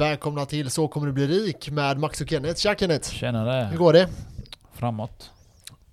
Välkomna 0.00 0.46
till 0.46 0.70
Så 0.70 0.88
kommer 0.88 1.06
du 1.06 1.12
bli 1.12 1.26
rik 1.26 1.70
med 1.70 1.98
Max 1.98 2.20
och 2.20 2.28
Kenneth. 2.28 2.54
Tja 2.60 2.74
Kenneth! 2.78 3.10
Hur 3.12 3.18
Tjenare! 3.18 3.76
går 3.76 3.92
det? 3.92 4.08
Framåt. 4.72 5.30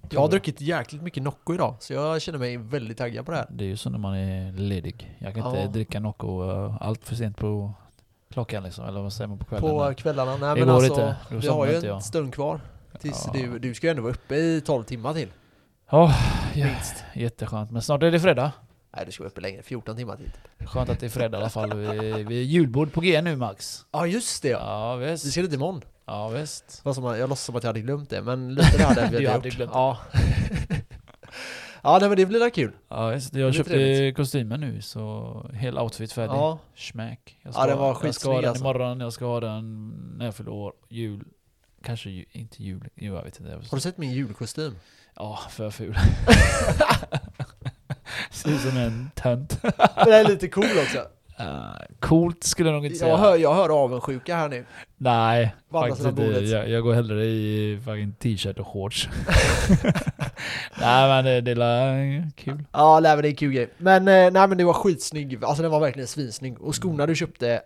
Jag 0.10 0.22
har 0.22 0.28
druckit 0.28 0.62
jäkligt 0.62 1.02
mycket 1.02 1.24
Nocco 1.24 1.54
idag, 1.54 1.76
så 1.80 1.94
jag 1.94 2.22
känner 2.22 2.40
mig 2.40 2.58
väldigt 2.58 2.98
taggad 2.98 3.26
på 3.26 3.32
det 3.32 3.38
här. 3.38 3.48
Det 3.50 3.64
är 3.64 3.68
ju 3.68 3.78
så 3.78 3.90
när 3.90 3.98
man 4.00 4.16
är 4.16 4.52
ledig. 4.52 5.16
Jag 5.20 5.34
kan 5.34 5.44
Ja. 5.44 5.58
inte 5.62 5.74
dricka 5.74 6.00
Nocco 6.00 6.44
uh, 6.44 6.78
allt 6.82 7.06
för 7.08 7.16
sent 7.16 7.38
på 7.38 7.74
klockan 8.34 8.64
liksom, 8.64 8.86
eller 8.86 9.02
vad 9.02 9.14
säger 9.14 9.28
man 9.28 9.38
på 9.38 9.46
kvällen? 9.46 9.70
På 9.70 9.84
där. 9.86 9.94
kvällarna? 9.94 10.32
Nej 10.38 10.56
Det 10.56 10.66
men 10.66 10.70
alltså, 10.76 10.92
inte. 10.94 11.16
Då 11.30 11.38
vi 11.38 11.48
har 11.48 11.68
ju 11.68 11.76
en 11.76 11.84
jag. 11.84 12.04
stund 12.04 12.34
kvar. 12.34 12.62
Tills 13.00 13.24
Ja. 13.28 13.34
du, 13.34 13.60
du 13.60 13.74
ska 13.74 13.88
ju 13.88 13.92
ändå 13.92 14.02
vara 14.04 14.14
uppe 14.14 14.36
i 14.36 14.62
12 14.66 14.84
timmar 14.84 15.14
till. 15.14 15.30
Ja, 15.90 16.14
ja, 16.54 16.66
Minst. 16.66 17.04
jätteskönt. 17.16 17.72
Men 17.72 17.82
snart 17.82 18.04
är 18.04 18.12
det 18.12 18.20
fredag. 18.20 18.52
Nej 18.98 19.06
du 19.06 19.12
ska 19.12 19.24
vara 19.24 19.30
uppe 19.32 19.42
längre, 19.42 19.64
14 19.64 19.96
timmar 19.96 20.18
till. 20.18 20.32
Skönt 20.68 20.90
att 20.90 21.00
det 21.00 21.06
är 21.06 21.10
fredag 21.10 21.38
i 21.38 21.42
alla 21.42 21.50
fall. 21.50 21.74
Vi, 21.74 22.24
vi 22.24 22.40
är 22.40 22.44
julbord 22.44 22.94
på 22.94 23.02
G 23.02 23.22
nu 23.22 23.36
Max. 23.36 23.86
Ja 23.92 24.08
just 24.08 24.42
det 24.44 24.50
ja! 24.50 24.60
Ja 24.60 24.96
Vi 24.96 25.12
visst. 25.12 25.32
ska 25.32 25.42
dit 25.42 25.54
imorgon. 25.54 25.82
Ja 26.06 26.28
visst. 26.30 26.82
Jag 26.84 27.20
låtsas 27.30 27.42
som 27.46 27.56
att 27.56 27.64
jag 27.64 27.70
hade 27.70 27.82
glömt 27.82 28.10
det, 28.10 28.22
men 28.22 28.56
lite 28.56 28.78
det 28.78 28.84
hade 28.84 29.02
jag 29.24 29.32
hade 29.32 29.48
gjort. 29.48 29.56
glömt. 29.58 29.72
Ja. 29.74 29.98
ja 31.84 31.98
nej, 32.00 32.10
men 32.10 32.18
det 32.18 32.26
blir 32.26 32.40
väl 32.40 32.52
kul. 32.52 32.72
Ja 32.90 33.08
visst. 33.10 33.36
Jag 33.36 33.54
köpte 33.54 33.72
trevligt. 33.74 34.16
kostymen 34.16 34.62
nu 34.62 34.82
så 34.82 35.46
hel 35.54 35.78
outfit 35.78 36.12
färdig. 36.12 36.34
Ja. 36.34 36.60
Smack. 36.76 37.38
Jag 37.42 37.54
Ja, 37.56 37.68
den 37.68 37.78
var 37.78 37.88
jag 37.88 37.96
ska 37.98 38.08
skitsnygg, 38.08 38.34
ha 38.34 38.42
den 38.42 38.50
alltså. 38.50 38.64
imorgon, 38.64 39.00
jag 39.00 39.14
ska 39.14 39.26
ha 39.26 39.40
den 39.40 39.90
när 40.18 40.26
jag 40.26 40.36
fyller 40.36 40.52
år. 40.52 40.74
Jul. 40.90 41.24
Kanske 41.84 42.10
ju, 42.10 42.26
inte 42.32 42.64
jul. 42.64 42.90
Jo, 42.96 43.16
jag 43.16 43.24
vet 43.24 43.40
inte. 43.40 43.52
Har 43.54 43.76
du 43.78 43.80
sett 43.82 43.98
min 43.98 44.12
julkostym? 44.12 44.76
Ja, 45.16 45.40
för 45.50 45.70
ful. 45.70 45.98
Ser 48.32 48.50
ut 48.50 48.62
som 48.62 48.78
en 48.78 49.12
tönt. 49.16 49.60
Men 49.64 50.06
den 50.06 50.14
är 50.14 50.30
lite 50.30 50.48
cool 50.48 50.66
också. 50.84 50.98
Uh, 51.40 51.76
coolt 52.00 52.44
skulle 52.44 52.70
jag 52.70 52.76
nog 52.76 52.86
inte 52.86 52.98
säga. 52.98 53.12
Jag 53.12 53.18
hör, 53.18 53.36
jag 53.36 53.56
hör 53.56 53.84
avundsjuka 53.84 54.36
här 54.36 54.50
nu. 54.50 54.66
Nej, 54.98 55.56
faktiskt 55.72 56.06
inte. 56.06 56.24
Jag, 56.24 56.70
jag 56.70 56.84
går 56.84 56.94
hellre 56.94 57.26
i 57.26 57.80
fucking 57.86 58.14
t-shirt 58.14 58.60
och 58.60 58.68
shorts. 58.68 59.10
Nej 60.82 61.08
men 61.08 61.26
det, 61.26 61.42
det 61.42 61.64
är 61.64 62.32
kul. 62.36 62.64
Ja, 62.72 63.00
nej 63.00 63.16
men 63.16 63.22
det 63.22 63.28
är 63.28 63.30
en 63.30 63.36
kul 63.36 63.54
grej. 63.54 63.70
Men 63.78 64.08
eh, 64.08 64.32
nej 64.32 64.48
men 64.48 64.58
det 64.58 64.64
var 64.64 64.74
skitsnygg, 64.74 65.44
alltså 65.44 65.62
den 65.62 65.72
var 65.72 65.80
verkligen 65.80 66.08
svinsnygg. 66.08 66.62
Och 66.62 66.76
skorna 66.76 67.06
du 67.06 67.16
köpte, 67.16 67.62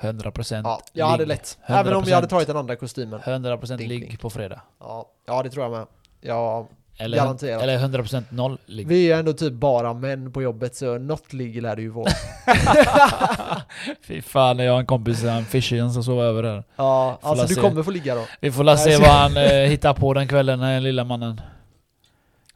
100% 0.00 0.60
ja, 0.64 0.80
jag 0.92 1.06
hade 1.06 1.26
lätt. 1.26 1.58
Även 1.66 1.94
om 1.94 2.04
jag 2.06 2.14
hade 2.14 2.26
100%. 2.26 2.30
tagit 2.30 2.46
den 2.46 2.56
andra 2.56 2.76
kostymen. 2.76 3.20
100% 3.20 3.76
Ding, 3.76 3.88
ligg 3.88 4.20
på 4.20 4.30
fredag. 4.30 4.60
Ja, 4.80 5.10
ja 5.26 5.42
det 5.42 5.50
tror 5.50 5.64
jag 5.64 5.72
med. 5.72 5.86
Ja, 6.20 6.68
Eller, 7.00 7.16
Garanterat. 7.16 7.62
eller 7.62 7.78
100% 7.78 8.22
noll 8.30 8.58
ligg. 8.66 8.86
vi 8.88 9.12
är 9.12 9.18
ändå 9.18 9.32
typ 9.32 9.52
bara 9.52 9.94
män 9.94 10.32
på 10.32 10.42
jobbet 10.42 10.76
så 10.76 10.98
något 10.98 11.32
ligg 11.32 11.62
lär 11.62 11.76
det 11.76 11.82
ju 11.82 11.88
vara. 11.88 12.10
Fy 14.06 14.22
fan, 14.22 14.58
jag 14.58 14.72
har 14.72 14.80
en 14.80 14.86
kompis, 14.86 15.24
han 15.24 15.44
Fishian 15.44 15.92
som 15.92 16.04
sover 16.04 16.22
över 16.24 16.42
här. 16.42 16.64
Ja, 16.76 17.18
Får 17.22 17.28
alltså 17.28 17.46
du 17.46 17.54
se. 17.54 17.60
kommer 17.60 17.82
få 17.82 17.90
ligga 17.90 18.14
då. 18.14 18.24
Vi 18.40 18.52
får 18.52 18.64
la 18.64 18.76
se 18.76 18.96
vad 18.96 19.08
han 19.08 19.36
eh, 19.36 19.52
hittar 19.52 19.94
på 19.94 20.14
den 20.14 20.28
kvällen, 20.28 20.58
den 20.58 20.82
lilla 20.82 21.04
mannen. 21.04 21.40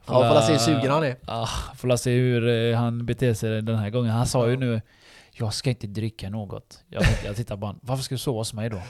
Ja, 0.07 0.13
får 0.29 0.35
la 0.35 0.43
se 0.43 0.53
hur 0.53 0.59
sugen 0.59 0.91
han 0.91 1.03
är. 1.05 1.17
Ah, 1.27 1.48
får 1.77 1.89
la 1.89 1.97
se 1.97 2.11
hur 2.11 2.48
eh, 2.73 2.79
han 2.79 3.07
beter 3.07 3.35
sig 3.35 3.63
den 3.63 3.79
här 3.79 3.91
gången. 3.91 4.11
Han 4.11 4.27
sa 4.27 4.48
ju 4.48 4.57
nu 4.57 4.81
jag 5.35 5.55
ska 5.55 5.70
inte 5.70 5.87
dricka 5.87 6.31
något. 6.31 6.79
Jag, 6.89 7.03
jag 7.25 7.37
tittar 7.37 7.57
honom. 7.57 7.79
Varför 7.83 8.03
ska 8.05 8.15
du 8.15 8.19
sova 8.19 8.39
hos 8.39 8.55
mig 8.55 8.70
då? 8.70 8.83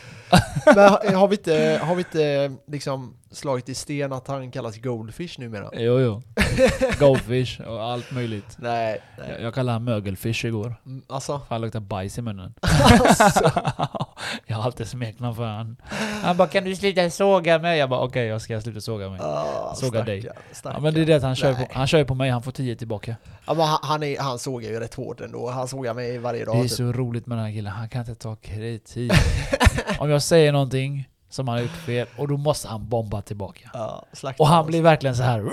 Men 0.75 1.14
har 1.14 1.28
vi 1.28 1.36
inte, 1.36 1.80
har 1.83 1.95
vi 1.95 2.00
inte 2.00 2.53
liksom 2.67 3.17
slagit 3.33 3.69
i 3.69 3.75
sten 3.75 4.12
att 4.12 4.28
han 4.28 4.50
kallas 4.50 4.77
Goldfish 4.78 5.38
numera? 5.41 5.70
Jo, 5.72 6.00
jo. 6.00 6.22
Goldfish 6.98 7.61
och 7.61 7.83
allt 7.84 8.11
möjligt. 8.12 8.56
Nej, 8.58 9.00
Jag, 9.19 9.27
nej. 9.28 9.42
jag 9.42 9.55
kallade 9.55 9.72
han 9.72 9.84
mögelfish 9.84 10.44
igår. 10.44 10.74
Mm, 10.86 11.02
Alltså, 11.08 11.39
För 11.39 11.55
han 11.55 11.61
luktar 11.61 11.80
bajs 11.80 12.19
i 12.19 12.22
munnen. 12.22 12.55
alltså. 12.61 13.50
jag 14.47 14.56
har 14.56 14.62
alltid 14.64 14.86
smeknamn 14.89 15.36
för 15.36 15.44
han. 15.47 15.77
Han 16.22 16.36
bara 16.36 16.48
'Kan 16.48 16.64
du 16.64 16.77
sluta 16.77 17.11
såga 17.11 17.58
mig?' 17.58 17.78
Jag 17.78 17.91
bara 17.91 18.00
'Okej, 18.00 18.27
jag 18.27 18.42
ska 18.42 18.61
sluta 18.61 18.80
såga 18.80 19.08
mig' 19.11 19.20
Ah, 19.22 19.74
Såga 19.74 20.02
dig. 20.05 20.28
stackarn, 20.52 20.74
Ja 20.77 20.80
men 20.83 20.94
det 20.94 21.00
är 21.00 21.06
det 21.06 21.14
att 21.14 21.22
han 21.22 21.36
kör, 21.36 21.52
Nej. 21.52 21.67
på, 21.67 21.78
han 21.78 21.86
kör 21.86 22.05
på 22.05 22.14
mig, 22.14 22.30
han 22.30 22.42
får 22.42 22.52
10 22.52 22.77
tillbaka. 22.77 23.17
Ja, 23.46 23.55
men 23.55 23.67
han, 23.67 23.79
han, 23.83 24.02
är, 24.02 24.18
han 24.20 24.39
sågar 24.39 24.68
ju 24.70 24.80
rätt 24.80 24.95
hårt 24.95 25.20
ändå. 25.20 25.51
Han 25.51 25.68
sågar 25.68 25.95
mig 25.95 26.18
varje 26.18 26.45
dag. 26.45 26.55
Det 26.56 26.58
är 26.61 26.62
typ. 26.62 26.70
så 26.73 26.92
roligt 26.92 27.27
med 27.27 27.39
den 27.39 27.45
här 27.45 27.52
killen, 27.52 27.73
han 27.73 27.89
kan 27.89 28.01
inte 28.01 28.14
ta 28.14 28.36
kritik. 28.36 29.12
Om 29.98 30.11
jag 30.11 30.23
säger 30.23 30.52
någonting 30.52 31.08
som 31.32 31.48
han 31.48 31.56
har 31.56 31.62
gjort 31.62 31.70
fel, 31.70 32.06
och 32.16 32.28
då 32.28 32.36
måste 32.36 32.68
han 32.68 32.88
bomba 32.88 33.22
tillbaka. 33.22 33.70
Ja, 33.74 34.06
Och 34.38 34.46
han 34.46 34.60
oss. 34.60 34.66
blir 34.66 34.82
verkligen 34.82 35.16
så 35.16 35.22
här 35.22 35.44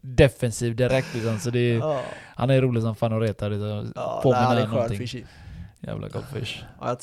defensiv 0.00 0.76
direkt 0.76 1.14
liksom, 1.14 1.38
så 1.38 1.50
det 1.50 1.58
är, 1.58 1.78
Ja, 1.78 2.00
han 2.36 2.50
är 2.50 2.62
rolig 2.62 2.82
som 2.82 2.94
fan 2.96 3.12
att 3.12 3.22
reta. 3.22 3.48
Det 3.48 3.56
ja, 3.94 4.20
man 4.24 4.34
han 4.34 4.58
är 4.58 4.66
någonting. 4.66 4.98
fishy. 4.98 5.24
Jävla 5.80 6.08
goldfish. 6.08 6.64
Ja, 6.80 6.96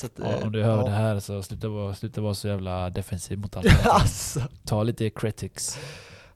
om 0.43 0.51
du 0.51 0.63
hör 0.63 0.83
det 0.83 0.91
här 0.91 1.19
så 1.19 1.43
sluta 1.43 1.67
vara, 1.67 1.93
sluta 1.93 2.21
vara 2.21 2.33
så 2.33 2.47
jävla 2.47 2.89
defensiv 2.89 3.39
mot 3.39 3.57
allt. 3.57 3.67
alltså. 3.85 4.41
Ta 4.65 4.83
lite 4.83 5.09
critics. 5.09 5.79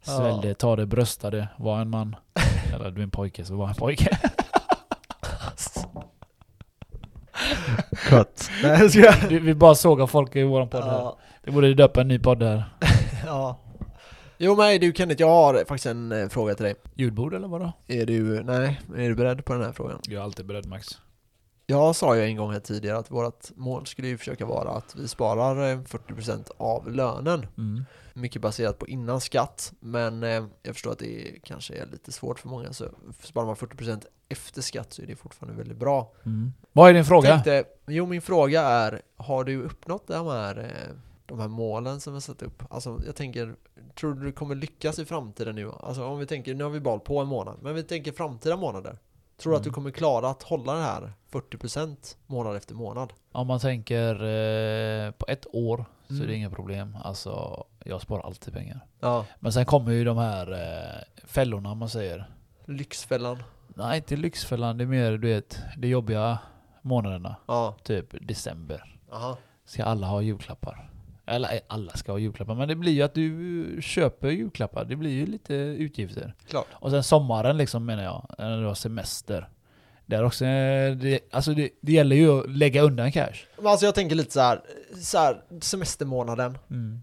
Svälj 0.02 0.40
det, 0.42 0.54
ta 0.54 0.76
det, 0.76 0.86
brösta 0.86 1.30
det, 1.30 1.48
var 1.58 1.82
en 1.82 1.90
man. 1.90 2.16
Eller 2.74 2.92
du 2.92 3.00
är 3.02 3.04
en 3.04 3.12
pojke, 3.12 3.46
så 3.46 3.56
var 3.56 3.68
en 3.68 3.76
pojke. 3.76 4.18
Cut. 8.08 8.50
Nej, 8.64 8.80
jag 8.82 8.92
ska... 8.92 9.28
Du, 9.30 9.40
vi 9.40 9.54
bara 9.54 9.76
sågar 9.76 10.08
folk 10.08 10.36
i 10.36 10.44
våran 10.44 10.70
podd 10.70 10.84
här. 10.84 10.92
Ja, 10.92 11.18
Det 11.44 11.52
borde 11.52 11.74
döpa 11.74 12.02
en 12.02 12.08
ny 12.08 12.20
podd 12.20 12.44
här. 12.44 12.64
ja. 13.26 13.60
Jo 14.38 14.56
men 14.56 14.80
du 14.80 14.94
Kenneth, 14.94 15.22
jag 15.22 15.30
har 15.30 15.54
faktiskt 15.54 15.86
en 15.86 16.12
eh, 16.12 16.30
fråga 16.30 16.56
till 16.56 16.66
dig. 16.66 16.76
Ljudbord 16.96 17.34
eller 17.34 17.48
vadå? 17.48 17.72
Är 17.88 18.06
du, 18.06 18.44
nej, 18.44 18.82
är 18.98 19.10
du 19.10 19.16
beredd 19.16 19.46
på 19.46 19.54
den 19.54 19.64
här 19.64 19.72
frågan? 19.72 20.00
Jag 20.08 20.20
är 20.20 20.24
alltid 20.24 20.46
beredd 20.46 20.66
Max. 20.66 20.88
Jag 21.70 21.96
sa 21.96 22.16
ju 22.16 22.24
en 22.24 22.36
gång 22.36 22.52
här 22.52 22.60
tidigare 22.60 22.98
att 22.98 23.12
vårt 23.12 23.56
mål 23.56 23.86
skulle 23.86 24.08
ju 24.08 24.18
försöka 24.18 24.46
vara 24.46 24.70
att 24.70 24.96
vi 24.96 25.08
sparar 25.08 25.72
eh, 25.72 25.80
40% 25.80 26.50
av 26.58 26.92
lönen. 26.92 27.48
Mm. 27.58 27.86
Mycket 28.14 28.42
baserat 28.42 28.80
på 28.80 28.88
innan 28.88 29.22
skatt, 29.22 29.74
men 29.80 30.24
eh, 30.24 30.46
jag 30.64 30.76
förstår 30.76 30.92
att 30.92 31.00
det 31.00 31.40
kanske 31.44 31.74
är 31.74 31.86
lite 31.86 32.12
svårt 32.12 32.40
för 32.40 32.48
många. 32.50 32.74
Så 32.74 32.86
sparar 33.24 33.46
man 33.46 33.56
40% 33.56 34.06
efter 34.30 34.62
skatt 34.62 34.94
så 34.94 35.02
är 35.02 35.06
det 35.06 35.16
fortfarande 35.16 35.58
väldigt 35.58 35.78
bra. 35.78 36.12
Mm. 36.26 36.54
Vad 36.72 36.90
är 36.90 36.94
din 36.94 37.06
fråga? 37.06 37.30
Tänkte, 37.30 37.64
jo, 37.88 38.06
min 38.06 38.22
fråga 38.22 38.62
är, 38.62 39.02
har 39.18 39.44
du 39.44 39.64
uppnått 39.64 40.08
de 40.08 40.28
här, 40.28 40.58
eh, 40.60 40.96
de 41.26 41.40
här 41.40 41.48
målen 41.48 42.00
som 42.00 42.14
vi 42.14 42.22
satt 42.22 42.42
upp? 42.42 42.64
Alltså, 42.70 43.02
jag 43.06 43.16
tänker, 43.16 43.56
tror 43.96 44.14
du 44.14 44.26
du 44.26 44.32
kommer 44.32 44.56
lyckas 44.56 45.00
i 45.00 45.06
framtiden 45.06 45.56
nu? 45.56 45.72
Alltså 45.80 46.06
om 46.06 46.20
vi 46.20 46.26
tänker, 46.26 46.54
nu 46.54 46.64
har 46.64 46.72
vi 46.72 46.80
bara 46.80 47.00
på 47.00 47.20
en 47.20 47.28
månad, 47.28 47.58
men 47.62 47.76
vi 47.76 47.84
tänker 47.84 48.12
framtida 48.12 48.58
månader. 48.58 48.98
Tror 49.40 49.52
du 49.52 49.58
att 49.58 49.64
du 49.64 49.68
Mm. 49.70 49.74
kommer 49.74 49.92
klara 49.92 50.30
att 50.30 50.44
hålla 50.44 50.74
det 50.74 50.82
här 50.82 51.14
40% 51.32 52.18
månad 52.28 52.56
efter 52.56 52.76
månad? 52.76 53.14
Om 53.32 53.48
man 53.48 53.60
tänker 53.60 54.14
eh, 54.16 55.12
på 55.12 55.26
ett 55.28 55.46
år 55.54 55.86
så 56.08 56.14
är 56.14 56.18
det 56.18 56.24
Mm. 56.24 56.36
inga 56.36 56.50
problem. 56.50 56.98
Alltså, 57.04 57.64
jag 57.86 58.02
sparar 58.02 58.24
alltid 58.26 58.54
pengar. 58.54 58.80
Ja, 59.00 59.26
Men 59.40 59.54
sen 59.54 59.66
kommer 59.66 59.92
ju 59.92 60.04
de 60.04 60.18
här 60.18 60.52
eh, 60.52 61.26
fällorna 61.28 61.76
man 61.76 61.90
säger. 61.90 62.30
Lyxfällan. 62.66 63.44
Nej, 63.68 63.98
inte 63.98 64.16
Lyxfällan. 64.16 64.78
Det 64.78 64.84
är 64.84 64.86
mer 64.86 65.12
du 65.12 65.28
vet, 65.28 65.60
de 65.78 65.88
jobbiga 65.88 66.40
månaderna. 66.82 67.36
Ja, 67.48 67.76
Typ 67.84 68.16
december. 68.28 69.00
aha. 69.12 69.38
Ska 69.66 69.84
alla 69.84 70.08
ha 70.08 70.22
julklappar? 70.22 70.90
Eller 71.30 71.54
eh, 71.54 71.60
alla 71.68 71.92
ska 71.92 72.12
ha 72.12 72.20
julklappar, 72.20 72.56
men 72.56 72.68
det 72.68 72.76
blir 72.76 72.92
ju 72.92 73.02
att 73.02 73.14
du 73.14 73.80
köper 73.82 74.30
julklappar. 74.30 74.86
Det 74.86 74.96
blir 74.96 75.12
ju 75.12 75.26
lite 75.26 75.54
utgifter. 75.54 76.34
Klart. 76.50 76.68
Och 76.72 76.92
sen 76.92 77.04
sommaren 77.04 77.58
liksom 77.58 77.86
menar 77.86 78.04
jag, 78.04 78.36
när 78.38 78.62
du 78.62 78.68
har 78.68 78.76
semester. 78.76 79.50
Det 80.06 80.16
är 80.16 80.24
också, 80.24 80.46
eh, 80.46 80.96
det, 80.96 81.20
alltså 81.32 81.54
det, 81.54 81.70
det 81.82 81.92
gäller 81.92 82.16
ju 82.16 82.40
att 82.40 82.50
lägga 82.50 82.82
undan 82.82 83.12
cash. 83.12 83.46
Men 83.58 83.68
alltså 83.68 83.86
jag 83.86 83.96
tänker 83.96 84.16
lite 84.16 84.34
så 84.34 84.40
här, 84.40 84.62
så 85.02 85.18
här 85.18 85.42
semestermånaden. 85.62 86.58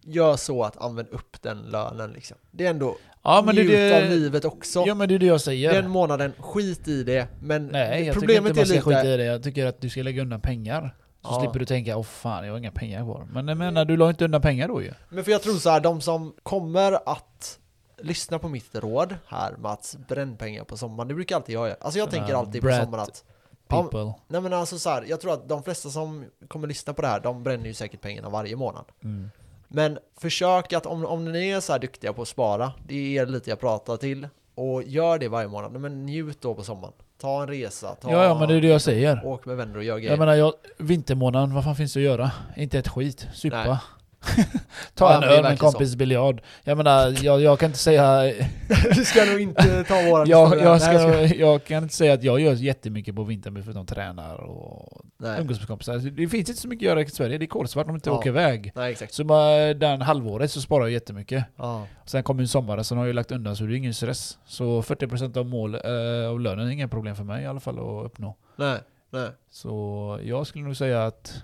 Gör 0.04 0.36
så 0.36 0.64
att 0.64 0.82
använd 0.82 1.08
upp 1.08 1.42
den 1.42 1.62
lönen 1.62 2.12
liksom. 2.12 2.36
Det 2.50 2.66
är 2.66 2.70
ändå 2.70 2.96
Ja 3.26 3.42
men 3.46 3.54
det 3.54 3.62
njut 3.62 3.72
är 3.72 3.96
av 3.96 4.02
det, 4.02 4.16
livet 4.16 4.44
också. 4.44 4.84
ja, 4.86 4.94
men 4.94 5.08
det 5.08 5.14
är 5.14 5.18
det 5.18 5.26
jag 5.26 5.40
säger. 5.40 5.72
Den 5.72 5.90
månaden, 5.90 6.32
skit 6.38 6.88
i 6.88 7.02
det. 7.02 7.28
Men 7.40 7.66
Nej, 7.66 8.04
jag 8.04 8.14
problemet 8.14 8.44
tycker 8.44 8.48
inte 8.48 8.60
man 8.60 8.66
ska 8.66 8.74
är 8.74 8.94
lite... 8.94 9.02
skita 9.02 9.14
i 9.14 9.16
det. 9.16 9.24
Jag 9.24 9.42
tycker 9.42 9.66
att 9.66 9.80
du 9.80 9.88
ska 9.88 10.02
lägga 10.02 10.22
undan 10.22 10.40
pengar. 10.40 10.94
Så 11.26 11.32
Ja. 11.34 11.40
slipper 11.40 11.58
du 11.58 11.64
tänka, 11.64 11.96
åh 11.96 12.02
fan 12.02 12.44
jag 12.46 12.52
har 12.52 12.58
inga 12.58 12.72
pengar 12.72 13.04
kvar. 13.04 13.26
Men 13.32 13.48
jag 13.48 13.58
menar, 13.58 13.84
du 13.84 13.96
la 13.96 14.08
inte 14.10 14.24
undan 14.24 14.42
pengar 14.42 14.68
då 14.68 14.82
ju. 14.82 14.92
Men 15.08 15.24
för 15.24 15.32
jag 15.32 15.42
tror 15.42 15.54
så 15.54 15.70
här, 15.70 15.80
de 15.80 16.00
som 16.00 16.34
kommer 16.42 16.92
att 17.08 17.58
lyssna 17.98 18.38
på 18.38 18.48
mitt 18.48 18.74
råd 18.74 19.16
här 19.26 19.56
med 19.56 19.70
att 19.70 19.96
bränn 20.08 20.36
pengar 20.36 20.64
på 20.64 20.76
sommaren, 20.76 21.08
det 21.08 21.14
brukar 21.14 21.36
alltid 21.36 21.54
jag 21.54 21.68
göra. 21.68 21.76
Alltså 21.80 21.98
jag 21.98 22.10
tänker 22.10 22.34
alltid 22.34 22.62
på 22.62 22.68
sommaren 22.68 23.02
att 23.02 23.24
People. 23.68 24.14
Nej 24.28 24.40
men 24.40 24.52
alltså 24.52 24.78
så 24.78 24.90
här, 24.90 25.04
jag 25.08 25.20
tror 25.20 25.32
att 25.32 25.48
de 25.48 25.62
flesta 25.62 25.88
som 25.90 26.24
kommer 26.48 26.68
lyssna 26.68 26.92
på 26.94 27.02
det 27.02 27.08
här, 27.08 27.20
de 27.20 27.42
bränner 27.42 27.66
ju 27.66 27.74
säkert 27.74 28.00
pengarna 28.00 28.28
varje 28.28 28.56
månad. 28.56 28.84
Mm. 29.04 29.30
Men 29.68 29.98
försök 30.20 30.72
att, 30.72 30.86
om, 30.86 31.04
om 31.06 31.32
ni 31.32 31.48
är 31.48 31.60
så 31.60 31.72
här 31.72 31.78
duktiga 31.80 32.12
på 32.12 32.22
att 32.22 32.28
spara, 32.28 32.72
det 32.88 32.94
är 32.94 33.22
er 33.22 33.26
lite 33.26 33.50
jag 33.50 33.60
pratar 33.60 33.96
till, 33.96 34.28
och 34.54 34.82
gör 34.82 35.18
det 35.18 35.28
varje 35.28 35.48
månad, 35.48 35.72
men 35.80 36.06
njut 36.06 36.40
då 36.40 36.54
på 36.54 36.62
sommaren. 36.62 36.94
Ta 37.20 37.42
en 37.42 37.48
resa, 37.48 37.94
ta, 37.94 38.10
Ja, 38.10 38.24
ja 38.24 38.38
men 38.38 38.48
det 38.48 38.54
är 38.54 38.60
det 38.60 38.68
jag 38.68 38.80
säger. 38.82 39.26
åk 39.26 39.46
med 39.46 39.56
vänner 39.56 39.76
och 39.76 39.84
gör 39.84 39.96
grejer. 39.98 40.10
Jag 40.10 40.18
menar, 40.18 40.34
jag, 40.34 40.52
vintermånaden, 40.78 41.54
vad 41.54 41.64
fan 41.64 41.76
finns 41.76 41.92
det 41.94 42.00
att 42.00 42.04
göra? 42.04 42.30
Inte 42.56 42.78
ett 42.78 42.88
skit. 42.88 43.26
Supa. 43.34 43.80
Ta 44.94 45.12
Ja, 45.12 45.16
en 45.16 45.22
öl 45.22 45.42
med 45.42 45.50
en 45.50 45.56
kompis 45.56 45.94
biljard. 45.96 46.42
Jag 46.64 46.76
menar, 46.76 47.24
jag, 47.24 47.40
jag 47.40 47.58
kan 47.58 47.66
inte 47.66 47.78
säga... 47.78 48.22
du 48.94 49.04
ska 49.04 49.24
nog 49.24 49.40
inte 49.40 49.84
ta 49.84 49.94
våran 49.94 50.28
jag, 50.28 50.60
jag, 50.60 50.80
Nej, 50.80 51.28
ska, 51.28 51.36
jag 51.36 51.64
kan 51.64 51.82
inte 51.82 51.94
säga 51.94 52.14
att 52.14 52.22
jag 52.22 52.40
gör 52.40 52.52
jättemycket 52.54 53.16
på 53.16 53.24
vintern 53.24 53.62
förutom 53.64 53.86
tränar 53.86 54.34
och 54.36 55.02
Nej. 55.18 55.40
umgås 55.40 55.58
med 55.58 55.68
kompisar. 55.68 55.98
Det 55.98 56.28
finns 56.28 56.48
inte 56.48 56.60
så 56.60 56.68
mycket 56.68 56.86
att 56.86 56.90
göra 56.90 57.00
i 57.02 57.06
Sverige. 57.10 57.38
Det 57.38 57.44
är 57.44 57.46
kolsvart 57.46 57.86
om 57.86 57.88
man 57.88 57.96
inte 57.96 58.10
Ja. 58.10 58.18
åker 58.18 58.30
iväg. 58.30 58.72
Nej, 58.74 58.92
exakt. 58.92 59.14
Så 59.14 59.24
bara 59.24 59.74
den 59.74 60.02
halvåret 60.02 60.50
så 60.50 60.60
sparar 60.60 60.84
jag 60.84 60.90
jättemycket. 60.92 61.44
Ja. 61.56 61.86
Sen 62.04 62.22
kommer 62.22 62.40
ju 62.40 62.46
sommaren, 62.46 62.84
sen 62.84 62.98
har 62.98 63.06
jag 63.06 63.14
lagt 63.14 63.32
undan 63.32 63.56
så 63.56 63.64
det 63.64 63.74
är 63.74 63.76
ingen 63.76 63.94
stress. 63.94 64.38
Så 64.46 64.82
40% 64.82 65.38
av 65.38 65.46
mål 65.46 65.74
äh, 65.74 66.30
av 66.30 66.40
lönen 66.40 66.66
är 66.66 66.70
inga 66.70 66.88
problem 66.88 67.16
för 67.16 67.24
mig 67.24 67.42
i 67.42 67.46
alla 67.46 67.60
fall 67.60 67.78
att 67.78 68.06
uppnå. 68.06 68.36
Nej, 68.56 68.78
nej. 69.10 69.28
Så 69.50 70.18
jag 70.22 70.46
skulle 70.46 70.64
nog 70.64 70.76
säga 70.76 71.04
att 71.06 71.34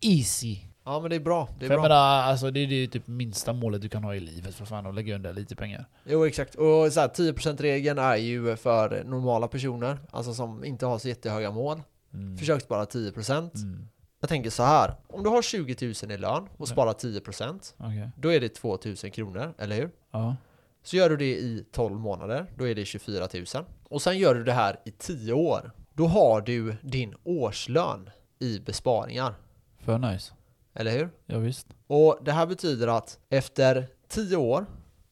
easy. 0.00 0.56
Ja 0.86 1.00
men 1.00 1.10
det 1.10 1.16
är 1.16 1.20
bra. 1.20 1.48
Det 1.58 1.64
är 1.64 1.68
för 1.68 1.74
jag 1.74 1.82
bra. 1.82 1.88
menar, 1.88 2.22
alltså 2.22 2.50
det 2.50 2.60
är 2.60 2.66
det 2.66 2.86
typ 2.86 3.06
minsta 3.06 3.52
målet 3.52 3.82
du 3.82 3.88
kan 3.88 4.04
ha 4.04 4.14
i 4.14 4.20
livet 4.20 4.54
för 4.54 4.64
fan 4.64 4.86
att 4.86 4.94
lägga 4.94 5.14
undan 5.14 5.34
lite 5.34 5.56
pengar. 5.56 5.86
Jo 6.04 6.26
exakt. 6.26 6.54
Och 6.54 6.92
så 6.92 7.00
här, 7.00 7.08
10% 7.08 7.62
regeln 7.62 7.98
är 7.98 8.16
ju 8.16 8.56
för 8.56 9.04
normala 9.04 9.48
personer. 9.48 9.98
Alltså 10.10 10.34
som 10.34 10.64
inte 10.64 10.86
har 10.86 10.98
så 10.98 11.08
jättehöga 11.08 11.50
mål. 11.50 11.82
Mm. 12.14 12.38
Försök 12.38 12.62
spara 12.62 12.84
10%. 12.84 13.32
Mm. 13.62 13.88
Jag 14.20 14.28
tänker 14.28 14.50
så 14.50 14.62
här. 14.62 14.94
Om 15.06 15.22
du 15.22 15.30
har 15.30 15.42
20 15.42 15.94
000 16.02 16.12
i 16.12 16.16
lön 16.16 16.48
och 16.56 16.68
sparar 16.68 16.92
10% 16.92 17.74
Okej. 17.76 18.10
Då 18.16 18.32
är 18.32 18.40
det 18.40 18.48
2 18.48 18.78
000 18.84 18.96
kronor, 18.96 19.54
eller 19.58 19.76
hur? 19.76 19.90
Ja. 20.10 20.36
Så 20.82 20.96
gör 20.96 21.10
du 21.10 21.16
det 21.16 21.36
i 21.36 21.64
12 21.72 22.00
månader, 22.00 22.46
då 22.56 22.68
är 22.68 22.74
det 22.74 22.84
24 22.84 23.28
000. 23.34 23.44
Och 23.88 24.02
sen 24.02 24.18
gör 24.18 24.34
du 24.34 24.44
det 24.44 24.52
här 24.52 24.80
i 24.84 24.90
10 24.90 25.32
år. 25.32 25.70
Då 25.92 26.06
har 26.06 26.40
du 26.40 26.76
din 26.82 27.14
årslön 27.24 28.10
i 28.38 28.60
besparingar. 28.60 29.34
För 29.78 29.98
nice. 29.98 30.32
Eller 30.76 30.90
hur? 30.98 31.10
Ja, 31.26 31.38
visst. 31.38 31.66
Och 31.86 32.18
det 32.22 32.32
här 32.32 32.46
betyder 32.46 32.88
att 32.88 33.18
efter 33.28 33.86
10 34.08 34.36
år 34.36 34.66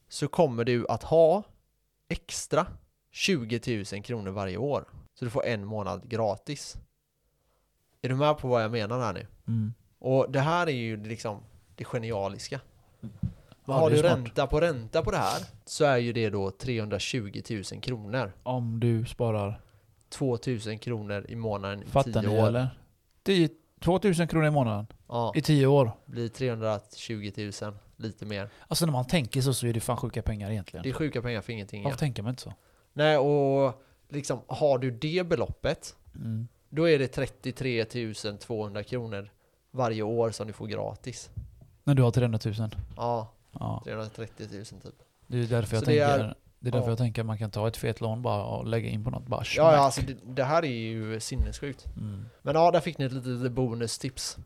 så 0.09 0.27
kommer 0.27 0.63
du 0.63 0.85
att 0.89 1.03
ha 1.03 1.43
extra 2.09 2.67
20 3.11 3.83
000 3.93 4.03
kronor 4.03 4.31
varje 4.31 4.57
år. 4.57 4.85
Så 5.19 5.25
du 5.25 5.31
får 5.31 5.45
en 5.45 5.65
månad 5.65 6.09
gratis. 6.09 6.75
Är 8.01 8.09
du 8.09 8.15
med 8.15 8.37
på 8.37 8.47
vad 8.47 8.63
jag 8.63 8.71
menar 8.71 8.99
här 8.99 9.13
nu? 9.13 9.27
Mm. 9.47 9.73
Och 9.99 10.31
det 10.31 10.39
här 10.39 10.67
är 10.67 10.71
ju 10.71 11.03
liksom 11.03 11.43
det 11.75 11.83
genialiska. 11.83 12.59
Ja, 13.65 13.73
har 13.73 13.89
det 13.89 13.93
är 13.99 14.03
du 14.03 14.09
smart. 14.09 14.17
ränta 14.17 14.47
på 14.47 14.61
ränta 14.61 15.01
på 15.03 15.11
det 15.11 15.17
här 15.17 15.41
så 15.65 15.85
är 15.85 15.97
ju 15.97 16.13
det 16.13 16.29
då 16.29 16.51
320 16.51 17.41
000 17.49 17.63
kronor. 17.81 18.31
Om 18.43 18.79
du 18.79 19.05
sparar. 19.05 19.61
2000 20.09 20.79
kronor 20.79 21.25
i 21.29 21.35
månaden 21.35 21.83
i 21.83 21.85
Fattar 21.85 22.21
10 22.21 22.21
ni 22.21 22.41
år. 22.41 22.47
eller? 22.47 22.79
10, 23.23 23.49
2000 23.79 24.27
kronor 24.27 24.47
i 24.47 24.51
månaden. 24.51 24.87
Ja, 25.07 25.31
I 25.35 25.41
10 25.41 25.67
år. 25.67 25.91
blir 26.05 26.27
320 26.29 27.31
000, 27.61 27.73
lite 27.97 28.25
mer. 28.25 28.49
Alltså 28.67 28.85
när 28.85 28.93
man 28.93 29.05
tänker 29.07 29.41
så 29.41 29.53
så 29.53 29.67
är 29.67 29.73
det 29.73 29.79
fan 29.79 29.97
sjuka 29.97 30.21
pengar 30.21 30.51
egentligen. 30.51 30.83
Det 30.83 30.89
är 30.89 30.93
sjuka 30.93 31.21
pengar 31.21 31.41
för 31.41 31.53
ingenting. 31.53 31.81
Ja. 31.81 31.87
Varför 31.87 31.99
tänker 31.99 32.23
man 32.23 32.29
inte 32.29 32.41
så? 32.41 32.53
Nej, 32.93 33.17
och 33.17 33.83
liksom 34.09 34.39
har 34.47 34.77
du 34.77 34.91
det 34.91 35.27
beloppet, 35.27 35.95
Mm. 36.15 36.47
då 36.69 36.89
är 36.89 36.99
det 36.99 37.07
33 37.07 37.85
200 38.39 38.83
kronor 38.83 39.29
varje 39.71 40.01
år 40.03 40.31
som 40.31 40.47
du 40.47 40.53
får 40.53 40.67
gratis. 40.67 41.29
När 41.83 41.95
du 41.95 42.03
har 42.03 42.11
300 42.11 42.39
000. 42.45 42.53
Ja, 42.97 43.31
Ja. 43.59 43.81
330 43.85 44.47
000 44.51 44.65
typ. 44.65 44.95
Det 45.27 45.37
är 45.37 45.47
därför 45.47 45.75
jag 45.75 45.81
Så 45.81 45.85
tänker... 45.85 46.35
det 46.65 46.69
är 46.69 46.71
därför 46.71 46.87
ja. 46.87 46.91
jag 46.91 46.97
tänker 46.97 47.21
att 47.21 47.25
man 47.25 47.37
kan 47.37 47.51
ta 47.51 47.67
ett 47.67 47.77
fet 47.77 48.01
lån 48.01 48.21
bara 48.21 48.43
och 48.43 48.67
lägga 48.67 48.89
in 48.89 49.03
på 49.03 49.09
något. 49.09 49.27
Bara 49.27 49.43
Ja, 49.55 49.73
ja 49.73 49.77
alltså 49.77 50.01
det, 50.01 50.15
det 50.23 50.43
här 50.43 50.65
är 50.65 50.69
ju 50.69 51.19
sinnessjukt. 51.19 51.85
Mm. 51.97 52.25
Men 52.41 52.55
ja, 52.55 52.71
där 52.71 52.79
fick 52.79 52.97
ni 52.97 53.05
ett 53.05 53.11
litet 53.11 53.51
bonustips. 53.51 54.37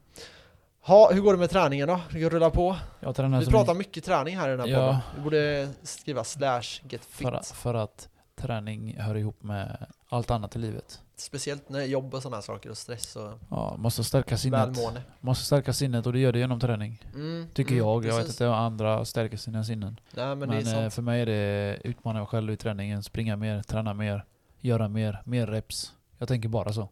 Ha, 0.81 1.11
hur 1.13 1.21
går 1.21 1.33
det 1.33 1.39
med 1.39 1.49
träningen 1.49 1.87
då? 1.87 1.99
Det 2.11 2.29
rullar 2.29 2.49
på. 2.49 2.77
Jag 2.99 3.15
tränar 3.15 3.39
Vi 3.39 3.45
pratar 3.45 3.73
mycket 3.73 4.03
träning 4.03 4.37
här 4.37 4.47
i 4.47 4.51
den 4.51 4.59
här 4.59 4.67
Ja. 4.67 4.77
podden. 4.77 5.01
Vi 5.15 5.21
borde 5.21 5.69
skriva 5.83 6.23
slash 6.23 6.61
get 6.89 7.05
fit. 7.05 7.27
för, 7.27 7.55
för 7.55 7.73
att 7.73 8.09
träning 8.35 8.97
hör 8.99 9.15
ihop 9.15 9.43
med 9.43 9.85
allt 10.09 10.31
annat 10.31 10.55
i 10.55 10.59
livet. 10.59 11.01
Speciellt 11.21 11.69
när 11.69 11.83
jobb 11.83 12.13
och 12.13 12.21
sådana 12.21 12.37
här 12.37 12.41
saker 12.41 12.69
och 12.69 12.77
stress 12.77 13.15
och 13.15 13.31
Ja, 13.49 13.75
måste 13.77 14.03
stärka 14.03 14.37
sinnet. 14.37 14.59
välmående. 14.59 15.01
Måste 15.19 15.45
stärka 15.45 15.73
sinnet 15.73 16.05
och 16.05 16.13
det 16.13 16.19
gör 16.19 16.31
det 16.31 16.39
genom 16.39 16.59
träning. 16.59 17.03
Mm, 17.15 17.47
Tycker 17.53 17.71
mm, 17.71 17.85
jag. 17.85 17.95
Jag 17.95 18.01
vet 18.01 18.15
precis. 18.15 18.29
inte 18.35 18.47
om 18.47 18.53
andra 18.53 19.05
stärker 19.05 19.37
sina 19.37 19.63
sinnen. 19.63 19.99
Nej 20.15 20.35
men, 20.35 20.49
Men, 20.49 20.67
eh, 20.83 20.89
för 20.89 21.01
mig 21.01 21.21
är 21.21 21.25
det 21.25 21.77
utmana 21.83 22.19
mig 22.19 22.27
själv 22.27 22.51
i 22.51 22.57
träningen. 22.57 23.03
Springa 23.03 23.35
mer, 23.35 23.61
träna 23.61 23.93
mer, 23.93 24.25
göra 24.59 24.87
mer, 24.87 25.21
mer 25.25 25.47
reps. 25.47 25.93
Jag 26.17 26.27
tänker 26.27 26.49
bara 26.49 26.73
så. 26.73 26.89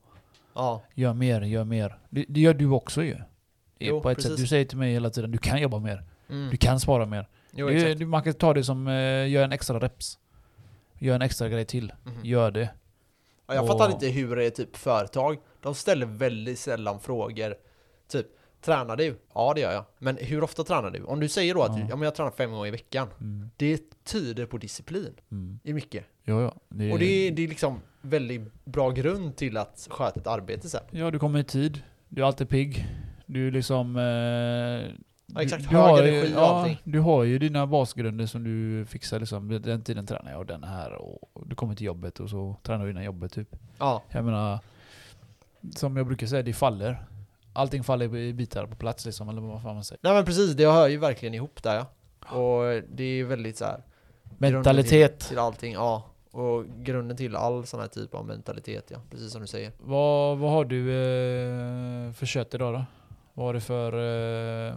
Ja, 0.53 0.81
Gör 0.93 1.13
mer, 1.13 1.41
gör 1.41 1.63
mer. 1.63 1.97
Det, 2.09 2.25
det 2.29 2.39
gör 2.39 2.53
du 2.53 2.69
också 2.69 3.03
ju. 3.03 3.17
Jo, 3.79 4.01
på 4.01 4.09
ett 4.09 4.17
precis. 4.17 4.31
sätt. 4.31 4.37
Du 4.41 4.47
säger 4.47 4.65
till 4.65 4.77
mig 4.77 4.93
hela 4.93 5.09
tiden, 5.09 5.31
du 5.31 5.37
kan 5.37 5.61
jobba 5.61 5.79
mer. 5.79 6.03
mm. 6.29 6.49
Du 6.49 6.57
kan 6.57 6.79
spara 6.79 7.05
mer. 7.05 7.27
Jo, 7.51 7.67
Du, 7.69 8.05
man 8.05 8.23
kan 8.23 8.33
ta 8.33 8.53
det 8.53 8.63
som, 8.63 8.87
eh, 8.87 9.27
gör 9.29 9.43
en 9.43 9.51
extra 9.51 9.79
reps. 9.79 10.19
Gör 10.99 11.15
en 11.15 11.21
extra 11.21 11.49
grej 11.49 11.65
till. 11.65 11.93
Mhm. 12.03 12.25
Gör 12.25 12.51
det. 12.51 12.69
Ja, 13.47 13.53
jag 13.55 13.67
fattar 13.67 13.91
inte 13.91 14.07
hur 14.07 14.35
det 14.35 14.45
är 14.45 14.49
typ 14.49 14.77
företag. 14.77 15.37
De 15.61 15.75
ställer 15.75 16.05
väldigt 16.05 16.59
sällan 16.59 16.99
frågor. 16.99 17.55
Typ, 18.11 18.25
tränar 18.61 18.95
du? 18.95 19.15
Ja 19.33 19.53
det 19.55 19.61
gör 19.61 19.71
jag. 19.71 19.83
Men 19.99 20.17
hur 20.17 20.43
ofta 20.43 20.63
tränar 20.63 20.91
du? 20.91 21.03
Om 21.03 21.19
du 21.19 21.29
säger 21.29 21.53
då 21.53 21.63
att 21.63 21.79
Ja. 21.79 21.87
men 21.95 22.01
jag 22.01 22.15
tränar 22.15 22.31
fem 22.31 22.51
gånger 22.51 22.67
i 22.67 22.71
veckan. 22.71 23.07
Mm. 23.21 23.49
Det 23.57 23.81
tyder 24.03 24.45
på 24.45 24.57
disciplin 24.57 25.13
Mm. 25.31 25.59
i 25.63 25.73
mycket. 25.73 26.05
Ja, 26.23 26.41
ja. 26.41 26.53
Det, 26.69 26.91
Och 26.91 26.99
det 26.99 27.27
är, 27.27 27.31
det 27.31 27.43
är 27.43 27.47
liksom 27.47 27.81
väldigt 28.01 28.65
bra 28.65 28.89
grund 28.89 29.35
till 29.35 29.57
att 29.57 29.87
sköta 29.89 30.19
ett 30.19 30.27
arbete 30.27 30.69
sen. 30.69 30.83
Ja, 30.91 31.11
du 31.11 31.19
kommer 31.19 31.39
i 31.39 31.43
tid. 31.43 31.81
Du 32.09 32.21
är 32.21 32.25
alltid 32.25 32.49
pigg. 32.49 32.87
Du 33.25 33.47
är 33.47 33.51
liksom... 33.51 33.95
Eh, 33.95 35.01
Ja, 35.35 35.41
exakt. 35.41 35.63
Du, 35.63 35.69
Hög 35.69 35.79
har 35.85 35.99
energi 36.03 36.27
ju, 36.29 36.35
och 36.35 36.41
ja, 36.41 36.45
allting. 36.59 36.77
du 36.83 36.99
har 36.99 37.23
ju 37.23 37.39
dina 37.39 37.67
basgrunder 37.67 38.25
som 38.25 38.43
du 38.43 38.85
fixar 38.85 39.19
liksom. 39.19 39.61
Den 39.61 39.83
tiden 39.83 40.05
tränar 40.05 40.31
jag 40.31 40.39
och 40.39 40.45
den 40.45 40.63
här 40.63 40.93
och 40.93 41.47
du 41.47 41.55
kommer 41.55 41.75
till 41.75 41.85
jobbet 41.85 42.19
och 42.19 42.29
så 42.29 42.55
tränar 42.63 42.85
du 42.85 42.91
innan 42.91 43.03
jobbet 43.03 43.33
typ. 43.33 43.55
Ja, 43.77 44.03
Jag 44.09 44.25
menar, 44.25 44.59
som 45.75 45.97
jag 45.97 46.07
brukar 46.07 46.27
säga, 46.27 46.43
det 46.43 46.53
faller. 46.53 47.05
Allting 47.53 47.83
faller 47.83 48.15
i 48.15 48.33
bitar 48.33 48.65
på 48.65 48.75
plats 48.75 49.05
liksom, 49.05 49.29
eller 49.29 49.41
vad 49.41 49.61
fan 49.61 49.75
man 49.75 49.83
säger. 49.83 49.99
nej 50.03 50.13
men 50.13 50.25
precis. 50.25 50.53
Det 50.55 50.65
hör 50.65 50.87
ju 50.87 50.97
verkligen 50.97 51.33
ihop 51.33 51.63
där 51.63 51.75
ja. 51.75 51.85
Och 52.37 52.81
det 52.91 53.03
är 53.03 53.23
väldigt 53.23 53.57
så 53.57 53.65
här. 53.65 53.83
Mentalitet. 54.37 55.19
Till, 55.19 55.27
till 55.29 55.39
allting, 55.39 55.73
ja. 55.73 56.03
Och 56.31 56.65
grunden 56.77 57.17
till 57.17 57.35
all 57.35 57.65
sån 57.65 57.79
här 57.79 57.87
typ 57.87 58.13
av 58.13 58.25
mentalitet 58.25 58.85
ja. 58.91 58.97
Precis 59.11 59.31
som 59.31 59.41
du 59.41 59.47
säger. 59.47 59.71
Vad, 59.79 60.37
vad 60.37 60.51
har 60.51 60.65
du 60.65 60.89
eh, 60.91 62.11
för 62.13 62.25
kött 62.25 62.53
idag 62.53 62.73
då? 62.73 62.85
Vad 63.33 63.45
har 63.45 63.53
du 63.53 63.59
för 63.59 63.93
eh, 64.69 64.75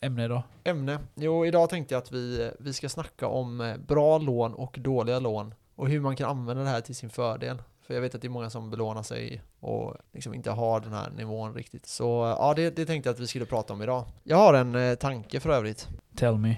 ämne 0.00 0.24
idag? 0.24 0.42
Ämne? 0.64 0.98
Jo, 1.14 1.46
idag 1.46 1.70
tänkte 1.70 1.94
jag 1.94 2.02
att 2.02 2.12
vi, 2.12 2.50
vi 2.58 2.72
ska 2.72 2.88
snacka 2.88 3.26
om 3.26 3.60
eh, 3.60 3.76
bra 3.76 4.18
lån 4.18 4.54
och 4.54 4.78
dåliga 4.80 5.18
lån 5.18 5.54
och 5.74 5.88
hur 5.88 6.00
man 6.00 6.16
kan 6.16 6.30
använda 6.30 6.62
det 6.62 6.68
här 6.68 6.80
till 6.80 6.96
sin 6.96 7.10
fördel. 7.10 7.62
För 7.82 7.94
jag 7.94 8.00
vet 8.00 8.14
att 8.14 8.22
det 8.22 8.26
är 8.28 8.30
många 8.30 8.50
som 8.50 8.70
belånar 8.70 9.02
sig 9.02 9.42
och 9.60 9.96
liksom 10.12 10.34
inte 10.34 10.50
har 10.50 10.80
den 10.80 10.92
här 10.92 11.10
nivån 11.10 11.54
riktigt. 11.54 11.86
Så 11.86 12.34
ja, 12.38 12.54
det, 12.56 12.70
det 12.76 12.86
tänkte 12.86 13.08
jag 13.08 13.14
att 13.14 13.20
vi 13.20 13.26
skulle 13.26 13.44
prata 13.46 13.72
om 13.72 13.82
idag. 13.82 14.04
Jag 14.22 14.36
har 14.36 14.54
en 14.54 14.74
eh, 14.74 14.94
tanke 14.94 15.40
för 15.40 15.50
övrigt. 15.50 15.88
Tell 16.16 16.38
me. 16.38 16.56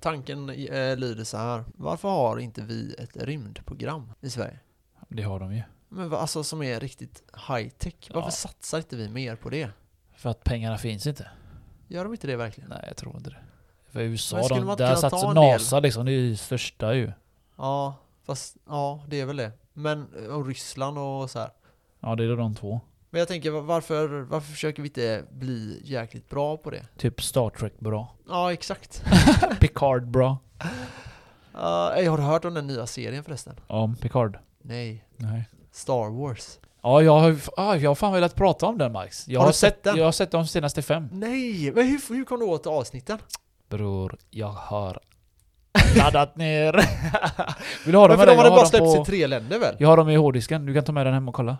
Tanken 0.00 0.48
eh, 0.50 0.96
lyder 0.96 1.24
så 1.24 1.36
här. 1.36 1.64
Varför 1.74 2.08
har 2.08 2.38
inte 2.38 2.62
vi 2.62 2.94
ett 2.98 3.16
rymdprogram 3.16 4.12
i 4.20 4.30
Sverige? 4.30 4.58
Det 5.08 5.22
har 5.22 5.40
de 5.40 5.54
ju. 5.54 5.62
Men 5.88 6.14
alltså 6.14 6.44
som 6.44 6.62
är 6.62 6.80
riktigt 6.80 7.22
high 7.48 7.68
tech. 7.68 7.94
Varför 8.14 8.26
Ja. 8.28 8.30
satsar 8.30 8.78
inte 8.78 8.96
vi 8.96 9.08
mer 9.08 9.36
på 9.36 9.50
det? 9.50 9.70
För 10.16 10.30
att 10.30 10.44
pengarna 10.44 10.78
finns 10.78 11.06
inte. 11.06 11.30
Gör 11.90 12.04
de 12.04 12.12
inte 12.12 12.26
det 12.26 12.36
verkligen? 12.36 12.70
Nej, 12.70 12.84
jag 12.86 12.96
tror 12.96 13.16
inte 13.16 13.30
det. 13.30 13.36
För 13.90 14.00
USA, 14.00 14.48
de, 14.48 14.76
där 14.76 15.10
ta 15.10 15.28
en 15.28 15.34
NASA 15.34 15.80
liksom, 15.80 16.04
det 16.06 16.12
är 16.12 16.20
ju 16.20 16.36
största 16.36 16.94
ju. 16.94 17.12
Ja, 17.56 17.94
fast 18.24 18.56
ja, 18.66 19.04
det 19.08 19.20
är 19.20 19.26
väl 19.26 19.36
det. 19.36 19.52
Men 19.72 20.06
eh, 20.24 20.34
och 20.34 20.46
Ryssland 20.46 20.98
och 20.98 21.30
så 21.30 21.38
här. 21.38 21.50
Ja, 22.00 22.16
det 22.16 22.24
är 22.24 22.36
de 22.36 22.54
två. 22.54 22.80
Men 23.10 23.18
jag 23.18 23.28
tänker 23.28 23.50
va- 23.50 23.60
varför, 23.60 24.08
varför 24.20 24.52
försöker 24.52 24.82
vi 24.82 24.88
inte 24.88 25.24
bli 25.30 25.80
jäkligt 25.84 26.28
bra 26.28 26.56
på 26.56 26.70
det? 26.70 26.86
Typ 26.96 27.22
Star 27.22 27.50
Trek 27.50 27.80
bra. 27.80 28.14
Ja, 28.28 28.52
exakt. 28.52 29.04
Picard 29.60 30.06
bra. 30.06 30.38
Uh, 31.54 31.98
ey, 31.98 32.06
har 32.06 32.16
du 32.16 32.22
hört 32.22 32.44
om 32.44 32.54
den 32.54 32.66
nya 32.66 32.86
serien 32.86 33.24
förresten? 33.24 33.60
Ja, 33.68 33.94
Picard. 34.00 34.38
Nej. 34.62 35.04
Nej. 35.16 35.48
Star 35.70 36.10
Wars. 36.20 36.58
Ja, 36.82 37.02
jag 37.02 37.18
har, 37.20 37.36
ah, 37.56 37.74
jag 37.76 37.90
har 37.90 37.94
fan 37.94 38.12
velat 38.12 38.34
prata 38.34 38.66
om 38.66 38.78
den 38.78 38.92
Max. 38.92 39.28
Jag 39.28 39.40
Har 39.40 39.46
har, 39.46 39.52
sett 39.52 39.74
sett, 39.74 39.82
den? 39.84 39.96
Jag 39.96 40.04
har 40.04 40.12
sett 40.12 40.30
de 40.30 40.46
senaste 40.46 40.82
fem. 40.82 41.08
Nej! 41.12 41.72
Men 41.72 41.86
hur, 41.86 42.14
hur 42.14 42.24
kom 42.24 42.40
du 42.40 42.46
åt 42.46 42.66
avsnitten? 42.66 43.18
Bror, 43.70 44.16
jag 44.30 44.48
har 44.48 44.98
laddat 45.98 46.36
ner. 46.36 46.72
Vill 47.84 47.92
du 47.92 47.98
ha 47.98 48.08
dem 48.08 48.16
Men 48.18 48.26
för 48.26 48.32
de 48.34 48.38
hade 48.38 48.50
bara 48.50 48.66
släppts 48.66 48.94
på- 48.94 49.02
i 49.02 49.04
tre 49.04 49.26
länder 49.26 49.58
väl? 49.58 49.76
Jag 49.78 49.88
har 49.88 49.96
dem 49.96 50.08
i 50.10 50.16
hårddisken, 50.16 50.66
du 50.66 50.74
kan 50.74 50.84
ta 50.84 50.92
med 50.92 51.06
den 51.06 51.14
hem 51.14 51.28
och 51.28 51.34
kolla. 51.34 51.58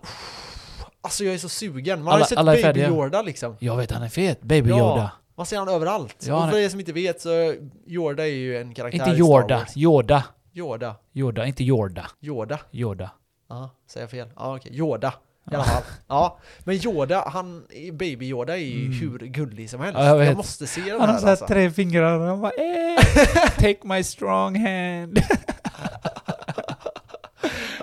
Alltså 1.02 1.24
jag 1.24 1.34
är 1.34 1.38
så 1.38 1.48
sugen. 1.48 1.98
Man 2.04 2.08
Alla- 2.08 2.14
har 2.14 2.20
ju 2.20 2.24
sett 2.24 2.38
alla 2.38 2.52
Baby. 2.52 2.80
Yoda 2.80 3.22
liksom. 3.22 3.56
Jag 3.60 3.76
vet, 3.76 3.90
han 3.90 4.02
är 4.02 4.08
fet. 4.08 4.42
Baby 4.42 4.70
Ja. 4.70 4.76
Yoda. 4.78 5.10
Man 5.36 5.46
ser 5.46 5.58
han 5.58 5.68
överallt. 5.68 6.24
Ja, 6.28 6.44
och 6.44 6.50
för 6.50 6.58
er 6.58 6.68
som 6.68 6.80
inte 6.80 6.92
vet 6.92 7.20
så 7.20 7.54
Yoda 7.86 8.22
är 8.22 8.32
ju 8.32 8.58
en 8.60 8.74
karaktär 8.74 8.96
Inte 8.98 9.10
Star 9.10 9.18
Yoda. 9.18 9.66
Yoda. 9.76 10.24
Yoda. 10.54 10.94
Yoda, 11.14 11.46
inte 11.46 11.64
Yoda. 11.64 12.06
Yoda. 12.20 12.58
Yoda. 12.72 13.10
Ja, 13.50 13.70
säger 13.86 14.04
jag 14.04 14.10
fel? 14.10 14.28
Ja, 14.36 14.56
okej. 14.56 14.76
Yoda. 14.78 15.14
I 15.52 15.54
alla 15.54 15.64
fall. 15.64 15.82
Ja, 16.08 16.38
men 16.64 16.74
Yoda, 16.76 17.28
han, 17.28 17.64
Baby 17.92 18.26
Yoda 18.26 18.52
är 18.56 18.60
ju 18.62 18.86
Mm. 18.86 18.98
hur 19.00 19.18
gullig 19.18 19.70
som 19.70 19.80
helst. 19.80 19.98
Ja, 19.98 20.04
jag 20.06 20.24
jag, 20.24 20.36
måste 20.36 20.66
se 20.66 20.80
den 20.80 20.90
Han 20.90 21.00
har 21.00 21.06
här 21.06 21.18
såhär 21.20 21.30
alltså. 21.30 21.46
tre 21.46 21.70
fingrar 21.70 22.18
och 22.20 22.26
han 22.26 22.40
bara 22.40 22.52
eh, 22.52 23.00
Take 23.56 23.78
my 23.82 24.02
strong 24.02 24.56
hand. 24.66 25.18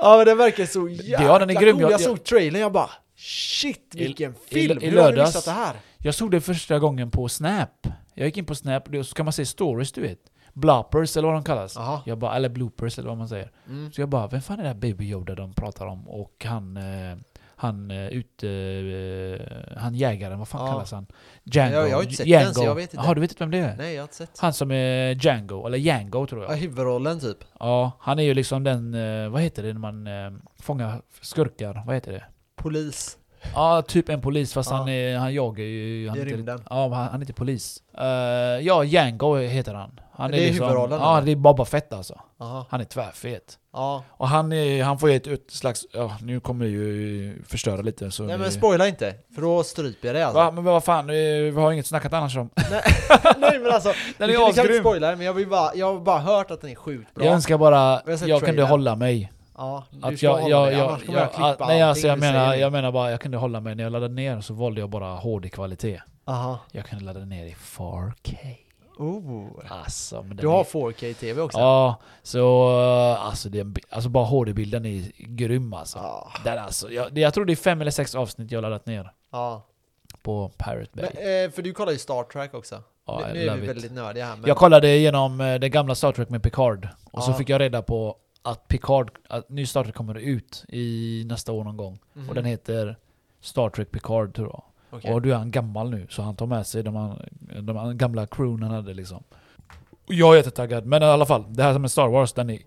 Ja 0.02 0.18
men 0.18 0.26
den 0.26 0.38
verkar 0.38 0.66
så 0.66 0.90
jäkla 0.90 1.26
Ja, 1.26 1.40
den 1.40 1.50
är 1.50 1.54
grym. 1.62 1.74
cool. 1.74 1.82
Jag- 1.82 1.92
Jag, 1.92 2.02
såg 2.02 2.24
trailern, 2.24 2.62
jag 2.62 2.72
bara 2.72 2.90
Shit 3.16 3.92
vilken 3.96 4.32
i- 4.32 4.36
film! 4.54 4.80
i 4.82 4.90
Hur 4.90 5.02
har 5.02 5.12
du 5.12 5.18
lördags- 5.18 5.28
missat 5.28 5.46
det 5.46 5.52
här? 5.52 5.76
Jag 5.98 6.16
såg 6.16 6.32
det 6.32 6.42
första 6.42 6.80
gången 6.80 7.12
på 7.12 7.30
Snap. 7.30 7.88
Jag 8.14 8.26
gick 8.26 8.38
in 8.38 8.46
på 8.46 8.56
Snap 8.56 8.88
och 8.96 9.06
så 9.06 9.16
kan 9.16 9.26
man 9.26 9.34
se 9.34 9.46
stories 9.46 9.92
du 9.92 10.02
vet. 10.02 10.20
Bloppers 10.58 11.18
eller 11.18 11.28
vad 11.28 11.38
de 11.38 11.44
kallas. 11.44 11.78
Jag 12.06 12.18
bara, 12.18 12.36
eller 12.36 12.50
bloopers 12.50 13.00
eller 13.00 13.10
vad 13.10 13.18
man 13.18 13.28
säger. 13.30 13.52
Mm. 13.68 13.92
Så 13.92 14.02
jag 14.02 14.10
bara, 14.10 14.28
vem 14.28 14.42
fan 14.42 14.60
är 14.60 14.64
det 14.64 14.70
här 14.70 14.76
Baby 14.76 15.06
Yoda 15.10 15.36
de 15.36 15.54
pratar 15.54 15.86
om? 15.86 16.08
Och 16.08 16.46
han, 16.46 16.78
eh, 16.78 17.18
han 17.56 17.92
eh, 17.92 18.08
ute, 18.08 18.50
eh, 18.50 19.78
han 19.78 19.96
jägaren, 19.96 20.40
vad 20.40 20.48
fan 20.48 20.66
Ja. 20.66 20.72
kallas 20.72 20.92
han? 20.92 21.08
Django. 21.44 21.76
Jag- 21.76 21.90
jag 21.90 21.96
har 21.98 22.04
inte 22.04 22.16
sett 22.16 22.28
Django. 22.28 22.46
den, 22.46 22.54
så 22.54 22.64
jag 22.64 22.76
vet 22.76 22.94
inte. 22.94 23.06
Jaha, 23.06 23.14
du 23.14 23.22
vet 23.22 23.32
inte 23.32 23.44
vem 23.44 23.52
det 23.52 23.58
är? 23.58 23.78
Nej 23.78 23.94
jag 23.94 24.02
har 24.02 24.04
inte 24.04 24.16
sett. 24.16 24.40
Han 24.40 24.54
som 24.54 24.72
är 24.72 25.12
Django, 25.26 25.68
eller 25.68 25.78
Django 25.78 26.28
tror 26.28 26.44
Ja, 26.44 26.50
jag. 26.52 26.58
huvudrollen 26.58 27.20
typ. 27.20 27.38
Ja, 27.60 27.92
han 28.00 28.20
är 28.20 28.24
ju 28.24 28.34
liksom 28.34 28.64
den, 28.64 28.94
eh, 28.94 29.30
vad 29.30 29.42
heter 29.42 29.64
det 29.64 29.74
när 29.74 29.80
man 29.80 30.08
eh, 30.08 30.32
fångar 30.62 31.02
skurkar? 31.22 31.84
Vad 31.86 31.96
heter 31.96 32.12
det? 32.12 32.24
Polis. 32.56 33.18
Ja, 33.56 33.82
typ 33.82 34.10
en 34.10 34.22
polis 34.22 34.54
fast 34.54 34.72
Ja. 34.72 34.78
han, 34.78 34.90
är, 34.90 35.18
han 35.18 35.34
jagar 35.34 35.64
ju... 35.64 36.08
Han 36.10 36.18
I 36.18 36.22
är 36.22 36.26
inte- 36.26 36.36
rymden. 36.38 36.64
Ja, 36.70 36.88
men 36.88 36.98
han, 36.98 37.08
han 37.08 37.16
är 37.16 37.20
inte 37.20 37.34
polis. 37.34 37.84
Eh, 37.98 38.06
ja, 38.68 38.84
Django 38.84 39.36
heter 39.38 39.74
han. 39.74 40.00
han 40.14 40.32
Det 40.32 40.38
är 40.48 40.52
huvudrollen, 40.54 41.00
Ja, 41.02 41.22
det 41.26 41.32
är 41.32 41.36
Boba 41.36 41.66
Fett 41.66 41.94
alltså. 41.94 42.20
Jaha. 42.40 42.66
Han 42.70 42.80
är 42.82 42.86
tvärfet. 42.86 43.58
Ja. 43.74 44.04
Och 44.10 44.28
han, 44.28 44.52
är, 44.54 44.84
han 44.84 45.00
får 45.00 45.10
ju 45.10 45.16
ett, 45.16 45.28
ett 45.28 45.52
slags... 45.52 45.86
Ja, 45.94 46.18
nu 46.22 46.40
kommer 46.40 46.66
det 46.66 46.72
ju 46.72 47.44
förstöra 47.48 47.82
lite 47.82 48.12
så... 48.12 48.24
Nej 48.24 48.38
ni- 48.38 48.42
men 48.44 48.52
spoila 48.52 48.88
inte, 48.88 49.14
för 49.36 49.42
då 49.42 49.64
stryper 49.64 50.08
jag 50.08 50.16
det 50.16 50.26
alltså. 50.26 50.40
Va, 50.40 50.52
men 50.52 50.64
vad 50.64 50.84
fan, 50.84 51.10
eh, 51.10 51.14
vi 51.16 51.52
har 51.56 51.72
inget 51.72 51.86
snackat 51.86 52.14
annars 52.14 52.38
om. 52.38 52.50
Nej 52.70 53.60
men 53.60 53.72
alltså, 53.74 53.94
Den 54.18 54.28
du, 54.30 54.36
är 54.36 54.40
kan- 54.40 54.50
du 54.50 54.54
kan 54.56 54.66
inte 54.66 54.80
spoila 54.80 55.16
men 55.16 55.26
jag, 55.26 55.34
vill 55.34 55.48
bara, 55.48 55.76
jag 55.76 55.94
har 55.94 56.00
bara 56.00 56.20
hört 56.20 56.52
att 56.52 56.62
den 56.62 56.70
är 56.70 56.76
sjukt 56.76 57.14
bra. 57.16 57.26
Jag 57.26 57.34
önskar 57.34 57.58
bara, 57.58 58.02
Jag 58.06 58.20
jag 58.30 58.42
kunde 58.42 58.64
hålla 58.64 58.96
mig. 58.96 59.32
Ja, 59.58 59.84
Att 60.02 60.22
jag, 60.22 60.50
jag, 60.50 60.68
dig, 60.68 60.78
jag, 60.78 61.00
jag, 61.08 61.30
jag, 61.40 61.56
nej, 61.60 61.82
alltså 61.82 62.08
jag 62.08 62.20
menar, 62.20 62.56
jag 62.56 62.72
menar 62.72 62.92
bara, 62.92 63.12
jag 63.12 63.22
kunde 63.22 63.38
hålla 63.38 63.60
mig 63.60 63.76
när 63.76 63.84
jag 63.84 63.92
laddade 63.92 64.14
ner 64.14 64.42
så 64.42 64.54
valde 64.54 64.80
jag 64.80 64.90
bara 64.90 65.16
HD-kvalitet. 65.16 66.02
Aha. 66.26 66.60
Jag 66.72 66.86
kunde 66.86 67.06
ladda 67.06 67.20
ner 67.26 67.46
i 67.46 67.54
4K. 67.54 68.38
Oh. 68.98 69.48
Alltså, 69.70 70.22
Du 70.22 70.48
har 70.48 70.60
är- 70.60 70.64
4K-TV 70.64 71.42
också? 71.42 71.60
Ja, 71.60 71.96
så 72.24 72.70
alltså, 73.20 73.50
det 73.50 73.66
alltså 73.90 74.10
bara 74.10 74.26
HD-bilden 74.26 74.86
är 74.86 75.12
grym 75.18 75.74
alltså. 75.74 75.98
Ja. 75.98 76.32
Den 76.44 76.58
alltså 76.60 76.92
jag, 76.92 77.18
jag 77.18 77.34
tror 77.34 77.46
det 77.46 77.54
är 77.54 77.56
fem 77.56 77.82
eller 77.82 77.92
sex 77.92 78.16
avsnitt 78.16 78.52
jag 78.52 78.58
har 78.58 78.62
laddat 78.62 78.86
ner 78.86 79.12
ja. 79.32 79.66
på 80.22 80.50
Pirate 80.58 80.90
Bay. 80.94 81.10
Men, 81.14 81.46
eh, 81.46 81.52
för 81.52 81.62
du 81.62 81.74
kollar 81.74 81.92
ju 81.92 81.98
Star 81.98 82.24
Trek 82.24 82.54
också. 82.54 82.84
Ja, 83.08 83.22
nu 83.34 83.48
är 83.48 83.56
vi 83.56 83.64
it. 83.64 83.70
väldigt 83.70 83.92
nördiga 83.92 84.26
här 84.26 84.36
men... 84.36 84.48
Jag 84.48 84.58
kollade 84.58 84.96
igenom 84.96 85.42
eh, 85.42 85.56
det 85.60 85.70
gamla 85.70 85.96
Star 85.96 86.12
Trek 86.12 86.30
med 86.30 86.44
Picard. 86.44 86.88
Och 87.12 87.24
så 87.24 87.32
Ja. 87.32 87.36
fick 87.36 87.50
jag 87.50 87.62
reda 87.62 87.82
på 87.82 88.16
att 88.48 88.68
Picard, 88.68 89.12
att 89.30 89.50
ny 89.50 89.66
Star 89.66 89.84
Trek 89.84 89.96
kommer 89.96 90.16
ut 90.16 90.66
i 90.70 91.24
nästa 91.26 91.52
år 91.52 91.64
någon 91.64 91.78
gång. 91.78 92.00
Mhm. 92.14 92.30
Och 92.30 92.36
den 92.36 92.46
heter 92.46 92.98
Star 93.42 93.70
Trek 93.70 93.92
Picard 93.92 94.36
tror 94.36 94.48
jag. 94.48 94.64
Okej. 94.90 95.14
Och 95.14 95.22
du 95.22 95.32
är 95.32 95.36
han 95.36 95.52
gammal 95.52 95.90
nu, 95.90 96.08
så 96.10 96.22
han 96.22 96.36
tar 96.36 96.46
med 96.46 96.68
sig 96.68 96.84
de, 96.84 97.20
de 97.62 97.98
gamla 97.98 98.28
crewen 98.28 98.64
han 98.64 98.72
hade 98.72 98.94
liksom. 98.94 99.24
Jag 100.06 100.34
är 100.34 100.38
jättetaggad, 100.38 100.86
men 100.86 101.04
i 101.04 101.06
alla 101.06 101.26
fall, 101.26 101.46
det 101.50 101.64
här 101.64 101.74
som 101.74 101.84
är 101.84 101.88
Star 101.88 102.08
Wars, 102.08 102.34
den 102.34 102.50
är 102.50 102.60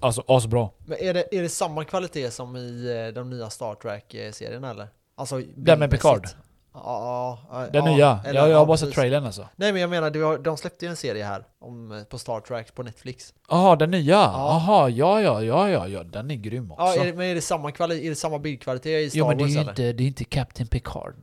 alltså 0.00 0.24
asbra. 0.28 0.70
Men 0.86 0.98
är 0.98 1.14
det, 1.14 1.34
är 1.34 1.42
det 1.42 1.48
samma 1.48 1.84
kvalitet 1.84 2.30
som 2.30 2.56
i 2.56 3.04
eh, 3.06 3.14
de 3.14 3.30
nya 3.30 3.50
Star 3.50 3.74
Trek-serierna 3.74 4.70
eller? 4.70 4.88
Alltså 5.14 5.42
Den 5.56 5.78
med? 5.78 5.90
Picard? 5.90 6.26
Ja, 6.74 7.38
Den 7.72 7.84
ja, 7.86 7.90
nya? 7.92 8.20
eller- 8.24 8.34
jag, 8.40 8.44
jag 8.48 8.54
ja, 8.54 8.58
har 8.58 8.66
bara 8.66 8.76
sett 8.76 8.92
trailern 8.92 9.24
alltså. 9.26 9.48
Nej 9.56 9.72
men 9.72 9.80
jag 9.80 9.90
menar, 9.90 10.38
de 10.38 10.56
släppte 10.56 10.84
ju 10.84 10.90
en 10.90 10.96
serie 10.96 11.24
här 11.24 11.44
om, 11.60 11.92
eh, 11.92 12.02
på 12.04 12.18
Star 12.18 12.40
Trek 12.40 12.74
på 12.74 12.82
Netflix. 12.82 13.34
Jaha, 13.50 13.76
den 13.76 13.90
nya? 13.90 14.14
Jaha, 14.14 14.88
ja, 14.88 15.20
ja, 15.20 15.42
ja, 15.42 15.68
ja, 15.68 15.88
ja, 15.88 16.02
den 16.04 16.30
är 16.30 16.34
grym 16.34 16.72
också. 16.72 16.84
Ja, 16.84 16.94
är 17.02 17.06
det, 17.06 17.12
men 17.12 17.26
är 17.26 17.34
det 17.34 17.40
samma, 17.40 17.70
kvali- 17.70 18.04
är 18.06 18.08
det 18.10 18.16
samma 18.16 18.38
bildkvalitet 18.38 19.06
i 19.06 19.10
Star 19.10 19.18
jo 19.18 19.28
men 19.28 19.38
det 19.38 19.44
är 19.44 19.56
Wars 19.56 19.56
inte, 19.68 19.92
det 19.92 20.02
är 20.02 20.06
inte 20.06 20.24
Captain 20.24 20.66
Picard. 20.68 21.14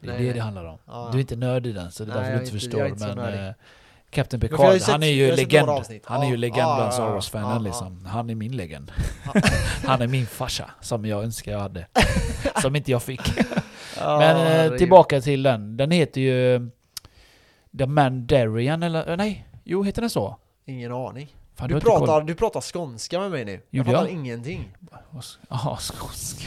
Det 0.00 0.06
är 0.06 0.10
Nej, 0.12 0.18
det 0.18 0.24
nej. 0.24 0.34
det 0.34 0.40
handlar 0.40 0.64
om. 0.64 0.78
Ja. 0.86 1.08
Du 1.12 1.18
är 1.18 1.20
inte 1.20 1.36
nörd 1.36 1.66
i 1.66 1.72
den, 1.72 1.90
så 1.92 2.04
det 2.04 2.12
är 2.12 2.14
därför 2.14 2.30
du 2.30 2.36
är 2.36 2.40
inte 2.40 2.50
är 2.50 2.58
förstår. 2.58 3.14
Men 3.16 3.48
eh, 3.48 3.52
Captain 4.10 4.40
Picard, 4.40 4.60
han 4.60 4.80
sett- 4.80 4.88
är 4.94 4.98
jag 5.00 5.08
ju 5.12 5.32
legend. 5.36 5.68
Han 6.04 6.22
är 6.22 6.28
ju 6.30 6.36
legend 6.36 6.76
bland 6.76 6.94
Star. 6.94 7.10
Wars-fanen 7.10 7.62
liksom. 7.62 8.04
Han 8.06 8.30
är 8.30 8.34
min 8.34 8.56
legend. 8.56 8.92
Han 9.86 10.02
är 10.02 10.06
min 10.06 10.26
farsa, 10.26 10.70
som 10.80 11.06
jag 11.06 11.24
önskar 11.24 11.52
jag 11.52 11.58
hade. 11.60 11.86
Som 12.62 12.76
inte 12.76 12.90
jag 12.90 13.02
fick. 13.02 13.20
Ja, 14.00 14.18
Men 14.18 14.72
eh, 14.72 14.78
tillbaka 14.78 15.20
till 15.20 15.42
den. 15.42 15.76
Den 15.76 15.90
heter 15.90 16.20
ju 16.20 16.70
The 17.78 17.86
Mandarian 17.86 18.82
eller 18.82 19.10
eh, 19.10 19.16
nej? 19.16 19.48
Jo, 19.64 19.82
heter 19.82 20.00
den 20.02 20.10
så? 20.10 20.36
Ingen 20.64 20.92
aning. 20.92 21.36
Fan, 21.54 21.68
Du 21.68 21.80
pratar, 21.80 22.20
du 22.20 22.34
pratar 22.34 22.60
skånska 22.60 23.20
med 23.20 23.30
mig 23.30 23.44
nu. 23.44 23.60
Jag 23.70 23.86
fattar 23.86 24.06
ingenting. 24.06 24.72
Jaha, 25.48 25.76
skånsk. 25.80 26.46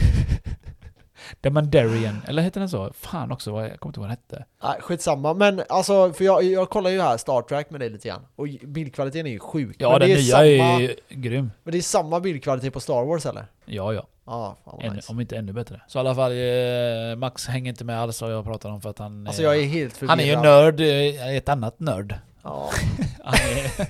The 1.42 1.50
Mandarian, 1.50 2.22
eller 2.28 2.42
heter 2.42 2.60
den 2.60 2.68
så? 2.68 2.92
Fan 2.92 3.32
också, 3.32 3.50
jag 3.50 3.80
kommer 3.80 3.90
inte 3.90 4.00
ihåg 4.00 4.08
vad 4.08 4.08
den 4.08 4.10
hette. 4.10 4.44
Nej, 4.62 4.76
skitsamma. 4.80 5.34
Men 5.34 5.62
alltså, 5.68 6.12
för 6.12 6.24
jag, 6.24 6.42
jag 6.42 6.70
kollar 6.70 6.90
ju 6.90 7.00
här 7.00 7.16
Star 7.16 7.42
Trek 7.42 7.70
med 7.70 7.80
dig 7.80 7.90
lite 7.90 8.08
grann. 8.08 8.26
Och 8.36 8.46
bildkvaliteten 8.62 9.26
är 9.26 9.30
ju 9.30 9.38
sjuk. 9.38 9.76
Ja, 9.78 9.90
men 9.90 10.00
den 10.00 10.08
det 10.08 10.14
nya 10.14 10.36
samma, 10.36 10.44
är 10.82 10.94
grym. 11.08 11.50
Men 11.62 11.72
det 11.72 11.78
är 11.78 11.82
samma 11.82 12.20
bildkvalitet 12.20 12.72
på 12.72 12.80
Star 12.80 13.04
Wars 13.04 13.26
eller? 13.26 13.46
Ja, 13.64 13.92
ja. 13.92 14.06
Vad 14.24 14.54
Ännu, 14.80 14.94
nice. 14.96 15.12
om 15.12 15.20
inte 15.20 15.36
ännu 15.36 15.52
bättre. 15.52 15.80
Så 15.86 15.98
i 15.98 16.00
alla 16.00 16.14
fall, 16.14 16.32
eh, 16.32 17.16
Max 17.16 17.46
hänger 17.46 17.68
inte 17.68 17.84
med 17.84 18.00
alls 18.00 18.22
vad 18.22 18.32
jag 18.32 18.44
pratar 18.44 18.70
om 18.70 18.80
för 18.80 18.90
att 18.90 18.98
han... 18.98 19.26
Alltså 19.26 19.42
jag 19.42 19.56
är 19.58 19.66
helt 19.66 19.96
förvirrad. 19.96 20.10
han 20.18 20.20
är 20.20 20.30
ju 20.36 20.36
nörd, 20.42 20.80
eh, 20.80 21.36
ett 21.36 21.48
annat 21.48 21.80
nörd. 21.80 22.14
Ja. 22.42 22.70
Han 23.24 23.34
är 23.34 23.86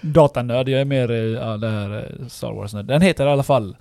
datanörd, 0.00 0.68
jag 0.68 0.80
är 0.80 0.84
mer 0.84 1.10
eh, 1.10 1.16
ja, 1.16 1.56
det 1.56 1.68
här 1.70 2.14
Star 2.28 2.52
Wars-nörd. 2.52 2.84
Den 2.86 3.02
heter 3.02 3.26
i 3.26 3.30
alla 3.30 3.42
fall 3.42 3.76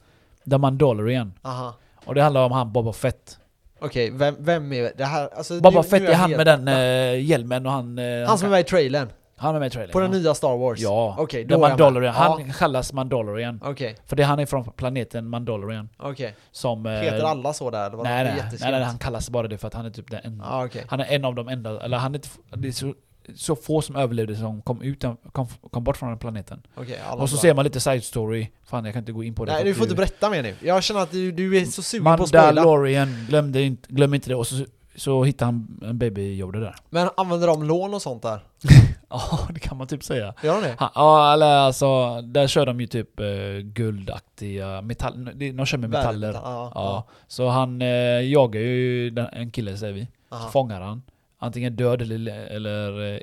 The 0.50 0.58
Mandalorian. 0.58 1.34
Aha. 1.42 1.74
Och 2.06 2.16
det 2.16 2.22
handlar 2.22 2.44
om 2.46 2.52
han 2.52 2.72
Boba 2.72 2.94
Fett. 2.94 3.38
Okej, 3.80 4.12
vem, 4.14 4.36
vem 4.40 4.74
är 4.74 4.92
det 4.98 5.06
här? 5.06 5.30
Alltså, 5.38 5.60
Boba 5.62 5.82
nu- 5.82 5.88
Fett 5.88 6.02
nu 6.02 6.08
är 6.08 6.14
han 6.16 6.32
med 6.32 6.46
den 6.46 6.68
eh, 6.68 7.24
hjälmen 7.26 7.66
och 7.66 7.72
han... 7.72 7.98
Han 8.28 8.38
som 8.38 8.48
är 8.48 8.52
med 8.52 8.60
i 8.60 8.64
trailern? 8.64 9.10
Han 9.40 9.56
är 9.56 9.60
med 9.60 9.68
i 9.68 9.70
trailern. 9.70 9.92
På 9.92 10.00
den 10.00 10.12
nya 10.12 10.34
Star 10.34 10.58
Wars? 10.58 10.80
Ja, 10.80 11.16
Okej, 11.20 11.44
The 11.44 11.50
då 11.50 11.56
är. 11.56 11.70
Mandalorian. 11.70 12.14
Han 12.16 12.48
Ja. 12.48 12.54
kallas 12.60 12.94
Mandalorian. 12.94 13.60
Okej, 13.64 13.96
För 14.06 14.16
det 14.16 14.24
han 14.24 14.40
är 14.40 14.46
från 14.46 14.72
planeten 14.72 15.28
Mandalorian. 15.30 15.90
okej. 15.98 16.36
Som... 16.52 16.86
eh, 16.86 16.92
Heter 16.92 17.24
alla 17.24 17.54
så 17.54 17.70
där? 17.72 17.88
eller? 17.94 18.04
Nej, 18.04 18.24
nej, 18.24 18.44
nej, 18.62 18.72
nej, 18.72 18.84
han 18.84 18.98
kallas 18.98 19.30
bara 19.30 19.48
det 19.48 19.58
för 19.58 19.68
att 19.68 19.74
han 19.74 19.86
är 19.86 19.90
typ 19.90 20.12
den 20.12 20.20
enda. 20.24 20.46
Ja, 20.50 20.66
okej. 20.66 20.86
Han 20.88 21.00
är 21.00 21.06
en 21.06 21.26
av 21.26 21.36
de 21.36 21.48
enda, 21.48 21.82
eller 21.82 21.98
han 21.98 22.16
är, 22.16 22.22
det 22.56 22.68
är 22.68 22.72
så, 22.72 22.94
så 23.36 23.56
få 23.56 23.82
som 23.82 23.96
överlevde 23.96 24.36
som 24.36 24.62
kom, 24.62 24.82
ut, 24.82 25.04
kom, 25.32 25.48
kom 25.72 25.84
bort 25.84 25.98
från 25.98 26.10
den 26.10 26.18
planeten. 26.18 26.62
Alla 27.10 27.22
Och 27.22 27.30
så 27.30 27.38
ser 27.38 27.54
man 27.54 27.64
lite 27.66 27.80
side 27.80 28.04
story. 28.04 28.48
Fan 28.66 28.86
jag 28.86 28.94
kan 28.94 29.02
inte 29.02 29.12
gå 29.12 29.24
in 29.24 29.36
på 29.36 29.46
det. 29.46 29.52
Nej, 29.52 29.64
du 29.64 29.74
får 29.74 29.84
inte 29.84 29.96
berätta 29.96 30.30
mer 30.30 30.44
nu. 30.44 30.56
Jag 30.62 30.84
känner 30.84 31.02
att 31.02 31.12
du, 31.12 31.32
du 31.32 31.58
är 31.58 31.66
så 31.66 31.82
sugen 31.82 32.04
på 32.18 32.24
att 32.24 32.30
spoila. 32.30 32.46
Mandalorian, 32.46 33.26
glöm, 33.30 33.52
det 33.52 33.62
inte, 33.62 33.88
glöm 33.94 34.14
inte 34.14 34.30
det. 34.30 34.36
Och 34.36 34.48
så, 34.48 34.66
så 34.96 35.24
hittar 35.24 35.46
han 35.46 35.80
en 35.84 35.98
baby 35.98 36.22
Yoda 36.22 36.60
där. 36.60 36.76
Men 36.90 37.10
använder 37.18 37.48
de 37.48 37.64
lån 37.64 37.94
och 37.94 38.02
sånt 38.02 38.22
där? 38.24 38.40
Ja, 39.32 39.40
det 39.54 39.60
kan 39.60 39.78
man 39.78 39.88
typ 39.88 40.04
säga. 40.04 40.34
Gör 40.44 40.54
de 40.62 40.68
det? 40.68 40.76
Ja, 40.96 41.34
eller 41.34 41.46
alltså, 41.58 42.22
där 42.22 42.48
kör 42.48 42.66
de 42.66 42.82
ju 42.82 42.88
typ 42.88 43.20
eh, 43.20 43.26
guldaktiga 43.64 44.82
metall, 44.82 45.30
de, 45.36 45.66
kör 45.66 45.78
med 45.78 45.90
metaller. 45.90 46.28
Värdemetall, 46.28 46.52
Ja. 46.54 46.72
Ja, 46.76 47.08
så 47.28 47.48
han 47.50 47.82
eh, 47.82 47.88
jagar 48.32 48.62
ju 48.62 49.10
den, 49.10 49.28
en 49.34 49.52
kille 49.52 49.78
säger 49.78 49.94
vi. 49.94 50.08
Aha. 50.32 50.50
Fångar 50.50 50.82
han. 50.82 51.02
Antingen 51.40 51.76
död 51.76 52.02
eller, 52.02 52.18
le- 52.18 52.48
eller, 52.56 53.14
eh, 53.14 53.20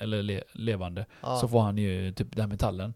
eller 0.00 0.22
le, 0.22 0.42
levande. 0.52 1.06
Ja. 1.22 1.36
Så 1.36 1.48
får 1.48 1.60
han 1.60 1.78
ju 1.78 2.12
typ 2.12 2.36
den 2.36 2.48
metallen. 2.48 2.94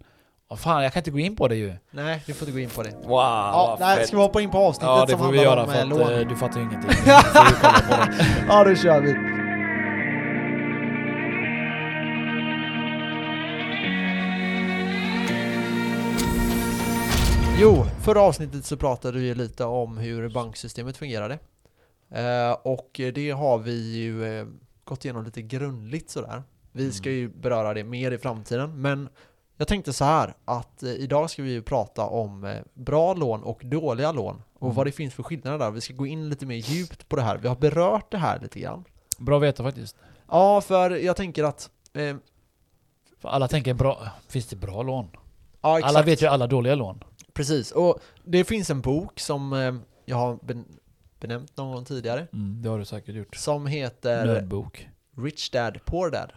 Och 0.48 0.58
fan, 0.58 0.82
jag 0.82 0.92
kan 0.92 1.00
inte 1.00 1.10
gå 1.10 1.18
in 1.18 1.36
på 1.36 1.48
det 1.48 1.56
ju. 1.56 1.74
Nej, 1.90 2.22
du 2.26 2.34
får 2.34 2.48
inte 2.48 2.58
gå 2.60 2.62
in 2.64 2.70
på 2.70 2.82
det. 2.82 2.90
Wow, 2.90 3.10
Ja, 3.10 3.76
nej, 3.80 4.06
ska 4.06 4.16
vi 4.16 4.22
hoppa 4.22 4.40
in 4.40 4.50
på 4.50 4.58
avsnittet 4.58 4.88
Ja, 4.88 5.04
det 5.06 5.10
som 5.12 5.18
får 5.20 5.32
vi 5.32 5.38
handlar 5.38 5.52
göra 5.56 5.62
om 5.62 5.68
för 5.72 5.76
eh, 5.76 5.82
att 5.82 5.88
lån? 5.88 6.20
eh, 6.22 6.28
du 6.28 6.36
fattar 6.36 6.60
ju 6.60 6.66
ingenting. 6.66 6.90
Det. 7.04 7.22
Ja, 8.48 8.64
då 8.64 8.74
kör 8.74 9.00
vi. 9.00 9.35
Jo, 17.58 17.84
förra 18.00 18.20
avsnittet 18.20 18.64
så 18.64 18.76
pratade 18.76 19.18
vi 19.18 19.34
lite 19.34 19.64
om 19.64 19.98
hur 19.98 20.28
banksystemet 20.28 20.96
fungerade. 20.96 21.38
Eh, 22.10 22.52
och 22.62 23.00
det 23.14 23.30
har 23.30 23.58
vi 23.58 23.94
ju 23.96 24.38
eh, 24.38 24.46
gått 24.84 25.04
igenom 25.04 25.24
lite 25.24 25.42
grundligt 25.42 26.10
sådär. 26.10 26.42
Vi 26.72 26.92
ska 26.92 27.10
ju 27.10 27.28
beröra 27.28 27.74
det 27.74 27.84
mer 27.84 28.10
i 28.12 28.18
framtiden, 28.18 28.80
men 28.82 29.08
jag 29.56 29.68
tänkte 29.68 29.92
så 29.92 30.04
här 30.04 30.34
att 30.44 30.82
eh, 30.82 30.90
idag 30.90 31.30
ska 31.30 31.42
vi 31.42 31.50
ju 31.50 31.62
prata 31.62 32.06
om 32.06 32.54
bra 32.74 33.14
lån 33.14 33.42
och 33.42 33.60
dåliga 33.64 34.12
lån 34.12 34.42
och 34.54 34.62
Mm. 34.66 34.76
vad 34.76 34.86
det 34.86 34.92
finns 34.92 35.14
för 35.14 35.22
skillnader 35.22 35.58
där. 35.58 35.70
Vi 35.70 35.80
ska 35.80 35.94
gå 35.94 36.06
in 36.06 36.28
lite 36.28 36.46
mer 36.46 36.56
djupt 36.56 37.08
på 37.08 37.16
det 37.16 37.22
här. 37.22 37.38
Vi 37.38 37.48
har 37.48 37.56
berört 37.56 38.10
det 38.10 38.18
här 38.18 38.40
lite 38.40 38.60
grann. 38.60 38.84
Bra 39.18 39.36
att 39.36 39.42
veta 39.42 39.62
faktiskt. 39.62 39.96
Ja, 40.30 40.60
för 40.60 40.90
jag 40.90 41.16
tänker 41.16 41.44
att... 41.44 41.70
För 43.18 43.28
alla 43.28 43.48
tänker 43.48 43.74
bra, 43.74 44.08
finns 44.28 44.46
det 44.46 44.56
bra 44.56 44.82
lån? 44.82 45.08
ja, 45.62 45.78
exakt. 45.78 45.96
Alla 45.96 46.04
vet 46.04 46.22
ju 46.22 46.26
alla 46.26 46.46
dåliga 46.46 46.74
lån. 46.74 47.04
Precis, 47.36 47.72
och 47.72 48.00
det 48.24 48.44
finns 48.44 48.70
en 48.70 48.80
bok 48.80 49.20
som 49.20 49.52
eh, 49.52 49.74
jag 50.04 50.16
har 50.16 50.38
ben, 50.42 50.64
benämnt 51.20 51.56
någon 51.56 51.74
gång 51.74 51.84
tidigare. 51.84 52.26
Mm, 52.32 52.62
det 52.62 52.68
har 52.68 52.78
du 52.78 52.84
säkert 52.84 53.14
gjort. 53.14 53.36
Som 53.36 53.66
heter 53.66 54.26
Nödbok. 54.26 54.88
Rich 55.16 55.50
Dad 55.50 55.78
Poor 55.84 56.10
Dad. 56.10 56.32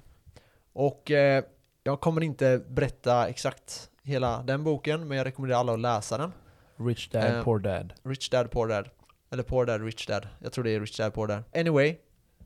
Och 0.73 1.11
eh, 1.11 1.43
jag 1.83 2.01
kommer 2.01 2.21
inte 2.23 2.61
berätta 2.69 3.27
exakt 3.27 3.89
hela 4.03 4.43
den 4.43 4.63
boken, 4.63 5.07
men 5.07 5.17
jag 5.17 5.25
rekommenderar 5.25 5.59
alla 5.59 5.73
att 5.73 5.79
läsa 5.79 6.17
den. 6.17 6.31
Rich 6.77 7.09
Dad, 7.09 7.23
Eh, 7.23 7.43
Poor 7.43 7.59
Dad. 7.59 7.93
Rich 8.03 8.29
Dad 8.29 8.51
Poor 8.51 8.67
Dad. 8.67 8.89
Eller 9.31 9.43
Poor 9.43 9.65
Dad 9.65 9.85
Rich 9.85 10.07
Dad. 10.07 10.27
Jag 10.39 10.51
tror 10.51 10.63
det 10.63 10.71
är 10.71 10.79
Rich 10.79 10.97
Dad 10.97 11.13
Poor 11.13 11.27
Dad. 11.27 11.43
Anyway. 11.55 11.95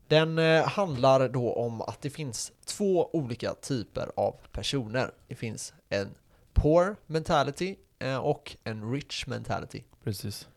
Den 0.08 0.38
eh, 0.38 0.68
handlar 0.68 1.28
då 1.28 1.52
om 1.52 1.80
att 1.80 2.00
det 2.02 2.10
finns 2.10 2.52
två 2.66 3.10
olika 3.12 3.54
typer 3.54 4.10
av 4.16 4.36
personer. 4.52 5.10
Det 5.28 5.34
finns 5.34 5.74
en 5.88 6.08
poor 6.52 6.96
mentality 7.06 7.76
och 8.22 8.56
en 8.64 8.92
rich 8.92 9.26
mentality. 9.26 9.82
Precis. 10.04 10.48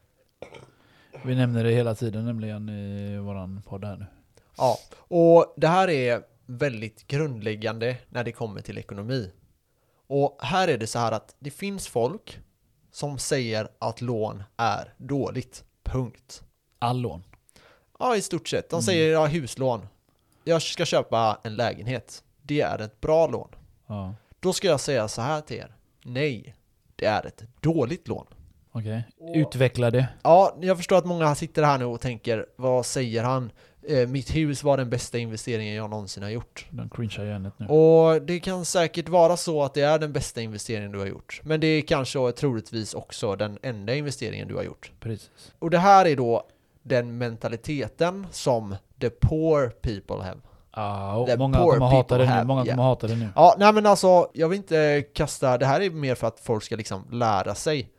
Vi 1.25 1.35
nämner 1.35 1.63
det 1.63 1.71
hela 1.71 1.95
tiden 1.95 2.25
nämligen 2.25 2.69
i 2.69 3.17
våran 3.17 3.61
podd 3.61 3.85
här 3.85 3.97
nu. 3.97 4.05
Ja, 4.57 4.77
och 4.97 5.53
det 5.57 5.67
här 5.67 5.87
är 5.89 6.21
väldigt 6.45 7.07
grundläggande 7.07 7.97
när 8.09 8.23
det 8.23 8.31
kommer 8.31 8.61
till 8.61 8.77
ekonomi. 8.77 9.31
Och 10.07 10.37
här 10.41 10.67
är 10.67 10.77
det 10.77 10.87
så 10.87 10.99
här 10.99 11.11
att 11.11 11.35
det 11.39 11.51
finns 11.51 11.87
folk 11.87 12.39
som 12.91 13.17
säger 13.19 13.67
att 13.79 14.01
lån 14.01 14.43
är 14.57 14.93
dåligt. 14.97 15.63
Punkt. 15.83 16.43
All 16.79 17.01
lån. 17.01 17.23
Ja, 17.99 18.15
i 18.15 18.21
stort 18.21 18.47
sett. 18.47 18.69
De 18.69 18.75
Mm. 18.75 18.81
säger 18.83 19.11
ja, 19.13 19.25
huslån. 19.25 19.87
Jag 20.43 20.61
ska 20.61 20.85
köpa 20.85 21.39
en 21.43 21.55
lägenhet. 21.55 22.23
Det 22.41 22.61
är 22.61 22.79
ett 22.79 23.01
bra 23.01 23.27
lån. 23.27 23.49
Ja. 23.87 24.15
Då 24.39 24.53
ska 24.53 24.67
jag 24.67 24.79
säga 24.79 25.07
så 25.07 25.21
här 25.21 25.41
till 25.41 25.57
er. 25.57 25.75
Nej, 26.03 26.55
det 26.97 27.05
är 27.05 27.25
ett 27.27 27.43
dåligt 27.61 28.07
lån. 28.07 28.25
Okej. 28.71 29.03
Och- 29.19 29.35
Utveckla 29.35 29.91
det. 29.91 30.07
Ja, 30.23 30.57
jag 30.61 30.77
förstår 30.77 30.97
att 30.97 31.05
många 31.05 31.35
sitter 31.35 31.63
här 31.63 31.77
nu 31.77 31.85
och 31.85 32.01
tänker, 32.01 32.45
vad 32.55 32.85
säger 32.85 33.23
han? 33.23 33.51
Eh, 33.89 34.07
mitt 34.07 34.35
hus 34.35 34.63
var 34.63 34.77
den 34.77 34.89
bästa 34.89 35.17
investeringen 35.17 35.75
jag 35.75 35.89
någonsin 35.89 36.23
har 36.23 36.29
gjort. 36.29 36.65
De 36.69 36.89
cringear 36.89 37.25
hjärnet 37.25 37.53
nu. 37.57 37.65
Och 37.67 38.21
det 38.21 38.39
kan 38.39 38.65
säkert 38.65 39.09
vara 39.09 39.37
så 39.37 39.63
att 39.63 39.73
det 39.73 39.81
är 39.81 39.99
den 39.99 40.13
bästa 40.13 40.41
investeringen 40.41 40.91
du 40.91 40.99
har 40.99 41.05
gjort. 41.05 41.41
Men 41.43 41.59
det 41.59 41.67
är 41.67 41.81
kanske 41.81 42.31
troligtvis 42.31 42.93
också 42.93 43.35
den 43.35 43.57
enda 43.61 43.95
investeringen 43.95 44.47
du 44.47 44.55
har 44.55 44.63
gjort. 44.63 44.91
Precis. 44.99 45.53
Och 45.59 45.69
det 45.69 45.77
här 45.77 46.05
är 46.07 46.15
då 46.15 46.43
den 46.83 47.17
mentaliteten 47.17 48.27
som 48.31 48.75
the 49.01 49.09
poor 49.09 49.69
people 49.69 50.15
have. 50.23 50.39
The 50.75 51.37
många 51.37 51.57
kommer 51.57 51.85
hata 51.85 52.17
det 52.17 52.35
nu. 52.35 52.43
Många 52.43 52.65
yeah. 52.65 52.75
kommer 52.75 52.89
hata 52.89 53.07
det 53.07 53.15
nu. 53.15 53.29
Ja, 53.35 53.55
nej 53.59 53.73
men 53.73 53.85
alltså, 53.85 54.29
jag 54.33 54.49
vill 54.49 54.57
inte 54.57 55.03
kasta, 55.13 55.57
det 55.57 55.65
här 55.65 55.81
är 55.81 55.89
mer 55.89 56.15
för 56.15 56.27
att 56.27 56.39
folk 56.39 56.63
ska 56.63 56.75
liksom 56.75 57.05
lära 57.11 57.55
sig 57.55 57.89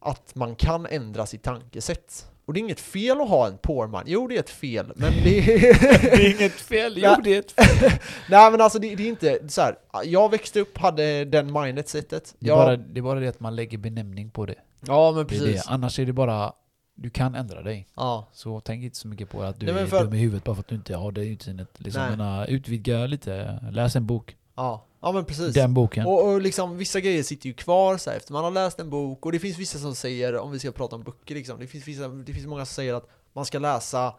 att 0.00 0.34
man 0.34 0.54
kan 0.54 0.86
ändra 0.86 1.26
sitt 1.26 1.42
tankesätt. 1.42 2.26
Och 2.44 2.52
det 2.52 2.58
är 2.60 2.62
inget 2.62 2.80
fel 2.80 3.20
att 3.20 3.28
ha 3.28 3.46
en 3.46 3.58
poor 3.58 3.86
man. 3.86 4.04
Jo, 4.06 4.26
det 4.26 4.36
är 4.36 4.40
ett 4.40 4.50
fel, 4.50 4.92
men 4.96 5.12
det 5.24 5.38
är... 5.38 5.72
det 6.02 6.12
är 6.12 6.40
inget 6.40 6.52
fel. 6.52 6.94
Jo, 6.96 7.14
det 7.24 7.34
är 7.34 7.38
ett 7.38 7.54
nej 8.30 8.50
men 8.50 8.60
alltså 8.60 8.78
det, 8.78 8.94
det 8.94 9.02
är 9.02 9.08
inte 9.08 9.48
så 9.48 9.60
här. 9.60 9.76
jag 10.04 10.30
växte 10.30 10.60
upp, 10.60 10.78
hade 10.78 11.24
den 11.24 11.52
mindsetet. 11.52 12.34
Det 12.38 12.50
är, 12.50 12.56
bara, 12.56 12.76
det 12.76 13.00
är 13.00 13.02
bara 13.02 13.20
det 13.20 13.28
att 13.28 13.40
man 13.40 13.56
lägger 13.56 13.78
benämning 13.78 14.30
på 14.30 14.46
det. 14.46 14.54
ja 14.86 15.12
men 15.12 15.26
det, 15.26 15.36
är 15.36 15.38
det. 15.40 15.46
precis. 15.46 15.68
Annars 15.68 15.98
är 15.98 16.06
det 16.06 16.12
bara, 16.12 16.52
du 16.94 17.10
kan 17.10 17.34
ändra 17.34 17.62
dig. 17.62 17.88
Ja. 17.94 18.28
Så 18.32 18.60
tänk 18.60 18.84
inte 18.84 18.96
så 18.96 19.08
mycket 19.08 19.30
på 19.30 19.42
att 19.42 19.60
du 19.60 19.66
Nej, 19.66 19.74
men 19.74 19.84
är 19.84 19.86
för- 19.86 20.04
dum 20.04 20.14
i 20.14 20.18
huvudet 20.18 20.44
bara 20.44 20.54
för 20.54 20.60
att 20.60 20.68
du 20.68 20.74
inte 20.74 20.96
har 20.96 21.12
det 21.12 21.24
utseendet. 21.26 21.68
Liksom, 21.80 22.02
menar, 22.02 22.46
utvidga 22.46 23.06
lite, 23.06 23.60
läs 23.72 23.96
en 23.96 24.06
bok. 24.06 24.36
Ja, 24.54 24.84
ja 25.00 25.12
men 25.12 25.24
precis. 25.24 25.54
Den 25.54 25.74
boken. 25.74 26.06
Och, 26.06 26.28
och 26.32 26.40
liksom 26.40 26.76
vissa 26.76 27.00
grejer 27.00 27.22
sitter 27.22 27.46
ju 27.46 27.52
kvar 27.54 27.96
så 27.96 28.10
här, 28.10 28.16
efter 28.16 28.32
man 28.32 28.44
har 28.44 28.50
läst 28.50 28.80
en 28.80 28.90
bok 28.90 29.26
och 29.26 29.32
det 29.32 29.38
finns 29.38 29.58
vissa 29.58 29.78
som 29.78 29.94
säger, 29.94 30.38
om 30.38 30.50
vi 30.52 30.58
ska 30.58 30.72
prata 30.72 30.96
om 30.96 31.02
böcker 31.02 31.34
liksom, 31.34 31.58
det 31.60 31.66
finns, 31.66 31.88
vissa, 31.88 32.08
det 32.08 32.32
finns 32.32 32.46
många 32.46 32.64
som 32.66 32.74
säger 32.74 32.94
att 32.94 33.08
man 33.32 33.44
ska 33.44 33.58
läsa, 33.58 34.14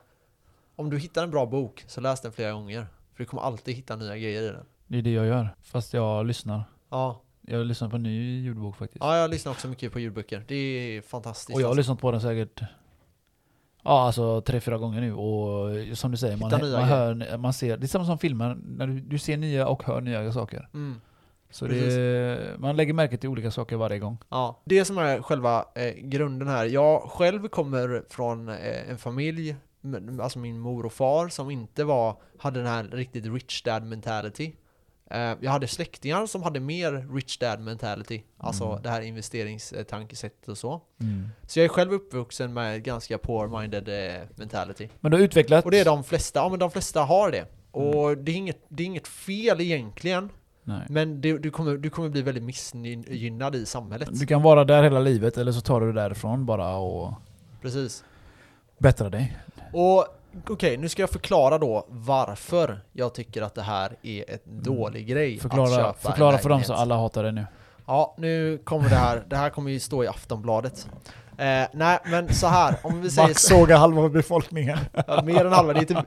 om 0.75 0.89
du 0.89 0.99
hittar 0.99 1.23
en 1.23 1.31
bra 1.31 1.45
bok, 1.45 1.83
så 1.87 2.01
läs 2.01 2.21
den 2.21 2.31
flera 2.31 2.51
gånger. 2.51 2.87
För 3.13 3.23
du 3.23 3.25
kommer 3.25 3.43
alltid 3.43 3.75
hitta 3.75 3.95
nya 3.95 4.17
grejer 4.17 4.41
i 4.41 4.47
den. 4.47 4.65
Det 4.87 4.97
är 4.97 5.01
det 5.01 5.11
jag 5.11 5.25
gör. 5.25 5.55
Fast 5.61 5.93
jag 5.93 6.25
lyssnar. 6.25 6.63
Ja, 6.89 7.21
Jag 7.47 7.65
lyssnar 7.65 7.89
på 7.89 7.95
en 7.95 8.03
ny 8.03 8.41
ljudbok 8.41 8.77
faktiskt. 8.77 9.03
ja 9.03 9.17
jag 9.17 9.29
lyssnar 9.29 9.51
också 9.51 9.67
mycket 9.67 9.91
på 9.91 9.99
ljudböcker. 9.99 10.45
Det 10.47 10.55
är 10.55 11.01
fantastiskt. 11.01 11.55
och 11.55 11.61
jag 11.61 11.65
har 11.65 11.69
alltså. 11.69 11.79
lyssnat 11.79 11.99
på 11.99 12.11
den 12.11 12.21
säkert 12.21 12.61
Ja 13.85 14.05
alltså 14.05 14.41
tre, 14.41 14.59
fyra 14.59 14.77
gånger 14.77 15.01
nu 15.01 15.13
och 15.13 15.97
som 15.97 16.11
du 16.11 16.17
säger, 16.17 16.37
man, 16.37 16.51
Hitta 16.51 16.79
man 16.79 16.83
hör, 16.83 17.37
man 17.37 17.53
ser, 17.53 17.77
det 17.77 17.85
är 17.85 17.87
samma 17.87 18.05
som 18.05 18.17
filmer, 18.17 18.57
när 18.63 18.87
du, 18.87 18.99
du 18.99 19.17
ser 19.17 19.37
nya 19.37 19.67
och 19.67 19.83
hör 19.83 20.01
nya 20.01 20.31
saker. 20.31 20.69
Mm. 20.73 21.01
Så 21.49 21.67
det, 21.67 22.59
man 22.59 22.75
lägger 22.75 22.93
märke 22.93 23.17
till 23.17 23.29
olika 23.29 23.51
saker 23.51 23.75
varje 23.75 23.99
gång. 23.99 24.17
Ja, 24.29 24.61
det 24.65 24.85
som 24.85 24.97
är 24.97 25.21
själva 25.21 25.65
eh, 25.75 25.93
grunden 25.93 26.47
här. 26.47 26.65
Jag 26.65 27.01
själv 27.01 27.47
kommer 27.47 28.03
från 28.09 28.49
eh, 28.49 28.89
en 28.89 28.97
familj, 28.97 29.55
alltså 30.21 30.39
min 30.39 30.59
mor 30.59 30.85
och 30.85 30.93
far, 30.93 31.29
som 31.29 31.49
inte 31.49 31.83
var, 31.83 32.15
hade 32.37 32.59
den 32.59 32.67
här 32.67 32.83
riktigt 32.83 33.25
rich 33.25 33.63
dad 33.63 33.83
mentality. 33.83 34.53
Eh, 35.13 35.35
jag 35.41 35.51
hade 35.51 35.67
släktingar 35.67 36.25
som 36.25 36.43
hade 36.43 36.59
mer 36.59 37.13
rich 37.15 37.37
dad 37.37 37.59
mentality, 37.59 38.23
alltså 38.37 38.65
Mm. 38.65 38.81
det 38.81 38.89
här 38.89 39.01
investeringstankesättet 39.01 40.47
och 40.49 40.57
så. 40.57 40.81
Mm. 41.01 41.29
Så 41.47 41.59
jag 41.59 41.63
är 41.65 41.69
själv 41.69 41.93
uppvuxen 41.93 42.53
med 42.53 42.83
ganska 42.83 43.17
poor-minded 43.17 43.89
eh, 44.15 44.21
mentality. 44.35 44.89
Men 44.99 45.11
du 45.11 45.17
har 45.17 45.23
utvecklat... 45.23 45.65
Och 45.65 45.71
det 45.71 45.79
är 45.79 45.85
de 45.85 46.03
flesta, 46.03 46.39
ja 46.39 46.49
men 46.49 46.59
de 46.59 46.71
flesta 46.71 47.01
har 47.03 47.31
det. 47.31 47.45
Och 47.71 48.17
det, 48.17 48.31
är 48.31 48.35
inget, 48.35 48.65
det 48.69 48.83
är 48.83 48.87
inget 48.87 49.07
fel 49.07 49.61
egentligen, 49.61 50.29
Nej. 50.63 50.85
men 50.89 51.21
det, 51.21 51.37
du, 51.37 51.51
kommer, 51.51 51.77
du 51.77 51.89
kommer 51.89 52.09
bli 52.09 52.21
väldigt 52.21 52.43
missgynnad 52.43 53.55
i 53.55 53.65
samhället. 53.65 54.09
Du 54.11 54.25
kan 54.25 54.41
vara 54.41 54.63
där 54.63 54.83
hela 54.83 54.99
livet 54.99 55.37
eller 55.37 55.51
så 55.51 55.61
tar 55.61 55.81
du 55.81 55.87
det 55.93 56.01
därifrån 56.01 56.45
bara 56.45 56.75
och 56.75 57.13
Precis. 57.61 58.03
bättrar 58.77 59.09
dig. 59.09 59.37
Och 59.73 60.05
okej, 60.49 60.77
nu 60.77 60.89
ska 60.89 61.01
jag 61.01 61.09
förklara 61.09 61.57
då 61.57 61.85
varför 61.89 62.79
jag 62.91 63.13
tycker 63.13 63.41
att 63.41 63.55
det 63.55 63.61
här 63.61 63.97
är 64.01 64.29
ett 64.29 64.45
dålig 64.45 65.07
grej 65.07 65.35
att 65.35 65.41
Förklara, 65.41 65.69
köpa 65.69 65.87
en 65.87 65.93
förklara 65.93 66.37
för 66.37 66.49
dem 66.49 66.63
så 66.63 66.73
alla 66.73 66.95
hatar 66.95 67.23
det 67.23 67.31
nu. 67.31 67.45
Ja, 67.85 68.15
nu 68.17 68.61
kommer 68.63 68.89
det 68.89 68.95
här. 68.95 69.23
Det 69.29 69.35
här 69.35 69.49
kommer 69.49 69.71
ju 69.71 69.79
stå 69.79 70.03
i 70.03 70.07
Aftonbladet. 70.07 70.87
Eh, 71.37 71.67
nej, 71.73 71.99
men 72.05 72.33
så 72.33 72.47
här, 72.47 72.75
om 72.83 73.01
vi 73.01 73.09
säger 73.09 73.33
så, 73.33 73.39
sågar 73.39 73.77
halva 73.77 74.09
befolkningen. 74.09 74.77
ja, 75.07 75.23
mer 75.23 75.45
än 75.45 75.53
halva, 75.53 75.73
det 75.73 75.79
är 75.79 75.85
typ, 75.85 75.97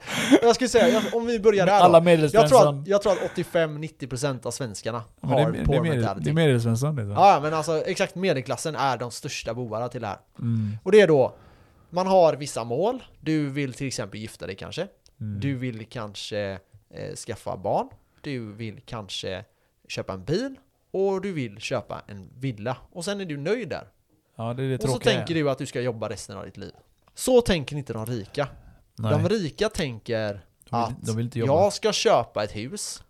jag 0.43 0.55
skulle 0.55 0.69
säga, 0.69 1.03
om 1.13 1.27
vi 1.27 1.41
börjar 1.41 1.67
där 1.67 1.73
Alla 1.73 2.01
då. 2.01 2.29
Jag 2.33 2.49
tror 2.49 2.69
att, 2.69 2.87
jag 2.87 3.03
tror 3.03 3.13
att 3.13 3.19
85-90% 3.37 4.47
av 4.47 4.51
svenskarna 4.51 5.03
Men 5.21 5.31
har 5.31 5.51
det, 5.51 5.59
det, 5.59 5.65
poor 5.65 5.83
mentality. 5.83 6.25
det 6.25 6.31
är 6.31 6.35
medelsvensson 6.35 6.97
det. 6.97 7.03
Ja, 7.03 7.39
men 7.43 7.55
alltså 7.55 7.83
exakt 7.87 8.15
medelklassen 8.15 8.77
är 8.77 8.97
de 8.97 9.11
största 9.11 9.55
bovarna 9.55 9.89
till 9.89 10.01
det 10.01 10.07
här. 10.07 10.19
Mm. 10.39 10.79
Och 10.83 10.93
det 10.93 11.01
är 11.01 11.09
då, 11.09 11.35
man 11.97 12.07
har 12.07 12.33
vissa 12.33 12.65
mål. 12.65 13.03
Du 13.21 13.51
vill 13.51 13.75
till 13.75 13.87
exempel 13.87 14.21
gifta 14.21 14.47
dig 14.47 14.57
kanske. 14.57 14.89
Mm. 15.21 15.41
Du 15.41 15.55
vill 15.55 15.87
kanske 15.87 16.59
eh, 16.91 17.15
skaffa 17.15 17.57
barn. 17.57 17.89
Du 18.21 18.53
vill 18.53 18.81
kanske 18.87 19.45
köpa 19.89 20.13
en 20.13 20.25
bil. 20.25 20.55
Och 20.91 21.21
du 21.21 21.33
vill 21.33 21.59
köpa 21.59 22.03
en 22.07 22.31
villa. 22.39 22.77
Och 22.93 23.05
sen 23.05 23.21
är 23.21 23.25
du 23.25 23.37
nöjd 23.37 23.69
där. 23.69 23.89
Ja, 24.37 24.55
det 24.55 24.63
är 24.63 24.69
det 24.69 24.85
och 24.85 24.91
så 24.91 24.99
tänker 24.99 25.35
du 25.35 25.51
att 25.51 25.59
du 25.59 25.67
ska 25.67 25.81
jobba 25.81 26.09
resten 26.09 26.37
av 26.37 26.45
ditt 26.45 26.57
liv. 26.57 26.73
Så 27.15 27.41
tänker 27.41 27.77
inte 27.77 27.93
de 27.93 28.07
rika. 28.07 28.49
Nej, 28.95 29.13
De 29.13 29.29
rika 29.29 29.69
tänker 29.69 30.41
de, 30.71 30.71
vill, 30.71 30.97
att 30.97 31.07
de 31.07 31.17
vill 31.17 31.31
jag 31.35 31.73
ska 31.73 31.93
köpa 31.93 32.45
ett 32.45 32.57
hus 32.57 33.03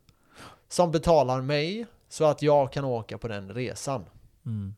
som 0.69 0.91
betalar 0.93 1.41
mig 1.41 1.87
så 2.09 2.25
att 2.25 2.43
jag 2.43 2.73
kan 2.73 2.85
åka 2.85 3.19
på 3.19 3.29
den 3.29 3.55
resan. 3.55 4.05
Mm. 4.47 4.75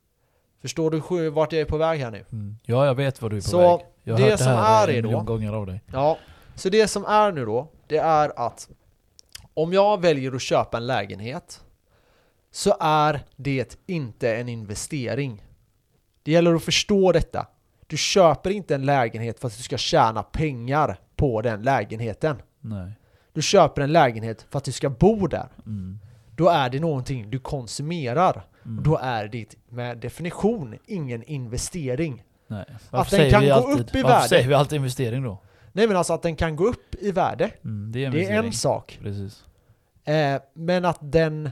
Förstår 0.62 0.90
du 0.90 1.30
vart 1.30 1.52
jag 1.52 1.60
är 1.60 1.64
på 1.64 1.76
väg 1.76 2.00
här 2.00 2.10
nu? 2.10 2.24
Mm. 2.32 2.56
Ja, 2.64 2.86
jag 2.86 2.94
vet 2.94 3.22
vad 3.22 3.30
du 3.30 3.36
är 3.36 3.40
på 3.40 3.48
Så 3.48 3.76
väg. 3.76 3.86
Jag 4.02 4.14
har 4.14 4.18
det 4.18 4.24
hört 4.30 4.38
det 4.38 4.44
som 4.44 4.52
här 4.52 4.88
är 4.88 4.98
en 4.98 5.02
då- 5.12 5.20
gånger 5.20 5.52
av 5.52 5.66
dig. 5.66 5.82
Ja, 5.92 6.18
så 6.54 6.68
det 6.68 6.88
som 6.88 7.04
är 7.04 7.32
nu 7.32 7.44
då, 7.44 7.68
det 7.86 7.96
är 7.98 8.32
att 8.46 8.68
om 9.54 9.72
jag 9.72 10.00
väljer 10.00 10.32
att 10.34 10.42
köpa 10.42 10.76
en 10.76 10.86
lägenhet 10.86 11.60
så 12.50 12.76
är 12.80 13.20
det 13.36 13.76
inte 13.86 14.36
en 14.36 14.48
investering. 14.48 15.44
Det 16.22 16.32
gäller 16.32 16.54
att 16.54 16.62
förstå 16.62 17.12
detta. 17.12 17.46
Du 17.86 17.96
köper 17.96 18.50
inte 18.50 18.74
en 18.74 18.86
lägenhet 18.86 19.40
för 19.40 19.46
att 19.48 19.56
du 19.56 19.62
ska 19.62 19.76
tjäna 19.76 20.22
pengar 20.22 20.98
på 21.16 21.42
den 21.42 21.62
lägenheten. 21.62 22.36
Nej. 22.60 22.92
Du 23.32 23.42
köper 23.42 23.82
en 23.82 23.92
lägenhet 23.92 24.46
för 24.50 24.58
att 24.58 24.64
du 24.64 24.72
ska 24.72 24.90
bo 24.90 25.26
där. 25.26 25.48
Mm. 25.66 25.98
Då 26.36 26.48
är 26.48 26.70
det 26.70 26.80
någonting 26.80 27.30
du 27.30 27.38
konsumerar. 27.38 28.46
Mm. 28.68 28.82
Då 28.82 28.98
är 29.02 29.28
det 29.28 29.54
med 29.68 29.98
definition 29.98 30.78
ingen 30.86 31.22
investering. 31.22 32.24
Nej. 32.46 32.64
den 32.90 33.04
säger 33.04 33.30
kan 33.30 33.40
vi 33.40 33.48
gå 33.48 33.54
alltid, 33.54 33.80
upp 33.80 33.94
i 33.94 34.02
varför 34.02 34.16
värde. 34.16 34.28
säger 34.28 34.48
vi 34.48 34.54
alltid 34.54 34.76
investering 34.76 35.22
då? 35.22 35.42
Nej 35.72 35.86
men 35.86 35.96
alltså 35.96 36.12
att 36.12 36.22
den 36.22 36.36
kan 36.36 36.56
gå 36.56 36.66
upp 36.66 36.94
i 36.94 37.12
värde, 37.12 37.50
Mm, 37.64 37.92
det 37.92 38.04
är 38.04 38.10
det 38.10 38.24
är 38.24 38.42
en 38.42 38.52
sak. 38.52 38.98
Precis. 39.02 39.44
Eh, 40.04 40.40
men 40.54 40.84
att 40.84 40.98
den 41.00 41.50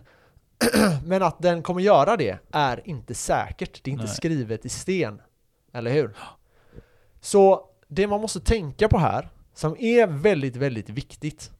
men 1.04 1.22
att 1.22 1.42
den 1.42 1.62
kommer 1.62 1.80
göra 1.80 2.16
det 2.16 2.38
är 2.52 2.88
inte 2.88 3.14
säkert. 3.14 3.84
Det 3.84 3.90
är 3.90 3.92
inte 3.92 4.04
Nej. 4.04 4.14
skrivet 4.14 4.66
i 4.66 4.68
sten. 4.68 5.20
Eller 5.72 5.90
hur? 5.92 6.16
Så 7.20 7.68
det 7.88 8.06
man 8.06 8.20
måste 8.20 8.40
tänka 8.40 8.88
på 8.88 8.98
här, 8.98 9.28
som 9.54 9.76
är 9.78 10.06
väldigt, 10.06 10.56
väldigt 10.56 10.88
viktigt, 10.88 11.50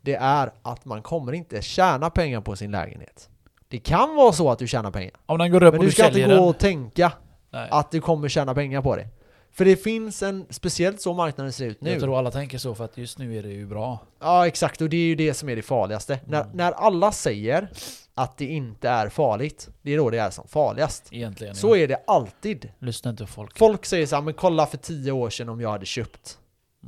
det 0.00 0.14
är 0.14 0.52
att 0.62 0.84
man 0.84 1.02
kommer 1.02 1.32
inte 1.32 1.62
tjäna 1.62 2.10
pengar 2.10 2.40
på 2.40 2.56
sin 2.56 2.70
lägenhet. 2.70 3.30
Det 3.74 3.78
kan 3.80 4.14
vara 4.16 4.32
så 4.32 4.50
att 4.50 4.58
du 4.58 4.66
tjänar 4.66 4.90
pengar, 4.90 5.10
Om 5.26 5.38
den 5.38 5.50
går 5.52 5.62
upp 5.62 5.72
men 5.74 5.78
och 5.80 5.84
du 5.86 5.92
ska 5.92 6.06
inte 6.06 6.20
gå 6.22 6.28
den. 6.28 6.38
och 6.38 6.58
tänka 6.58 7.12
Nej. 7.52 7.68
att 7.70 7.90
du 7.90 8.00
kommer 8.00 8.28
tjäna 8.28 8.54
pengar 8.54 8.82
på 8.82 8.96
det. 8.96 9.08
För 9.52 9.64
det 9.64 9.76
finns 9.76 10.22
en, 10.22 10.46
speciellt 10.50 11.00
så 11.00 11.12
marknaden 11.12 11.52
ser 11.52 11.66
ut 11.66 11.80
nu. 11.80 11.90
Jag 11.90 12.00
tror 12.00 12.18
alla 12.18 12.30
tänker 12.30 12.58
så 12.58 12.74
för 12.74 12.84
att 12.84 12.98
just 12.98 13.18
nu 13.18 13.38
är 13.38 13.42
det 13.42 13.48
ju 13.48 13.66
bra. 13.66 13.98
Ja 14.20 14.46
exakt, 14.46 14.80
och 14.80 14.88
det 14.88 14.96
är 14.96 15.06
ju 15.06 15.14
det 15.14 15.34
som 15.34 15.48
är 15.48 15.56
det 15.56 15.62
farligaste. 15.62 16.18
När, 16.26 16.40
Mm. 16.42 16.56
när 16.56 16.72
alla 16.72 17.12
säger 17.12 17.68
att 18.14 18.36
det 18.38 18.44
inte 18.44 18.88
är 18.88 19.08
farligt, 19.08 19.68
det 19.82 19.92
är 19.94 19.98
då 19.98 20.10
det 20.10 20.18
är 20.18 20.30
som 20.30 20.48
farligast. 20.48 21.08
Egentligen. 21.10 21.54
Så 21.54 21.76
är 21.76 21.88
det 21.88 21.96
alltid. 22.06 22.70
Lyssna 22.78 23.10
inte 23.10 23.26
folk. 23.26 23.58
Folk 23.58 23.86
säger 23.86 24.06
så 24.06 24.14
här, 24.16 24.22
men 24.22 24.34
kolla 24.34 24.66
för 24.66 24.76
tio 24.76 25.12
år 25.12 25.30
sedan 25.30 25.48
om 25.48 25.60
jag 25.60 25.70
hade 25.70 25.86
köpt. 25.86 26.38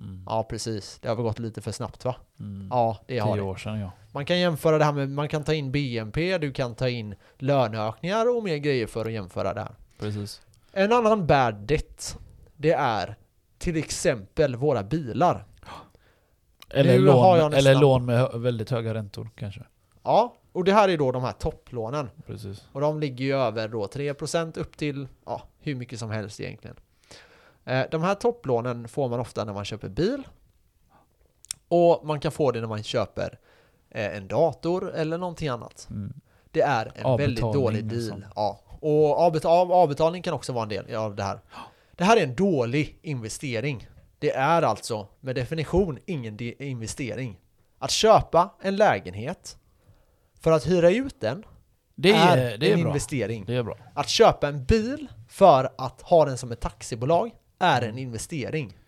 Mm. 0.02 0.22
Ja 0.26 0.42
precis, 0.42 0.98
det 1.02 1.08
har 1.08 1.16
väl 1.16 1.24
gått 1.24 1.38
lite 1.38 1.60
för 1.60 1.72
snabbt 1.72 2.04
va? 2.04 2.16
Mm. 2.40 2.68
Ja, 2.70 2.98
det 3.06 3.18
har 3.18 3.32
Tio 3.32 3.42
det. 3.42 3.48
år 3.50 3.56
sedan 3.56 3.80
ja. 3.80 3.92
Man 4.12 4.26
kan 4.26 4.38
jämföra 4.38 4.78
det 4.78 4.84
här 4.84 4.92
med, 4.92 5.10
man 5.10 5.28
kan 5.28 5.44
ta 5.44 5.54
in 5.54 5.72
BNP, 5.72 6.38
du 6.38 6.52
kan 6.52 6.74
ta 6.74 6.88
in 6.88 7.14
löneökningar 7.38 8.36
och 8.36 8.44
mer 8.44 8.56
grejer 8.56 8.86
för 8.86 9.06
att 9.06 9.12
jämföra 9.12 9.54
det 9.54 9.60
här. 9.60 9.74
Precis. 9.98 10.42
En 10.72 10.92
annan 10.92 11.26
bad 11.26 11.54
debt, 11.54 12.18
det 12.56 12.72
är 12.72 13.16
till 13.58 13.76
exempel 13.76 14.56
våra 14.56 14.82
bilar. 14.82 15.44
Eller, 16.70 16.92
Nu 16.98 17.04
lån, 17.04 17.52
eller 17.54 17.74
lån 17.74 18.04
med 18.06 18.18
hö- 18.18 18.38
väldigt 18.38 18.70
höga 18.70 18.94
räntor 18.94 19.30
kanske. 19.36 19.62
Ja, 20.02 20.34
och 20.52 20.64
det 20.64 20.72
här 20.72 20.88
är 20.88 20.98
då 20.98 21.12
de 21.12 21.22
här 21.22 21.32
topplånen. 21.32 22.10
Precis. 22.26 22.68
Och 22.72 22.80
de 22.80 23.00
ligger 23.00 23.24
ju 23.24 23.34
över 23.36 23.68
då 23.68 23.86
3% 23.86 24.58
upp 24.58 24.76
till 24.76 25.08
ja, 25.26 25.42
hur 25.60 25.74
mycket 25.74 25.98
som 25.98 26.10
helst 26.10 26.40
egentligen. 26.40 26.76
Eh, 27.66 27.84
de 27.90 28.02
här 28.02 28.14
topplånen 28.14 28.88
får 28.88 29.08
man 29.08 29.20
ofta 29.20 29.44
när 29.44 29.52
man 29.52 29.64
köper 29.64 29.88
bil. 29.88 30.22
Och 31.68 32.06
man 32.06 32.20
kan 32.20 32.32
få 32.32 32.50
det 32.52 32.60
när 32.60 32.68
man 32.68 32.82
köper 32.82 33.38
eh, 33.90 34.16
en 34.16 34.28
dator 34.28 34.94
eller 34.94 35.18
någonting 35.18 35.48
annat. 35.48 35.86
Mm. 35.90 36.12
Det 36.50 36.60
är 36.60 36.92
en 36.94 37.16
väldigt 37.16 37.44
Avbetalning 37.44 37.52
dålig 37.52 37.84
och 37.84 37.88
deal. 37.90 38.02
sånt. 38.02 38.24
Ja. 38.34 38.60
Och 38.80 39.16
avbet- 39.18 39.44
av, 39.46 39.72
avbetalning 39.72 40.22
kan 40.22 40.34
också 40.34 40.52
vara 40.52 40.62
en 40.62 40.68
del 40.68 40.94
av 40.94 41.16
det 41.16 41.22
här. 41.22 41.40
Det 41.92 42.04
här 42.04 42.16
är 42.16 42.22
en 42.22 42.34
dålig 42.34 42.98
investering. 43.02 43.88
Det 44.18 44.30
är 44.30 44.62
alltså 44.62 45.08
med 45.20 45.34
definition 45.34 45.98
ingen 46.06 46.36
de- 46.36 46.56
investering. 46.58 47.40
Att 47.78 47.90
köpa 47.90 48.54
en 48.62 48.76
lägenhet 48.76 49.56
för 50.40 50.52
att 50.52 50.66
hyra 50.66 50.90
ut 50.90 51.20
den 51.20 51.42
Det 51.94 52.12
är, 52.12 52.36
är, 52.36 52.58
det 52.58 52.68
är 52.70 52.74
en 52.74 52.80
bra. 52.80 52.88
investering. 52.88 53.44
Det 53.46 53.54
är 53.54 53.62
bra. 53.62 53.76
Att 53.94 54.08
köpa 54.08 54.48
en 54.48 54.64
bil 54.64 55.06
för 55.28 55.70
att 55.78 56.02
ha 56.02 56.24
den 56.24 56.38
som 56.38 56.52
ett 56.52 56.60
taxibolag 56.60 57.30
är 57.58 57.82
Mm. 57.82 57.90
en 57.90 57.98
investering. 57.98 58.78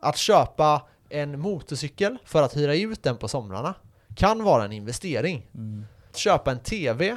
Att 0.00 0.16
köpa 0.16 0.82
en 1.08 1.40
motorcykel 1.40 2.18
för 2.24 2.42
att 2.42 2.56
hyra 2.56 2.74
ut 2.74 3.02
den 3.02 3.16
på 3.16 3.28
somrarna 3.28 3.74
kan 4.16 4.44
vara 4.44 4.64
en 4.64 4.72
investering. 4.72 5.46
Mm. 5.54 5.86
Att 6.10 6.16
köpa 6.16 6.50
en 6.50 6.58
TV 6.60 7.16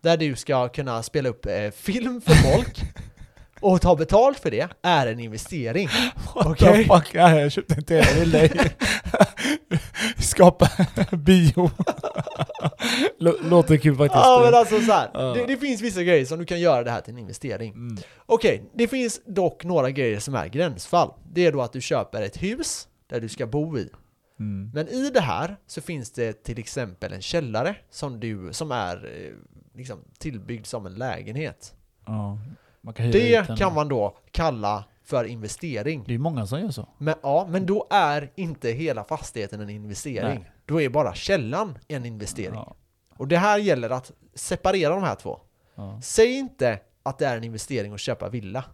där 0.00 0.16
du 0.16 0.36
ska 0.36 0.68
kunna 0.68 1.02
spela 1.02 1.28
upp 1.28 1.46
eh, 1.46 1.70
film 1.70 2.20
för 2.20 2.34
folk 2.34 2.80
och 3.60 3.80
ta 3.80 3.96
betalt 3.96 4.38
för 4.38 4.50
det 4.50 4.68
är 4.82 5.06
en 5.06 5.20
investering. 5.20 5.88
What 6.34 6.46
Okej. 6.46 6.84
the 6.84 6.94
fuck? 6.94 7.10
Ja, 7.14 7.40
jag 7.40 7.52
köpte 7.52 7.74
en 7.74 7.84
TV 7.84 8.04
till 8.04 8.30
dig. 8.30 8.52
Skapa 10.18 10.68
bio. 11.16 11.70
Lå- 13.20 13.48
Låter 13.50 13.76
kul 13.76 13.96
faktiskt. 13.96 14.24
Ja 14.24 14.40
men 14.44 14.54
alltså 14.54 14.80
så 14.80 14.92
här, 14.92 15.10
Ja. 15.14 15.20
det, 15.20 15.46
det 15.46 15.56
finns 15.56 15.80
vissa 15.80 16.02
grejer 16.02 16.24
som 16.24 16.38
du 16.38 16.44
kan 16.44 16.60
göra 16.60 16.82
det 16.84 16.90
här 16.90 17.00
till 17.00 17.12
en 17.12 17.18
investering. 17.18 17.72
Mm. 17.72 17.96
Okej, 18.26 18.70
det 18.74 18.88
finns 18.88 19.20
dock 19.26 19.64
några 19.64 19.90
grejer 19.90 20.18
som 20.20 20.34
är 20.34 20.46
gränsfall. 20.46 21.10
Det 21.32 21.46
är 21.46 21.52
då 21.52 21.62
att 21.62 21.72
du 21.72 21.80
köper 21.80 22.22
ett 22.22 22.42
hus 22.42 22.88
där 23.10 23.20
du 23.20 23.28
ska 23.28 23.46
bo 23.46 23.78
i. 23.78 23.88
Mm. 24.40 24.70
Men 24.74 24.88
i 24.88 25.10
det 25.10 25.20
här 25.20 25.56
så 25.66 25.80
finns 25.80 26.10
det 26.12 26.32
till 26.44 26.58
exempel 26.58 27.12
en 27.12 27.22
källare 27.22 27.76
som, 27.90 28.20
du, 28.20 28.48
som 28.52 28.72
är 28.72 28.96
eh, 28.96 29.32
liksom 29.78 29.98
tillbyggd 30.18 30.66
som 30.66 30.86
en 30.86 30.94
lägenhet. 30.94 31.74
Ja. 32.06 32.38
Det 32.96 33.56
kan 33.58 33.74
man 33.74 33.88
då 33.88 34.16
kalla 34.30 34.84
för 35.16 35.24
investering. 35.24 36.04
Det 36.06 36.14
är 36.14 36.18
många 36.18 36.46
som 36.46 36.60
gör 36.60 36.70
så. 36.70 36.88
Men, 36.98 37.14
ja, 37.22 37.46
men 37.50 37.66
då 37.66 37.86
är 37.90 38.30
inte 38.34 38.68
hela 38.70 39.04
fastigheten 39.04 39.60
en 39.60 39.70
investering. 39.70 40.38
Nej. 40.40 40.52
Då 40.66 40.80
är 40.80 40.88
bara 40.88 41.14
källan 41.14 41.78
en 41.88 42.04
investering. 42.06 42.54
Ja. 42.54 42.74
Och 43.16 43.28
det 43.28 43.36
här 43.38 43.58
gäller 43.58 43.90
att 43.90 44.12
separera 44.34 44.94
de 44.94 45.02
här 45.02 45.14
två. 45.14 45.40
Ja. 45.74 46.00
Säg 46.02 46.32
inte 46.38 46.78
att 47.02 47.18
det 47.18 47.26
är 47.26 47.36
en 47.36 47.44
investering 47.44 47.92
att 47.92 48.00
köpa 48.00 48.28
villa. 48.28 48.64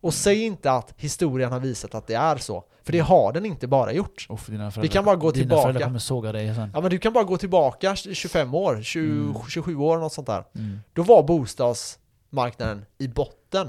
Och 0.00 0.14
säg 0.14 0.42
inte 0.44 0.72
att 0.72 0.94
historien 0.96 1.52
har 1.52 1.60
visat 1.60 1.94
att 1.94 2.06
det 2.06 2.14
är 2.14 2.36
så. 2.36 2.64
För 2.82 2.92
det 2.92 2.98
har 2.98 3.32
den 3.32 3.46
inte 3.46 3.66
bara 3.66 3.92
gjort. 3.92 4.26
Dina 4.28 4.38
föräldrar, 4.40 4.82
Vi 4.82 4.88
kan 4.88 5.04
bara 5.04 5.16
gå 5.16 5.30
dina 5.30 5.42
tillbaka. 5.42 5.62
föräldrar 5.62 5.86
kommer 5.86 5.98
såga 5.98 6.32
dig 6.32 6.54
sen. 6.54 6.70
Ja 6.74 6.80
men 6.80 6.90
du 6.90 6.98
kan 6.98 7.12
bara 7.12 7.24
gå 7.24 7.36
tillbaka 7.36 7.96
25 7.96 8.54
år, 8.54 8.82
20, 8.82 9.00
Mm. 9.10 9.34
27 9.48 9.76
år, 9.76 9.98
något 9.98 10.12
sånt 10.12 10.26
där. 10.26 10.44
Mm. 10.54 10.78
Då 10.92 11.02
var 11.02 11.22
bostadsmarknaden 11.22 12.84
i 12.98 13.08
botten. 13.08 13.68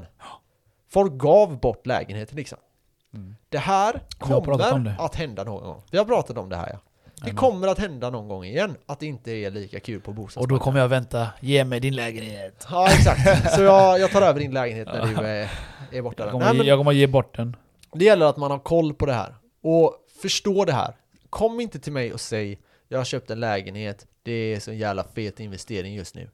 Folk 0.90 1.14
gav 1.14 1.60
bort 1.60 1.86
lägenheter 1.86 2.36
liksom. 2.36 2.58
Mm. 3.14 3.36
Det 3.50 3.58
här 3.58 4.02
kommer 4.20 4.84
det. 4.84 4.96
att 5.00 5.16
hända 5.16 5.44
någon 5.44 5.64
gång. 5.64 5.82
Vi 5.92 5.98
har 5.98 6.06
pratat 6.06 6.38
om 6.38 6.50
det 6.50 6.56
här 6.56 6.70
ja. 6.74 6.80
Det 7.26 7.32
kommer 7.32 7.68
att 7.68 7.80
hända 7.80 8.10
någon 8.10 8.28
gång 8.28 8.46
igen 8.46 8.76
att 8.86 9.00
det 9.00 9.06
inte 9.06 9.32
är 9.32 9.52
lika 9.52 9.80
kul 9.80 10.02
på 10.02 10.10
Och 10.10 10.16
bostadsmarknaden. 10.16 10.58
då 10.60 10.64
kommer 10.64 10.80
jag 10.80 10.88
vänta, 10.88 11.28
ge 11.40 11.66
mig 11.66 11.80
din 11.80 11.96
lägenhet. 11.96 12.68
Ja 12.72 12.88
exakt, 12.88 13.54
så 13.56 13.62
jag, 13.62 14.00
jag 14.00 14.12
tar 14.12 14.22
över 14.22 14.40
din 14.40 14.52
lägenhet 14.54 14.88
när 14.88 15.06
du 15.06 15.16
är, 15.16 15.52
är 15.92 16.02
borta. 16.02 16.24
Jag 16.24 16.32
kommer, 16.32 16.46
Nej, 16.46 16.58
men 16.58 16.68
jag 16.68 16.80
kommer 16.80 16.92
ge 16.92 17.08
bort 17.08 17.38
den. 17.38 17.56
det 17.94 18.06
gäller 18.06 18.26
att 18.26 18.38
man 18.38 18.52
har 18.52 18.60
koll 18.60 18.94
på 18.94 19.06
det 19.06 19.14
här 19.14 19.36
och 19.62 19.96
förstår 20.22 20.66
det 20.66 20.74
här. 20.74 20.96
Kom 21.30 21.60
inte 21.60 21.80
till 21.80 21.94
mig 21.94 22.14
och 22.14 22.22
säg 22.22 22.60
jag 22.88 23.00
har 23.00 23.06
köpt 23.06 23.30
en 23.30 23.40
lägenhet, 23.40 24.08
det 24.24 24.32
är 24.32 24.60
så 24.60 24.74
jävla 24.74 25.04
fet 25.04 25.40
investering 25.40 25.94
just 25.94 26.16
nu. 26.16 26.30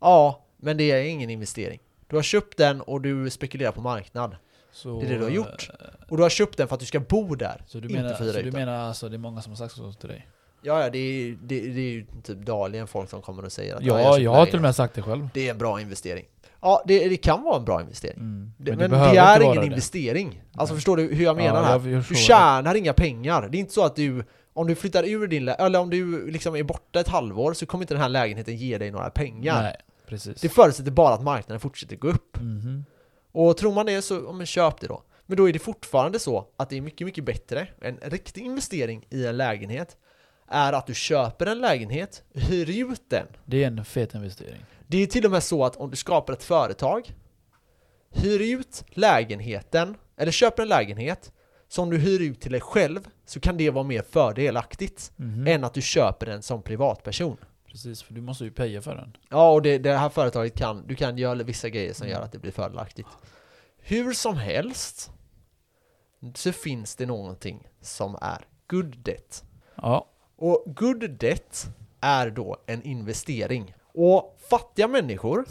Ja, 0.00 0.44
men 0.56 0.76
det 0.76 0.90
är 0.90 1.04
ingen 1.04 1.30
investering. 1.30 1.80
Du 2.12 2.16
har 2.16 2.22
köpt 2.22 2.58
den 2.58 2.80
och 2.80 3.00
du 3.00 3.30
spekulerar 3.30 3.72
på 3.72 3.80
marknad. 3.80 4.36
Så, 4.72 5.00
Det 5.00 5.06
är 5.06 5.10
det 5.10 5.16
du 5.18 5.22
har 5.22 5.30
gjort. 5.30 5.70
Och 6.08 6.16
du 6.16 6.22
har 6.22 6.30
köpt 6.30 6.56
den 6.58 6.68
för 6.68 6.74
att 6.74 6.80
du 6.80 6.86
ska 6.86 7.00
bo 7.00 7.34
där, 7.34 7.62
Så 7.66 7.78
du 7.78 7.88
inte 7.88 8.02
menar, 8.02 8.14
så 8.14 8.24
du 8.24 8.32
den. 8.32 8.52
menar 8.52 8.78
alltså 8.88 9.08
det 9.08 9.16
är 9.16 9.18
många 9.18 9.40
som 9.42 9.52
har 9.52 9.56
sagt 9.56 9.74
så 9.74 9.92
till 9.92 10.08
dig? 10.08 10.28
Ja, 10.62 10.82
ja, 10.82 10.90
det 10.90 10.98
är, 10.98 11.36
det, 11.42 11.60
det 11.60 11.80
är 11.80 11.92
ju 11.92 12.06
typ 12.22 12.38
dagligen 12.38 12.86
folk 12.86 13.10
som 13.10 13.22
kommer 13.22 13.44
och 13.44 13.52
säger 13.52 13.74
att 13.76 13.82
Ja, 13.82 14.00
jag, 14.00 14.16
köpt 14.16 14.28
har 14.28 14.46
till 14.46 14.56
och 14.56 14.62
med 14.62 14.76
sagt 14.76 14.94
det 14.94 15.02
själv. 15.02 15.28
Det 15.34 15.46
är 15.46 15.50
en 15.50 15.58
bra 15.58 15.80
investering. 15.80 16.24
Ja, 16.60 16.82
det, 16.86 17.08
det 17.08 17.16
kan 17.16 17.42
vara 17.42 17.56
en 17.56 17.64
bra 17.64 17.80
investering. 17.80 18.16
Mm. 18.18 18.52
Det, 18.58 18.70
det 18.70 18.76
men 18.76 18.90
behöver 18.90 19.12
det 19.14 19.18
är 19.20 19.42
ingen 19.42 19.56
det. 19.60 19.66
investering. 19.66 20.42
Alltså 20.54 20.74
Nej. 20.74 20.78
förstår 20.78 20.96
du 20.96 21.14
hur 21.14 21.24
jag 21.24 21.36
menar 21.36 21.60
Ja, 21.60 21.64
här? 21.64 21.72
jag 21.72 21.82
Du 21.84 22.02
förstår. 22.02 22.34
tjänar 22.34 22.74
inga 22.74 22.92
pengar. 22.92 23.48
Det 23.48 23.58
är 23.58 23.60
inte 23.60 23.72
så 23.72 23.84
att 23.84 23.96
du, 23.96 24.24
om 24.52 24.66
du 24.66 24.74
flyttar 24.74 25.04
ur 25.08 25.26
din 25.26 25.48
eller 25.48 25.78
om 25.78 25.90
du 25.90 26.30
liksom 26.30 26.56
är 26.56 26.62
borta 26.62 27.00
ett 27.00 27.08
halvår 27.08 27.52
så 27.52 27.66
kommer 27.66 27.82
inte 27.84 27.94
den 27.94 28.00
här 28.02 28.08
lägenheten 28.08 28.56
ge 28.56 28.78
dig 28.78 28.90
några 28.90 29.10
pengar. 29.10 29.62
Nej, 29.62 29.76
precis. 30.12 30.40
Det 30.40 30.48
förutsätter 30.48 30.90
bara 30.90 31.14
att 31.14 31.22
marknaden 31.22 31.60
fortsätter 31.60 31.96
gå 31.96 32.08
upp. 32.08 32.36
Mhm. 32.40 32.84
Och 33.32 33.56
tror 33.56 33.72
man 33.72 33.86
det 33.86 34.02
så, 34.02 34.14
ja, 34.26 34.32
men 34.32 34.46
köp 34.46 34.80
det 34.80 34.86
då. 34.86 35.02
Men 35.26 35.36
då 35.36 35.48
är 35.48 35.52
det 35.52 35.58
fortfarande 35.58 36.18
så 36.18 36.46
att 36.56 36.70
det 36.70 36.76
är 36.76 36.80
mycket, 36.80 37.04
mycket 37.04 37.24
bättre. 37.24 37.68
En 37.80 37.96
riktig 38.02 38.42
investering 38.44 39.06
i 39.10 39.26
en 39.26 39.36
lägenhet 39.36 39.96
är 40.48 40.72
att 40.72 40.86
du 40.86 40.94
köper 40.94 41.46
en 41.46 41.60
lägenhet, 41.60 42.22
hyr 42.34 42.90
ut 42.92 43.02
den. 43.10 43.26
Det 43.44 43.62
är 43.62 43.66
en 43.66 43.84
fet 43.84 44.14
investering. 44.14 44.64
Det 44.86 45.02
är 45.02 45.06
till 45.06 45.24
och 45.24 45.30
med 45.30 45.42
så 45.42 45.64
att 45.64 45.76
om 45.76 45.90
du 45.90 45.96
skapar 45.96 46.32
ett 46.32 46.44
företag, 46.44 47.14
hyr 48.10 48.40
ut 48.58 48.84
lägenheten, 48.90 49.96
eller 50.16 50.32
köper 50.32 50.62
en 50.62 50.68
lägenhet 50.68 51.32
som 51.68 51.90
du 51.90 51.98
hyr 51.98 52.20
ut 52.20 52.40
till 52.40 52.52
dig 52.52 52.60
själv, 52.60 53.00
så 53.26 53.40
kan 53.40 53.56
det 53.56 53.70
vara 53.70 53.84
mer 53.84 54.02
fördelaktigt 54.10 55.12
Mhm. 55.16 55.46
än 55.46 55.64
att 55.64 55.74
du 55.74 55.82
köper 55.82 56.26
den 56.26 56.42
som 56.42 56.62
privatperson. 56.62 57.36
Precis, 57.72 58.02
för 58.02 58.14
du 58.14 58.20
måste 58.20 58.44
ju 58.44 58.50
paya 58.50 58.82
för 58.82 58.94
den. 58.96 59.16
Ja, 59.28 59.52
och 59.52 59.62
det, 59.62 59.78
det 59.78 59.96
här 59.96 60.08
företaget 60.08 60.54
kan, 60.54 60.86
du 60.86 60.94
kan 60.94 61.18
göra 61.18 61.34
vissa 61.42 61.68
grejer 61.68 61.92
som 61.92 62.04
Mm. 62.06 62.16
gör 62.18 62.24
att 62.24 62.32
det 62.32 62.38
blir 62.38 62.52
fördelaktigt. 62.52 63.08
Hur 63.78 64.12
som 64.12 64.36
helst 64.36 65.10
så 66.34 66.52
finns 66.52 66.96
det 66.96 67.06
någonting 67.06 67.68
som 67.80 68.18
är 68.22 68.46
good 68.68 68.98
debt. 68.98 69.44
Ja, 69.74 70.06
Och 70.36 70.62
good 70.66 71.10
debt 71.10 71.66
är 72.00 72.30
då 72.30 72.56
en 72.66 72.82
investering. 72.82 73.74
Och 73.94 74.38
fattiga 74.50 74.88
människor 74.88 75.44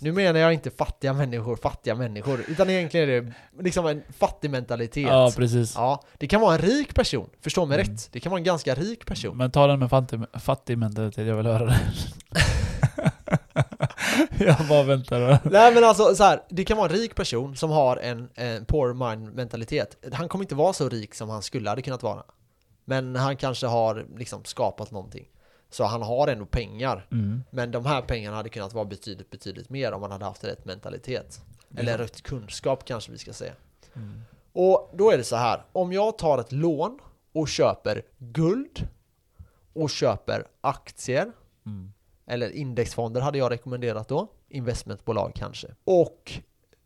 nu 0.00 0.12
menar 0.12 0.40
jag 0.40 0.52
inte 0.52 0.70
fattiga 0.70 1.12
människor, 1.12 1.56
fattiga 1.56 1.94
människor, 1.94 2.44
utan 2.48 2.70
egentligen 2.70 3.08
är 3.10 3.20
det 3.22 3.32
liksom 3.62 3.86
en 3.86 4.02
fattig 4.18 4.50
mentalitet. 4.50 5.08
ja 5.08 5.32
precis. 5.36 5.74
Ja, 5.74 6.02
det 6.18 6.26
kan 6.26 6.40
vara 6.40 6.54
en 6.54 6.60
rik 6.60 6.94
person, 6.94 7.30
förstå 7.40 7.66
mig 7.66 7.80
Mm. 7.80 7.86
rätt. 7.94 8.08
Det 8.12 8.20
kan 8.20 8.30
vara 8.30 8.38
en 8.38 8.44
ganska 8.44 8.74
rik 8.74 9.06
person. 9.06 9.36
Men 9.36 9.50
ta 9.50 9.66
den 9.66 9.78
med 9.78 9.90
fattig, 9.90 10.20
fattig 10.40 10.78
mentalitet, 10.78 11.26
jag 11.26 11.36
vill 11.36 11.46
höra 11.46 11.64
det. 11.66 11.80
jag 14.38 14.56
bara 14.68 14.82
väntar. 14.82 15.38
Nej 15.50 15.74
men 15.74 15.84
alltså 15.84 16.14
så 16.14 16.24
här, 16.24 16.40
det 16.48 16.64
kan 16.64 16.76
vara 16.76 16.88
en 16.90 16.96
rik 16.96 17.14
person 17.14 17.56
som 17.56 17.70
har 17.70 17.96
en, 17.96 18.28
en 18.34 18.64
poor 18.64 18.94
mind 19.10 19.34
mentalitet. 19.34 19.96
Han 20.12 20.28
kommer 20.28 20.44
inte 20.44 20.54
vara 20.54 20.72
så 20.72 20.88
rik 20.88 21.14
som 21.14 21.28
han 21.30 21.42
skulle 21.42 21.68
hade 21.70 21.82
kunnat 21.82 22.02
vara. 22.02 22.22
Men 22.84 23.16
han 23.16 23.36
kanske 23.36 23.66
har 23.66 24.06
liksom 24.16 24.44
skapat 24.44 24.90
någonting. 24.90 25.24
Så 25.70 25.84
han 25.84 26.02
har 26.02 26.28
ändå 26.28 26.46
pengar. 26.46 27.06
Mm. 27.12 27.44
Men 27.50 27.70
de 27.70 27.86
här 27.86 28.02
pengarna 28.02 28.36
hade 28.36 28.48
kunnat 28.48 28.72
vara 28.72 28.84
betydligt, 28.84 29.30
betydligt 29.30 29.70
mer 29.70 29.92
om 29.92 30.00
man 30.00 30.10
hade 30.10 30.24
haft 30.24 30.44
rätt 30.44 30.64
mentalitet. 30.64 31.40
Eller 31.76 31.98
rätt 31.98 32.22
kunskap 32.22 32.84
kanske 32.84 33.12
vi 33.12 33.18
ska 33.18 33.32
säga. 33.32 33.52
Mm. 33.94 34.20
Och 34.52 34.90
då 34.94 35.10
är 35.10 35.18
det 35.18 35.24
så 35.24 35.36
här, 35.36 35.64
om 35.72 35.92
jag 35.92 36.18
tar 36.18 36.38
ett 36.38 36.52
lån 36.52 36.98
och 37.32 37.48
köper 37.48 38.02
guld 38.18 38.88
och 39.72 39.90
köper 39.90 40.46
aktier 40.60 41.32
Mm. 41.66 41.92
eller 42.26 42.50
indexfonder 42.50 43.20
hade 43.20 43.38
jag 43.38 43.50
rekommenderat 43.52 44.08
då, 44.08 44.28
investmentbolag 44.48 45.32
kanske. 45.34 45.68
Och 45.84 46.32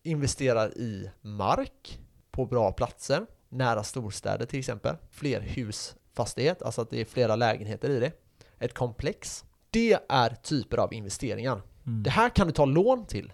investerar 0.03 0.79
i 0.79 1.11
mark 1.21 2.01
på 2.31 2.47
bra 2.47 2.73
platser, 2.73 3.27
nära 3.49 3.83
storstäder 3.83 4.47
till 4.47 4.59
exempel, 4.59 4.97
fler 5.11 5.41
husfastighet, 5.41 6.63
alltså 6.63 6.83
att 6.83 6.91
det 6.91 7.01
är 7.01 7.05
flera 7.05 7.37
lägenheter 7.37 7.91
i 7.91 8.01
det, 8.01 8.13
ett 8.61 8.75
komplex. 8.75 9.45
Det 9.71 9.99
är 10.09 10.31
typer 10.31 10.79
av 10.79 10.95
investeringar. 10.95 11.63
Mm. 11.87 12.03
Det 12.03 12.11
här 12.11 12.29
kan 12.29 12.47
du 12.47 12.53
ta 12.53 12.65
lån 12.65 13.07
till. 13.07 13.33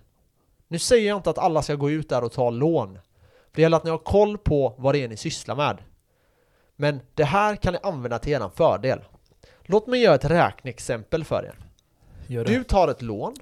Nu 0.69 0.79
säger 0.79 1.09
jag 1.09 1.17
inte 1.19 1.31
att 1.31 1.39
alla 1.39 1.62
ska 1.62 1.75
gå 1.75 1.91
ut 1.91 2.09
där 2.09 2.25
och 2.25 2.33
ta 2.33 2.51
lån. 2.51 2.99
Det 3.53 3.62
gäller 3.62 3.77
att 3.77 3.85
ni 3.85 3.91
har 3.91 3.99
koll 3.99 4.39
på 4.39 4.75
vad 4.79 4.95
det 4.95 5.05
är 5.05 5.09
ni 5.09 5.17
sysslar 5.17 5.57
med. 5.57 5.79
Men 6.77 7.01
det 7.15 7.25
här 7.25 7.57
kan 7.57 7.73
ni 7.73 7.79
använda 7.83 8.19
till 8.19 8.33
er 8.33 8.51
fördel. 8.55 9.01
Låt 9.62 9.87
mig 9.87 10.01
göra 10.01 10.15
ett 10.15 10.25
räkneexempel 10.25 11.25
för 11.25 11.45
er. 11.45 11.59
Gör 12.27 12.45
det. 12.45 12.53
Du 12.53 12.65
tar 12.65 12.89
ett 12.89 13.03
lån 13.03 13.35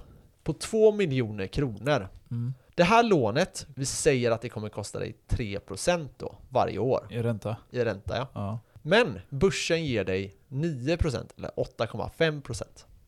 på 0.43 0.53
2 0.53 0.93
miljoner 0.93 1.47
kronor. 1.47 2.09
Mm. 2.31 2.55
Det 2.75 2.85
här 2.85 3.03
lånet, 3.03 3.67
vi 3.75 3.87
säger 3.87 4.31
att 4.31 4.41
det 4.41 4.49
kommer 4.49 4.69
kosta 4.69 4.99
dig 4.99 5.17
3% 5.29 6.09
då 6.17 6.35
varje 6.49 6.79
år 6.79 7.07
I 7.11 7.19
ränta? 7.19 7.57
i 7.71 7.85
ränta 7.85 8.17
ja. 8.17 8.29
Ja. 8.35 8.59
Men 8.87 9.21
börsen 9.29 9.85
ger 9.85 10.05
dig 10.05 10.35
9% 10.49 11.31
eller 11.37 11.51
8,5%. 11.51 12.63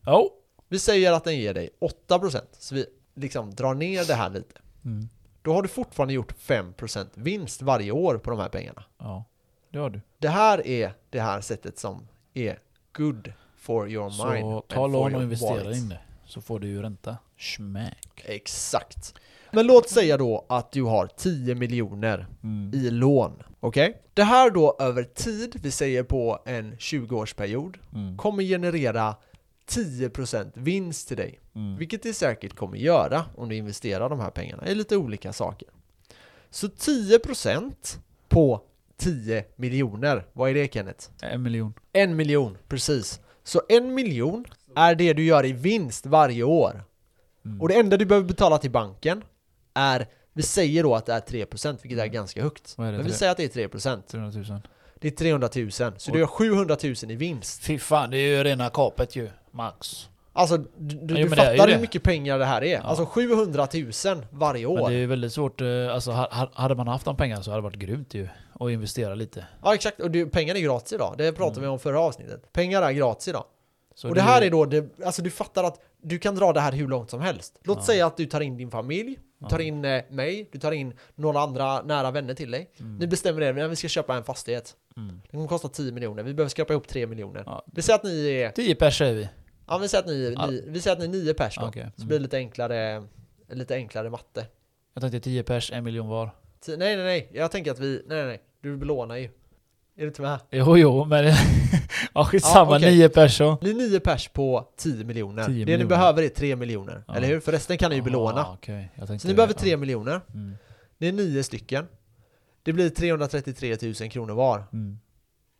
Oh. 0.05 0.27
Vi 0.67 0.79
säger 0.79 1.11
att 1.11 1.23
den 1.23 1.37
ger 1.37 1.53
dig 1.53 1.69
8% 2.07 2.41
så 2.51 2.75
vi 2.75 2.85
liksom 3.15 3.55
drar 3.55 3.73
ner 3.73 4.05
det 4.05 4.13
här 4.13 4.29
lite. 4.29 4.55
Mm. 4.85 5.09
Då 5.41 5.53
har 5.53 5.61
du 5.61 5.67
fortfarande 5.67 6.13
gjort 6.13 6.33
5% 6.37 7.07
vinst 7.13 7.61
varje 7.61 7.91
år 7.91 8.17
på 8.17 8.29
de 8.29 8.39
här 8.39 8.49
pengarna. 8.49 8.83
Ja, 8.97 9.25
det 9.69 9.79
har 9.79 9.89
du. 9.89 10.01
Det 10.17 10.29
här 10.29 10.67
är 10.67 10.93
det 11.09 11.19
här 11.19 11.41
sättet 11.41 11.79
som 11.79 12.07
är 12.33 12.59
good 12.93 13.33
for 13.57 13.89
your 13.89 14.31
mind. 14.31 14.43
Så 14.45 14.61
ta 14.61 14.87
lån 14.87 15.15
och 15.15 15.23
investera 15.23 15.75
in 15.75 15.89
det. 15.89 15.99
Så 16.25 16.41
får 16.41 16.59
du 16.59 16.67
ju 16.67 16.81
ränta. 16.81 17.17
Smack. 17.37 18.21
Exakt. 18.25 19.13
Men 19.57 19.67
låt 19.67 19.89
säga 19.89 20.17
då 20.17 20.45
att 20.49 20.71
du 20.71 20.83
har 20.83 21.07
10 21.17 21.55
miljoner 21.55 22.27
Mm. 22.43 22.71
i 22.73 22.89
lån. 22.91 23.43
Okej? 23.59 24.01
Det 24.13 24.23
här 24.23 24.49
då 24.49 24.75
över 24.79 25.03
tid, 25.03 25.59
vi 25.63 25.71
säger 25.71 26.03
på 26.03 26.39
en 26.45 26.75
20-årsperiod, 26.77 27.77
Mm. 27.93 28.17
kommer 28.17 28.43
generera 28.43 29.15
10% 29.69 30.51
vinst 30.53 31.07
till 31.07 31.17
dig. 31.17 31.39
Mm. 31.55 31.77
Vilket 31.77 32.03
det 32.03 32.13
säkert 32.13 32.55
kommer 32.55 32.77
göra 32.77 33.25
om 33.35 33.49
du 33.49 33.55
investerar 33.55 34.09
de 34.09 34.19
här 34.19 34.29
pengarna 34.29 34.67
i 34.67 34.75
lite 34.75 34.97
olika 34.97 35.33
saker. 35.33 35.67
Så 36.49 36.67
10% 36.67 37.99
på 38.29 38.61
10 38.97 39.43
miljoner, 39.55 40.25
vad 40.33 40.49
är 40.49 40.53
det 40.53 40.73
Kenneth? 40.73 41.07
En 41.21 41.41
miljon. 41.43 41.73
En 41.93 42.15
miljon, 42.15 42.57
precis. 42.67 43.19
Så 43.43 43.61
en 43.69 43.93
miljon 43.93 44.45
är 44.75 44.95
det 44.95 45.13
du 45.13 45.23
gör 45.25 45.45
i 45.45 45.51
vinst 45.53 46.05
varje 46.05 46.43
år. 46.43 46.83
Mm. 47.45 47.61
Och 47.61 47.67
det 47.69 47.75
enda 47.75 47.97
du 47.97 48.05
behöver 48.05 48.27
betala 48.27 48.57
till 48.57 48.71
banken 48.71 49.23
är, 49.77 50.07
vi 50.33 50.43
säger 50.43 50.83
då 50.83 50.95
att 50.95 51.05
det 51.05 51.13
är 51.13 51.19
3% 51.19 51.77
vilket 51.81 51.99
är 51.99 52.05
ganska 52.07 52.43
högt. 52.43 52.75
Är 52.77 52.83
det? 52.91 52.91
Men 52.91 53.05
vi 53.05 53.13
säger 53.13 53.31
att 53.31 53.37
det 53.37 53.55
är 53.57 53.67
3%. 53.67 54.01
300 54.07 54.31
000. 54.53 54.61
Det 54.99 55.07
är 55.07 55.11
300 55.11 55.49
000, 55.55 55.71
så 55.97 56.11
du 56.11 56.19
gör 56.19 56.27
700 56.27 56.77
000 56.83 56.93
i 57.11 57.15
vinst. 57.15 57.61
Fy 57.63 57.79
fan, 57.79 58.09
det 58.11 58.17
är 58.17 58.37
ju 58.37 58.43
rena 58.43 58.69
kapet 58.69 59.15
ju. 59.15 59.29
Max. 59.51 60.09
Alltså, 60.33 60.57
du, 60.57 60.65
du, 60.77 60.95
Ja, 60.95 60.99
du 61.05 61.13
men 61.13 61.29
det 61.29 61.35
fattar 61.35 61.67
hur 61.67 61.73
det. 61.73 61.81
mycket 61.81 62.03
pengar 62.03 62.39
det 62.39 62.45
här 62.45 62.63
är. 62.63 62.73
Ja. 62.75 62.81
Alltså 62.81 63.05
700 63.05 63.67
000 63.73 64.25
varje 64.31 64.67
Men 64.67 64.77
år. 64.79 64.89
det 64.89 64.95
är 64.95 65.07
väldigt 65.07 65.33
svårt, 65.33 65.61
eh, 65.61 65.67
alltså 65.93 66.11
ha- 66.11 66.29
ha- 66.31 66.51
hade 66.53 66.75
man 66.75 66.87
haft 66.87 67.05
de 67.05 67.17
pengarna 67.17 67.43
så 67.43 67.51
hade 67.51 67.57
det 67.61 67.63
varit 67.63 67.75
grymt 67.75 68.13
ju. 68.13 68.27
Att 68.59 68.69
investera 68.71 69.15
lite. 69.15 69.45
Ja 69.63 69.73
exakt, 69.75 69.99
och 69.99 70.11
du, 70.11 70.25
pengar 70.29 70.55
är 70.55 70.59
gratis 70.59 70.93
idag. 70.93 71.15
Det 71.17 71.33
pratade 71.33 71.61
vi 71.61 71.67
om 71.67 71.79
förra 71.79 71.99
avsnittet. 71.99 72.53
Pengar 72.53 72.81
är 72.81 72.91
gratis 72.91 73.27
idag. 73.27 73.41
Mm. 73.43 73.51
Så 73.95 74.09
och 74.09 74.15
det 74.15 74.21
här 74.21 74.41
är 74.41 74.49
då, 74.51 74.65
det, 74.65 74.99
alltså 75.05 75.21
du 75.21 75.29
fattar 75.29 75.63
att 75.63 75.79
du 76.01 76.19
kan 76.19 76.35
dra 76.35 76.53
det 76.53 76.59
här 76.59 76.71
hur 76.71 76.87
långt 76.87 77.09
som 77.09 77.21
helst. 77.21 77.59
Låt 77.63 77.77
Ja. 77.77 77.83
säga 77.83 78.05
att 78.05 78.17
du 78.17 78.25
tar 78.25 78.41
in 78.41 78.57
din 78.57 78.71
familj, 78.71 79.19
du 79.39 79.47
tar 79.49 79.59
in 79.59 79.85
eh, 79.85 80.03
mig, 80.09 80.49
du 80.51 80.59
tar 80.59 80.71
in 80.71 80.93
några 81.15 81.39
andra 81.39 81.81
nära 81.81 82.11
vänner 82.11 82.33
till 82.33 82.51
dig. 82.51 82.71
Mm. 82.79 82.97
Ni 82.97 83.07
bestämmer 83.07 83.41
er, 83.41 83.53
när 83.53 83.67
vi 83.67 83.75
ska 83.75 83.87
köpa 83.87 84.15
en 84.15 84.23
fastighet. 84.23 84.75
Mm. 84.97 85.07
Den 85.09 85.31
kommer 85.31 85.47
kosta 85.47 85.67
10 85.69 85.91
miljoner, 85.91 86.23
vi 86.23 86.33
behöver 86.33 86.49
skrapa 86.49 86.73
ihop 86.73 86.87
3 86.87 87.07
miljoner. 87.07 87.43
Ja. 87.45 87.65
Vi 87.73 87.81
säger 87.81 87.95
att 87.99 88.03
ni 88.03 88.27
är, 88.29 88.51
10 88.51 88.75
pers 88.75 88.97
säger 88.97 89.13
vi. 89.13 89.29
ja 89.67 89.77
vi 89.77 89.87
säger 89.87 90.03
att 90.03 90.09
ni, 90.09 90.33
Ja. 90.37 90.47
ni, 90.47 90.63
vi 90.67 90.81
säger 90.81 90.95
att 90.95 90.99
ni 90.99 91.05
är 91.19 91.23
9 91.23 91.33
pers 91.33 91.55
då. 91.55 91.71
Så 91.71 91.79
Mm. 91.79 91.91
blir 91.97 92.07
det 92.17 92.19
lite 92.23 92.37
enklare, 92.37 93.03
lite 93.49 93.75
enklare 93.75 94.09
matte. 94.09 94.45
Jag 94.93 95.01
tänkte 95.01 95.19
10 95.19 95.43
pers, 95.43 95.71
en 95.71 95.83
miljon 95.83 96.07
var. 96.07 96.25
Ti- 96.65 96.77
Nej 96.77 96.95
nej 96.95 97.05
nej, 97.05 97.29
jag 97.33 97.51
tänker 97.51 97.71
att 97.71 97.79
vi, 97.79 98.03
nej 98.07 98.17
nej 98.17 98.25
nej, 98.27 98.41
du 98.61 98.77
belånar 98.77 99.15
ju. 99.17 99.29
Är 99.99 100.01
du 100.01 100.07
inte 100.07 100.21
med? 100.21 100.39
Jo, 100.51 100.77
jo, 100.77 101.05
men... 101.05 101.25
ja, 102.13 102.25
skitsamma. 102.25 102.71
Ja, 102.71 102.77
okej. 102.77 102.97
9 102.97 103.09
pers 103.09 103.37
så. 103.37 103.57
Ni 103.61 103.69
är 103.69 103.73
9 103.73 103.99
pers 103.99 104.27
på 104.27 104.67
10 104.77 105.03
miljoner. 105.05 105.43
10 105.43 105.53
det 105.53 105.57
ni 105.59 105.65
miljoner. 105.65 105.85
behöver 105.85 106.23
är 106.23 106.29
3 106.29 106.55
miljoner, 106.55 107.03
Ja. 107.07 107.15
eller 107.15 107.27
hur? 107.27 107.39
För 107.39 107.51
resten 107.51 107.77
kan 107.77 107.89
ni 107.89 107.95
ju 107.95 108.01
belåna. 108.01 108.41
Ah. 108.41 108.57
Jag 108.61 109.07
tänkte, 109.07 109.19
Så 109.19 109.27
ni 109.27 109.33
behöver 109.33 109.53
ja. 109.53 109.59
3 109.59 109.77
miljoner. 109.77 110.21
Mm. 110.33 110.57
Det 110.97 111.07
är 111.07 111.11
9 111.11 111.43
stycken. 111.43 111.85
Det 112.63 112.73
blir 112.73 112.89
333 112.89 113.77
000 113.81 113.93
kronor 113.93 114.33
var. 114.33 114.63
Mm. 114.73 114.99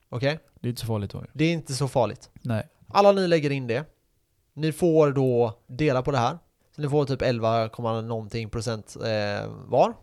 Okej? 0.10 0.40
Det 0.60 0.68
är 0.68 0.70
inte 0.70 0.82
så 0.82 0.88
farligt 0.88 1.12
då. 1.12 1.24
Det 1.34 1.46
är 1.46 1.52
inte 1.54 1.74
så 1.74 1.88
farligt. 1.88 2.30
Nej. 2.42 2.68
Alla 2.88 3.12
ni 3.12 3.28
lägger 3.28 3.50
in 3.50 3.68
det. 3.68 3.86
Ni 4.54 4.72
får 4.72 5.12
då 5.12 5.60
dela 5.68 6.02
på 6.02 6.12
det 6.12 6.18
här. 6.18 6.38
Så 6.76 6.82
ni 6.82 6.90
får 6.90 7.06
typ 7.06 7.22
11, 7.22 7.70
komma 7.70 8.02
någonting 8.02 8.50
procent 8.50 8.96
eh, 8.96 9.50
var. 9.66 9.94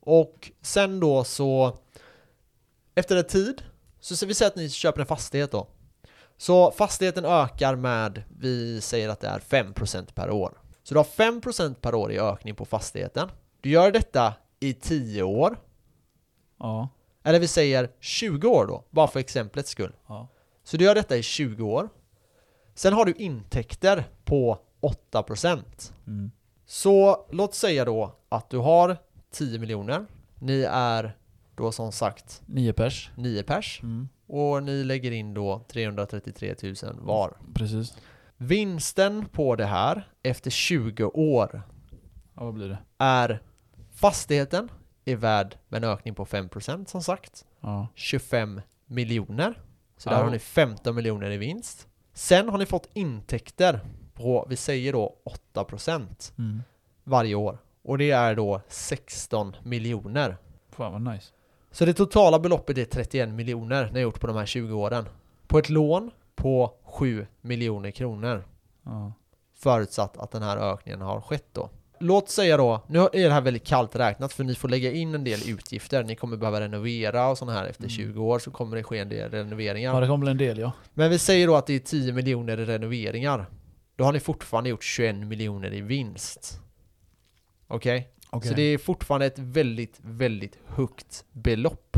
Och 0.00 0.50
sen 0.62 1.00
då 1.00 1.24
så 1.24 1.78
efter 2.94 3.16
en 3.16 3.24
tid 3.24 3.62
så 4.00 4.16
ser 4.16 4.26
vi 4.26 4.34
säger 4.34 4.50
att 4.50 4.56
ni 4.56 4.70
köper 4.70 5.00
en 5.00 5.06
fastighet 5.06 5.50
då. 5.50 5.68
Så 6.36 6.70
fastigheten 6.70 7.24
ökar 7.24 7.76
med, 7.76 8.22
vi 8.38 8.80
säger 8.80 9.08
att 9.08 9.20
det 9.20 9.28
är 9.28 9.38
5% 9.38 10.12
per 10.14 10.30
år. 10.30 10.58
Så 10.82 10.94
du 10.94 10.98
har 10.98 11.04
5% 11.04 11.74
per 11.74 11.94
år 11.94 12.12
i 12.12 12.18
ökning 12.18 12.54
på 12.54 12.64
fastigheten. 12.64 13.28
Du 13.60 13.70
gör 13.70 13.90
detta 13.90 14.34
i 14.60 14.74
10 14.74 15.22
år. 15.22 15.56
Ja. 16.58 16.88
Eller 17.22 17.40
vi 17.40 17.48
säger 17.48 17.90
20 18.00 18.48
år 18.48 18.66
då, 18.66 18.84
bara 18.90 19.08
för 19.08 19.20
exemplets 19.20 19.70
skull. 19.70 19.92
Ja. 20.06 20.28
Så 20.64 20.76
du 20.76 20.84
gör 20.84 20.94
detta 20.94 21.16
i 21.16 21.22
20 21.22 21.64
år. 21.64 21.88
Sen 22.74 22.92
har 22.92 23.04
du 23.04 23.12
intäkter 23.12 24.04
på 24.24 24.58
8%. 25.12 25.62
Mm. 26.06 26.30
Så 26.66 27.26
låt 27.30 27.54
säga 27.54 27.84
då 27.84 28.16
att 28.28 28.50
du 28.50 28.58
har 28.58 28.96
10 29.32 29.58
miljoner. 29.58 30.06
Ni 30.34 30.66
är 30.70 31.16
då 31.54 31.72
som 31.72 31.92
sagt 31.92 32.42
9 32.46 32.72
pers. 32.72 33.10
9 33.16 33.42
pers. 33.42 33.80
Mm. 33.82 34.08
Och 34.26 34.62
ni 34.62 34.84
lägger 34.84 35.10
in 35.12 35.34
då 35.34 35.64
333 35.68 36.54
000 36.62 36.74
var. 37.00 37.36
Precis. 37.54 37.96
Vinsten 38.36 39.24
på 39.32 39.56
det 39.56 39.64
här 39.66 40.08
efter 40.22 40.50
20 40.50 41.04
år 41.04 41.62
Ja, 42.34 42.44
vad 42.44 42.54
blir 42.54 42.68
det? 42.68 42.78
är 42.98 43.42
fastigheten 43.94 44.68
är 45.04 45.16
värd 45.16 45.56
med 45.68 45.84
en 45.84 45.90
ökning 45.90 46.14
på 46.14 46.24
5% 46.26 46.86
som 46.86 47.02
sagt. 47.02 47.44
Ja. 47.60 47.88
25 47.94 48.60
miljoner. 48.86 49.62
Så 49.96 50.10
där 50.10 50.16
Ja. 50.16 50.22
har 50.24 50.30
ni 50.30 50.38
15 50.38 50.94
miljoner 50.94 51.30
i 51.30 51.36
vinst. 51.36 51.88
Sen 52.12 52.48
har 52.48 52.58
ni 52.58 52.66
fått 52.66 52.88
intäkter 52.94 53.80
på, 54.14 54.46
vi 54.48 54.56
säger 54.56 54.92
då 54.92 55.16
8% 55.54 56.32
Mm. 56.38 56.62
varje 57.04 57.34
år. 57.34 57.58
Och 57.82 57.98
det 57.98 58.10
är 58.10 58.34
då 58.34 58.60
16 58.68 59.56
miljoner. 59.62 60.36
Fan 60.70 60.92
vad 60.92 61.14
nice. 61.14 61.32
Så 61.72 61.84
det 61.84 61.94
totala 61.94 62.38
beloppet 62.38 62.78
är 62.78 62.84
31 62.84 63.28
miljoner 63.28 63.84
ni 63.84 63.92
har 63.92 64.00
gjort 64.00 64.20
på 64.20 64.26
de 64.26 64.36
här 64.36 64.46
20 64.46 64.74
åren. 64.74 65.08
På 65.46 65.58
ett 65.58 65.68
lån 65.68 66.10
på 66.36 66.74
7 66.84 67.26
miljoner 67.40 67.90
kronor. 67.90 68.44
Ja. 68.84 69.12
Förutsatt 69.56 70.16
att 70.18 70.30
den 70.30 70.42
här 70.42 70.72
ökningen 70.72 71.00
har 71.00 71.20
skett 71.20 71.46
då. 71.52 71.70
Låt 71.98 72.28
säga 72.30 72.56
då, 72.56 72.80
nu 72.86 72.98
är 72.98 73.08
det 73.12 73.30
här 73.30 73.40
väldigt 73.40 73.66
kallt 73.66 73.96
räknat 73.96 74.32
för 74.32 74.44
ni 74.44 74.54
får 74.54 74.68
lägga 74.68 74.92
in 74.92 75.14
en 75.14 75.24
del 75.24 75.40
utgifter. 75.50 76.04
Ni 76.04 76.16
kommer 76.16 76.36
behöva 76.36 76.60
renovera 76.60 77.28
och 77.28 77.38
sådana 77.38 77.58
här 77.58 77.66
efter 77.66 77.82
Mm. 77.82 77.90
20 77.90 78.22
år 78.24 78.38
så 78.38 78.50
kommer 78.50 78.76
det 78.76 78.82
ske 78.82 78.98
en 78.98 79.08
del 79.08 79.30
renoveringar. 79.30 79.94
ja, 79.94 80.00
det 80.00 80.06
kommer 80.06 80.30
en 80.30 80.38
del 80.38 80.58
ja. 80.58 80.72
Men 80.94 81.10
vi 81.10 81.18
säger 81.18 81.46
då 81.46 81.56
att 81.56 81.66
det 81.66 81.74
är 81.74 81.78
10 81.78 82.12
miljoner 82.12 82.60
i 82.60 82.64
renoveringar. 82.64 83.46
Då 83.96 84.04
har 84.04 84.12
ni 84.12 84.20
fortfarande 84.20 84.70
gjort 84.70 84.84
21 84.84 85.16
miljoner 85.16 85.74
i 85.74 85.80
vinst. 85.80 86.60
Okej? 87.68 88.11
Okej. 88.32 88.48
Så 88.48 88.56
det 88.56 88.62
är 88.62 88.78
fortfarande 88.78 89.26
ett 89.26 89.38
väldigt, 89.38 90.00
väldigt 90.02 90.58
högt 90.66 91.24
belopp. 91.32 91.96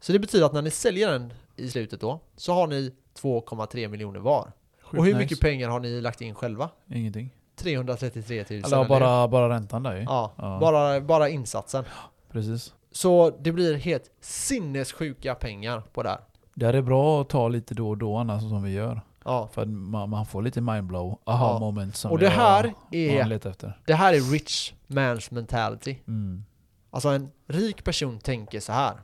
Så 0.00 0.12
det 0.12 0.18
betyder 0.18 0.46
att 0.46 0.52
när 0.52 0.62
ni 0.62 0.70
säljer 0.70 1.12
den 1.12 1.32
i 1.56 1.68
slutet 1.68 2.00
då, 2.00 2.20
så 2.36 2.52
har 2.52 2.66
ni 2.66 2.92
2,3 3.20 3.88
miljoner 3.88 4.20
var. 4.20 4.52
Sjukt 4.82 4.98
och 4.98 5.06
hur 5.06 5.12
nice. 5.12 5.18
mycket 5.18 5.40
pengar 5.40 5.68
har 5.68 5.80
ni 5.80 6.00
lagt 6.00 6.20
in 6.20 6.34
själva? 6.34 6.70
Ingenting. 6.90 7.30
333 7.56 8.44
000. 8.50 8.58
Eller 8.64 8.88
bara, 8.88 9.28
bara 9.28 9.48
räntan 9.48 9.82
där 9.82 9.96
ju. 9.96 10.02
Ja, 10.02 10.32
Ja. 10.36 10.58
Bara, 10.60 11.00
bara 11.00 11.28
insatsen. 11.28 11.84
Precis. 12.30 12.74
Så 12.92 13.30
det 13.40 13.52
blir 13.52 13.74
helt 13.74 14.10
sinnessjuka 14.20 15.34
pengar 15.34 15.82
på 15.92 16.02
det 16.02 16.08
här. 16.08 16.20
Det 16.54 16.66
här 16.66 16.74
är 16.74 16.82
bra 16.82 17.20
att 17.20 17.28
ta 17.28 17.48
lite 17.48 17.74
då 17.74 17.88
och 17.88 17.98
då 17.98 18.16
annars 18.16 18.42
som 18.42 18.62
vi 18.62 18.70
gör. 18.72 19.00
Ja. 19.24 19.48
För 19.52 19.66
man, 19.66 20.10
man 20.10 20.26
får 20.26 20.42
lite 20.42 20.60
mindblow, 20.60 21.18
aha 21.24 21.52
Ja. 21.52 21.58
moment 21.58 21.96
som 21.96 22.10
Och 22.12 22.18
det 22.18 22.24
jag- 22.24 22.32
här 22.32 22.64
man 22.64 22.74
är, 22.90 23.24
letar 23.26 23.50
efter. 23.50 23.80
det 23.86 23.94
här 23.94 24.14
är 24.14 24.20
rich 24.32 24.72
man's 24.86 25.34
mentality. 25.34 25.96
Mm. 26.08 26.44
Alltså 26.90 27.08
en 27.08 27.30
rik 27.48 27.84
person 27.84 28.18
tänker 28.18 28.60
så 28.60 28.72
här. 28.72 28.94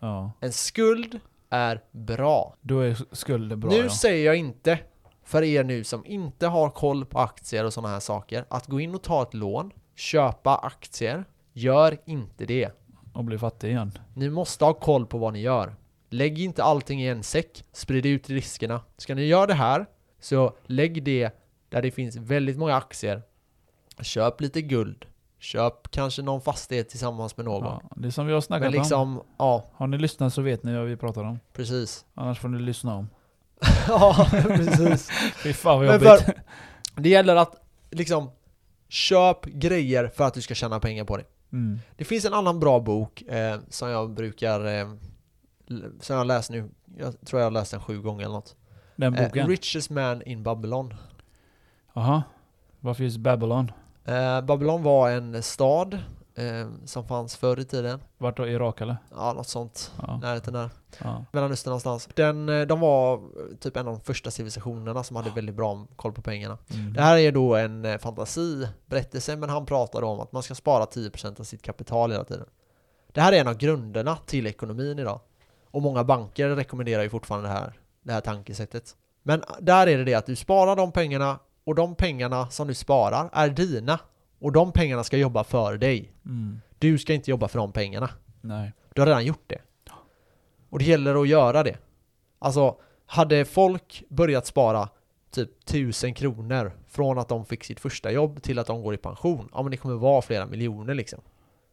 Ja. 0.00 0.32
En 0.40 0.52
skuld 0.52 1.20
är 1.50 1.80
bra. 1.92 2.54
Då 2.60 2.80
är 2.80 2.96
skulden 3.12 3.60
bra 3.60 3.70
nu 3.70 3.76
ja. 3.76 3.90
säger 3.90 4.26
jag 4.26 4.36
inte 4.36 4.78
för 5.24 5.42
er 5.42 5.64
nu 5.64 5.84
som 5.84 6.06
inte 6.06 6.46
har 6.46 6.70
koll 6.70 7.04
på 7.04 7.18
aktier 7.18 7.64
och 7.64 7.72
sådana 7.72 7.92
här 7.92 8.00
saker 8.00 8.44
att 8.50 8.66
gå 8.66 8.80
in 8.80 8.94
och 8.94 9.02
ta 9.02 9.22
ett 9.22 9.34
lån 9.34 9.70
köpa 9.94 10.56
aktier. 10.56 11.24
Gör 11.52 11.96
inte 12.06 12.44
det. 12.46 12.70
Och 13.14 13.24
bli 13.24 13.38
fattig 13.38 13.68
igen. 13.68 13.92
Ni 14.14 14.30
måste 14.30 14.64
ha 14.64 14.72
koll 14.74 15.06
på 15.06 15.18
vad 15.18 15.32
ni 15.32 15.40
gör. 15.40 15.74
Lägg 16.16 16.38
inte 16.38 16.64
allting 16.64 17.02
i 17.02 17.08
en 17.08 17.22
säck, 17.22 17.64
sprid 17.72 18.06
ut 18.06 18.30
riskerna. 18.30 18.80
Ska 18.96 19.14
ni 19.14 19.24
göra 19.26 19.46
det 19.46 19.54
här, 19.54 19.86
så 20.20 20.56
lägg 20.66 21.02
det 21.02 21.30
där 21.68 21.82
det 21.82 21.90
finns 21.90 22.16
väldigt 22.16 22.56
många 22.56 22.76
aktier. 22.76 23.22
Köp 24.00 24.40
lite 24.40 24.62
guld. 24.62 25.04
Köp 25.38 25.90
kanske 25.90 26.22
någon 26.22 26.40
fastighet 26.40 26.88
tillsammans 26.88 27.36
med 27.36 27.46
någon. 27.46 27.64
Ja, 27.64 27.82
det 27.96 28.12
som 28.12 28.26
vi 28.26 28.32
har 28.32 28.40
snackat 28.40 28.62
Men 28.62 28.72
liksom, 28.72 29.22
ja, 29.38 29.54
om. 29.54 29.62
Har 29.76 29.86
ni 29.86 29.98
lyssnat 29.98 30.34
så 30.34 30.42
vet 30.42 30.62
ni 30.62 30.76
vad 30.76 30.86
vi 30.86 30.96
pratar 30.96 31.24
om. 31.24 31.38
precis. 31.52 32.04
Annars 32.14 32.38
får 32.38 32.48
ni 32.48 32.58
lyssna 32.58 32.94
om. 32.94 33.08
ja, 33.88 34.28
precis. 34.30 35.10
Fy 35.42 35.52
fan 35.52 35.78
vad 35.78 35.86
jobbigt. 35.86 36.24
för, 36.24 36.42
det 36.94 37.08
gäller 37.08 37.36
att 37.36 37.54
liksom 37.90 38.30
köp 38.88 39.44
grejer 39.44 40.08
för 40.08 40.24
att 40.24 40.34
du 40.34 40.42
ska 40.42 40.54
tjäna 40.54 40.80
pengar 40.80 41.04
på 41.04 41.16
det. 41.16 41.24
Mm. 41.52 41.78
Det 41.96 42.04
finns 42.04 42.24
en 42.24 42.34
annan 42.34 42.60
bra 42.60 42.80
bok 42.80 43.22
eh, 43.22 43.56
som 43.68 43.88
jag 43.88 44.10
brukar, 44.10 44.80
eh, 44.80 44.86
som 46.00 46.16
jag 46.16 46.26
läst 46.26 46.50
nu, 46.50 46.70
jag 46.96 47.20
tror 47.20 47.40
jag 47.40 47.46
har 47.46 47.50
läst 47.50 47.70
den 47.70 47.80
sju 47.80 48.00
gånger 48.00 48.24
eller 48.24 48.34
något. 48.34 48.56
Den 48.96 49.14
Eh, 49.14 49.24
boken. 49.24 49.48
Richest 49.48 49.90
Man 49.90 50.22
in 50.22 50.42
Babylon. 50.42 50.94
Jaha. 51.94 52.22
Vad 52.80 52.96
finns 52.96 53.18
Babylon? 53.18 53.72
Eh, 54.04 54.40
Babylon 54.40 54.82
var 54.82 55.10
en 55.10 55.42
stad 55.42 55.98
eh, 56.34 56.68
som 56.84 57.04
fanns 57.08 57.36
förr 57.36 57.60
i 57.60 57.64
tiden. 57.64 58.00
Vart 58.18 58.36
då? 58.36 58.48
Irak 58.48 58.80
eller? 58.80 58.96
Ja, 59.10 59.32
något 59.32 59.48
sånt. 59.48 59.92
Ja. 60.06 60.18
Närheten 60.22 60.54
där. 60.54 60.70
ja. 60.98 61.24
Mellanöstern 61.32 61.70
någonstans. 61.70 62.08
Den, 62.14 62.48
eh, 62.48 62.66
de 62.66 62.80
var 62.80 63.14
eh, 63.14 63.20
typ 63.60 63.76
en 63.76 63.88
av 63.88 63.94
de 63.94 64.00
första 64.00 64.30
civilisationerna 64.30 65.02
som 65.02 65.16
hade 65.16 65.30
väldigt 65.30 65.54
bra 65.54 65.86
koll 65.96 66.12
på 66.12 66.22
pengarna. 66.22 66.58
Mm. 66.74 66.92
Det 66.92 67.02
här 67.02 67.16
är 67.18 67.32
då 67.32 67.54
en 67.54 67.84
eh, 67.84 67.98
fantasiberättelse, 67.98 69.36
men 69.36 69.50
han 69.50 69.66
pratar 69.66 70.02
om 70.02 70.20
att 70.20 70.32
man 70.32 70.42
ska 70.42 70.54
spara 70.54 70.84
10% 70.84 71.40
av 71.40 71.44
sitt 71.44 71.62
kapital 71.62 72.12
hela 72.12 72.24
tiden. 72.24 72.46
Det 73.12 73.20
här 73.20 73.32
är 73.32 73.40
en 73.40 73.48
av 73.48 73.56
grunderna 73.56 74.16
till 74.16 74.46
ekonomin 74.46 74.98
idag. 74.98 75.20
Och 75.76 75.82
många 75.82 76.04
banker 76.04 76.48
rekommenderar 76.48 77.02
ju 77.02 77.08
fortfarande 77.08 77.48
det 77.48 77.52
här, 77.52 77.72
det 78.02 78.12
här 78.12 78.20
tankesättet. 78.20 78.96
Men 79.22 79.42
där 79.60 79.86
är 79.86 79.98
det 79.98 80.04
det 80.04 80.14
att 80.14 80.26
du 80.26 80.36
sparar 80.36 80.76
de 80.76 80.92
pengarna 80.92 81.38
och 81.64 81.74
de 81.74 81.94
pengarna 81.94 82.50
som 82.50 82.68
du 82.68 82.74
sparar 82.74 83.30
är 83.32 83.48
dina. 83.48 84.00
Och 84.38 84.52
de 84.52 84.72
pengarna 84.72 85.04
ska 85.04 85.16
jobba 85.16 85.44
för 85.44 85.76
dig. 85.78 86.12
Mm. 86.24 86.60
Du 86.78 86.98
ska 86.98 87.14
inte 87.14 87.30
jobba 87.30 87.48
för 87.48 87.58
de 87.58 87.72
pengarna. 87.72 88.10
Nej. 88.40 88.72
Du 88.94 89.00
har 89.00 89.06
redan 89.06 89.24
gjort 89.24 89.44
det. 89.46 89.58
Och 90.70 90.78
det 90.78 90.84
gäller 90.84 91.22
att 91.22 91.28
göra 91.28 91.62
det. 91.62 91.78
Alltså, 92.38 92.76
hade 93.06 93.44
folk 93.44 94.04
börjat 94.08 94.46
spara 94.46 94.88
typ 95.30 95.50
1000 95.64 96.14
kronor 96.14 96.72
från 96.88 97.18
att 97.18 97.28
de 97.28 97.44
fick 97.44 97.64
sitt 97.64 97.80
första 97.80 98.10
jobb 98.10 98.42
till 98.42 98.58
att 98.58 98.66
de 98.66 98.82
går 98.82 98.94
i 98.94 98.98
pension, 98.98 99.48
ja 99.52 99.62
men 99.62 99.70
det 99.70 99.76
kommer 99.76 99.94
vara 99.94 100.22
flera 100.22 100.46
miljoner 100.46 100.94
liksom. 100.94 101.20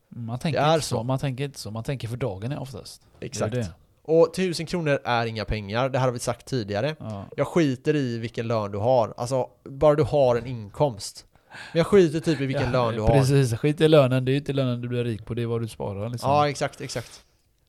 Man 0.10 0.40
tänker, 0.40 0.60
Det 0.60 0.66
är 0.66 0.74
inte 0.74 0.86
så. 0.86 0.96
så. 0.96 1.04
Man 1.04 1.20
tänker 1.20 1.44
inte 1.44 1.60
så. 1.60 1.72
Man 1.72 1.84
tänker 1.84 2.08
för 2.08 2.18
dagen 2.18 2.52
är 2.52 2.60
oftast. 2.60 3.08
Exakt. 3.20 3.52
Det 3.52 3.60
är 3.60 3.64
det. 3.64 3.74
Och 4.06 4.30
1000 4.40 4.66
kronor 4.66 5.00
är 5.04 5.26
inga 5.26 5.46
pengar, 5.46 5.90
det 5.90 6.00
här 6.00 6.06
har 6.06 6.14
vi 6.14 6.20
sagt 6.20 6.46
tidigare. 6.48 6.96
Ja. 7.00 7.26
Jag 7.36 7.48
skiter 7.48 7.96
i 7.96 8.18
vilken 8.18 8.48
lön 8.48 8.72
du 8.72 8.78
har, 8.78 9.14
alltså 9.18 9.50
bara 9.64 9.96
du 9.96 10.04
har 10.04 10.36
en 10.36 10.46
inkomst. 10.46 11.26
Men 11.72 11.78
jag 11.78 11.88
skiter 11.88 12.20
typ 12.20 12.42
i 12.42 12.46
vilken 12.46 12.72
Ja, 12.74 12.86
lön 12.86 12.96
du 12.96 13.02
har. 13.02 13.10
Precis, 13.10 13.60
skit 13.60 13.82
i 13.82 13.88
lönen. 13.88 14.26
Det 14.26 14.32
är 14.32 14.36
inte 14.36 14.54
lönen 14.54 14.82
du 14.82 14.88
blir 14.88 15.04
rik 15.04 15.26
på, 15.26 15.34
det 15.34 15.42
är 15.42 15.46
vad 15.46 15.62
du 15.62 15.68
sparar 15.68 16.10
liksom. 16.10 16.30
Ja, 16.30 16.50
exakt, 16.50 16.82
exakt. 16.82 17.24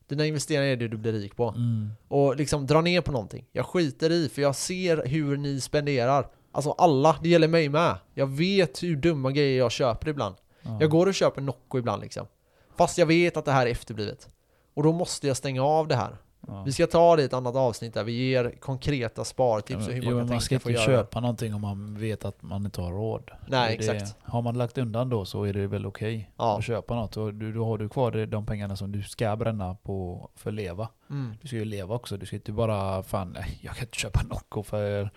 Dina 0.07 0.25
investeringar 0.25 0.71
är 0.71 0.75
det 0.75 0.87
du 0.87 0.97
blir 0.97 1.13
rik 1.13 1.35
på. 1.35 1.49
Mm. 1.49 1.89
och 2.07 2.35
liksom 2.35 2.67
dra 2.67 2.81
ner 2.81 3.01
på 3.01 3.11
någonting. 3.11 3.45
Jag 3.51 3.65
skiter 3.65 4.11
i, 4.11 4.29
för 4.29 4.41
jag 4.41 4.55
ser 4.55 5.05
hur 5.07 5.37
ni 5.37 5.61
spenderar. 5.61 6.27
Alltså 6.51 6.71
alla, 6.71 7.15
det 7.23 7.29
gäller 7.29 7.47
mig 7.47 7.69
med. 7.69 7.95
Jag 8.13 8.27
vet 8.27 8.83
hur 8.83 8.95
dumma 8.95 9.31
grejer 9.31 9.57
jag 9.57 9.71
köper 9.71 10.07
ibland. 10.07 10.35
Ja. 10.61 10.77
Jag 10.79 10.89
går 10.89 11.07
och 11.07 11.13
köper 11.13 11.41
Nocco 11.41 11.77
ibland 11.79 12.01
liksom. 12.01 12.27
Fast 12.77 12.97
jag 12.97 13.05
vet 13.05 13.37
att 13.37 13.45
det 13.45 13.51
här 13.51 13.65
är 13.65 13.71
efterblivet. 13.71 14.29
Och 14.73 14.83
då 14.83 14.91
måste 14.91 15.27
jag 15.27 15.37
stänga 15.37 15.63
av 15.63 15.87
det 15.87 15.95
här. 15.95 16.17
Ja. 16.47 16.63
Vi 16.63 16.71
ska 16.71 16.87
ta 16.87 17.15
det 17.15 17.21
i 17.21 17.25
ett 17.25 17.33
annat 17.33 17.55
avsnitt 17.55 17.93
där 17.93 18.03
vi 18.03 18.11
ger 18.11 18.53
konkreta 18.59 19.23
spartips 19.23 19.79
Ja, 19.81 19.87
och 19.87 19.93
hur 19.93 20.01
jo, 20.03 20.09
man 20.09 20.17
men 20.17 20.27
kan 20.27 20.35
man 20.35 20.41
ska 20.41 20.59
tänka 20.59 20.69
inte 20.69 20.81
köpa 20.81 21.19
någonting 21.19 21.53
om 21.53 21.61
man 21.61 21.97
vet 21.99 22.25
att 22.25 22.41
man 22.41 22.65
inte 22.65 22.81
har 22.81 22.91
råd. 22.91 23.31
Nej, 23.47 23.77
Det 23.77 23.91
exakt. 23.93 24.15
Har 24.23 24.41
man 24.41 24.57
lagt 24.57 24.77
undan 24.77 25.09
då 25.09 25.25
så 25.25 25.43
är 25.43 25.53
det 25.53 25.67
väl 25.67 25.85
okej 25.85 26.31
Ja. 26.37 26.57
att 26.57 26.63
köpa 26.65 26.95
något. 26.95 27.17
Och 27.17 27.33
du, 27.33 27.53
då 27.53 27.65
har 27.65 27.77
du 27.77 27.89
kvar 27.89 28.25
de 28.25 28.45
pengarna 28.45 28.75
som 28.75 28.91
du 28.91 29.03
ska 29.03 29.35
bränna 29.35 29.75
på 29.75 30.29
för 30.35 30.49
att 30.49 30.53
leva. 30.53 30.89
Mm. 31.09 31.33
Du 31.41 31.47
ska 31.47 31.57
ju 31.57 31.65
leva 31.65 31.95
också. 31.95 32.17
Du 32.17 32.25
ska 32.25 32.35
inte 32.35 32.51
bara 32.51 33.03
fan, 33.03 33.31
nej, 33.31 33.59
jag 33.61 33.75
kan 33.75 33.85
inte 33.85 33.97
köpa 33.97 34.19
Nocco 34.29 34.63
för 34.63 35.09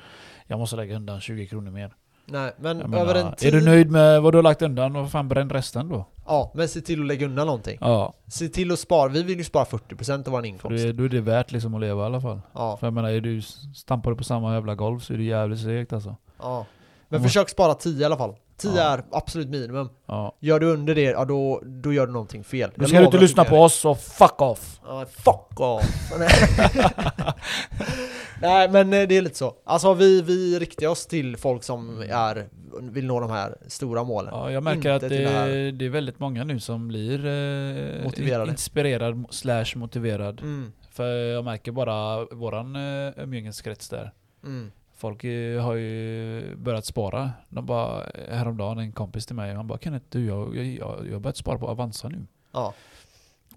jag 0.46 0.58
måste 0.58 0.76
lägga 0.76 0.96
undan 0.96 1.20
20 1.20 1.46
kronor 1.46 1.70
mer. 1.70 1.94
Nej, 2.30 2.52
men 2.58 2.78
Jag 2.78 2.90
menar, 2.90 3.02
över 3.04 3.14
en 3.14 3.36
tid... 3.36 3.54
Är 3.54 3.60
du 3.60 3.64
nöjd 3.66 3.90
med 3.90 4.22
vad 4.22 4.32
du 4.32 4.38
har 4.38 4.42
lagt 4.42 4.62
undan? 4.62 4.96
Och 4.96 5.10
fan 5.10 5.28
bränn 5.28 5.50
resten 5.50 5.88
då. 5.88 6.06
Ja, 6.26 6.50
men 6.54 6.68
se 6.68 6.80
till 6.80 7.00
att 7.00 7.06
lägga 7.06 7.26
undan 7.26 7.46
någonting. 7.46 7.78
Ja, 7.80 8.14
Se 8.26 8.48
till 8.48 8.72
att 8.72 8.78
spara. 8.78 9.08
Vi 9.08 9.22
vill 9.22 9.38
ju 9.38 9.44
spara 9.44 9.64
40% 9.64 10.26
av 10.26 10.32
vår 10.32 10.40
för 10.40 10.46
inkomst. 10.46 10.84
är, 10.84 10.92
då 10.92 11.04
är 11.04 11.08
det 11.08 11.20
värt 11.20 11.52
liksom 11.52 11.74
att 11.74 11.80
leva 11.80 12.02
i 12.02 12.06
alla 12.06 12.20
fall. 12.20 12.40
Ja, 12.54 12.76
För 12.76 12.86
jag 12.86 12.94
menar, 12.94 13.08
är 13.08 13.20
du 13.20 13.42
stampar 13.74 14.10
du 14.10 14.16
på 14.16 14.24
samma 14.24 14.54
jävla 14.54 14.74
golv 14.74 14.98
så 14.98 15.12
är 15.12 15.16
det 15.16 15.24
jävligt 15.24 15.60
segt 15.60 15.92
alltså. 15.92 16.16
ja. 16.38 16.66
Men 17.08 17.22
försök 17.22 17.48
spara 17.48 17.74
10 17.74 18.02
i 18.02 18.04
alla 18.04 18.16
fall. 18.16 18.34
10 18.56 18.70
Ja. 18.76 18.82
är 18.82 19.02
absolut 19.10 19.48
minimum. 19.48 19.88
Ja. 20.06 20.32
Gör 20.40 20.60
du 20.60 20.72
under 20.72 20.94
det, 20.94 21.02
ja 21.02 21.24
då, 21.24 21.60
då 21.64 21.92
gör 21.92 22.06
du 22.06 22.12
någonting 22.12 22.44
fel. 22.44 22.70
Då 22.74 22.86
ska 22.86 22.98
du 22.98 23.04
inte 23.04 23.18
lyssna 23.18 23.44
på 23.44 23.56
oss 23.56 23.74
så 23.74 23.94
fuck 23.94 24.42
off! 24.42 24.80
Ja, 24.86 25.04
fuck 25.10 25.60
off! 25.60 26.10
Nej 28.42 28.70
men 28.70 28.92
eh, 28.92 29.08
det 29.08 29.16
är 29.16 29.22
lite 29.22 29.36
så. 29.38 29.54
Alltså 29.64 29.94
vi, 29.94 30.22
vi 30.22 30.58
riktar 30.58 30.86
oss 30.86 31.06
till 31.06 31.36
folk 31.36 31.62
som 31.64 32.00
är, 32.10 32.48
vill 32.80 33.06
nå 33.06 33.20
de 33.20 33.30
här 33.30 33.56
stora 33.66 34.04
målen. 34.04 34.34
Ja, 34.34 34.50
jag 34.50 34.62
märker 34.62 34.76
Inte 34.78 34.94
att 34.94 35.00
det 35.00 35.08
det, 35.08 35.70
det 35.72 35.84
är 35.84 35.88
väldigt 35.90 36.18
många 36.20 36.44
nu 36.44 36.60
som 36.60 36.88
blir 36.88 37.26
eh, 37.26 38.04
Motiverade. 38.04 38.50
inspirerad 38.50 39.24
slash 39.30 39.64
motiverad. 39.76 40.40
Mm, 40.40 40.72
För 40.90 41.06
jag 41.14 41.44
märker 41.44 41.72
bara 41.72 42.24
våran 42.24 42.76
eh, 42.76 43.12
umgängeskrets 43.16 43.88
där. 43.88 44.12
mm, 44.44 44.70
Folk 44.96 45.24
eh, 45.24 45.62
har 45.62 45.74
ju 45.74 46.56
börjat 46.56 46.84
spara. 46.84 47.30
De 47.48 47.66
bara, 47.66 48.02
häromdagen 48.30 48.78
en 48.78 48.92
kompis 48.92 49.26
till 49.26 49.36
mig, 49.36 49.54
han 49.54 49.66
bara 49.66 49.78
Kenneth 49.78 50.06
du 50.08 50.26
jag, 50.26 50.56
jag 50.56 50.66
jag 51.06 51.12
har 51.12 51.20
börjat 51.20 51.36
spara 51.36 51.58
på 51.58 51.68
Avanza 51.68 52.08
nu. 52.08 52.26
ja. 52.52 52.74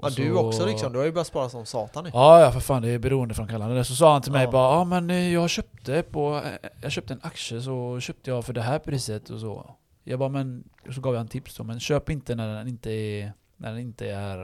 Ja 0.01 0.09
du 0.09 0.33
så- 0.33 0.47
också 0.47 0.65
liksom, 0.65 0.93
du 0.93 0.99
har 0.99 1.05
ju 1.05 1.11
börjat 1.11 1.27
spara 1.27 1.49
som 1.49 1.65
satan 1.65 2.03
nu. 2.03 2.09
Ja, 2.13 2.41
ja 2.41 2.51
för 2.51 2.59
fan 2.59 2.81
det 2.81 2.89
är 2.89 2.99
beroendeframkallande. 2.99 3.83
Så 3.83 3.95
sa 3.95 4.13
han 4.13 4.21
till 4.21 4.31
mig 4.31 4.43
Ja. 4.43 4.51
bara 4.51 4.75
ja 4.75 4.83
men 4.83 5.09
eh, 5.09 5.33
jag 5.33 5.49
köpte 5.49 6.03
på, 6.03 6.41
eh, 6.63 6.69
jag 6.81 6.91
köpte 6.91 7.13
en 7.13 7.19
aktie 7.23 7.61
så 7.61 7.99
köpte 7.99 8.29
jag 8.29 8.45
för 8.45 8.53
det 8.53 8.61
här 8.61 8.79
priset 8.79 9.29
och 9.29 9.39
så. 9.39 9.75
Jag 10.03 10.19
bara 10.19 10.29
men, 10.29 10.63
så 10.91 11.01
gav 11.01 11.13
jag 11.13 11.21
en 11.21 11.27
tips 11.27 11.55
då, 11.57 11.63
men 11.63 11.79
köp 11.79 12.09
inte 12.09 12.35
när 12.35 12.55
den 12.55 12.67
inte 12.67 12.91
är, 12.91 13.33
när 13.57 13.69
den 13.69 13.79
inte 13.79 14.09
är 14.09 14.39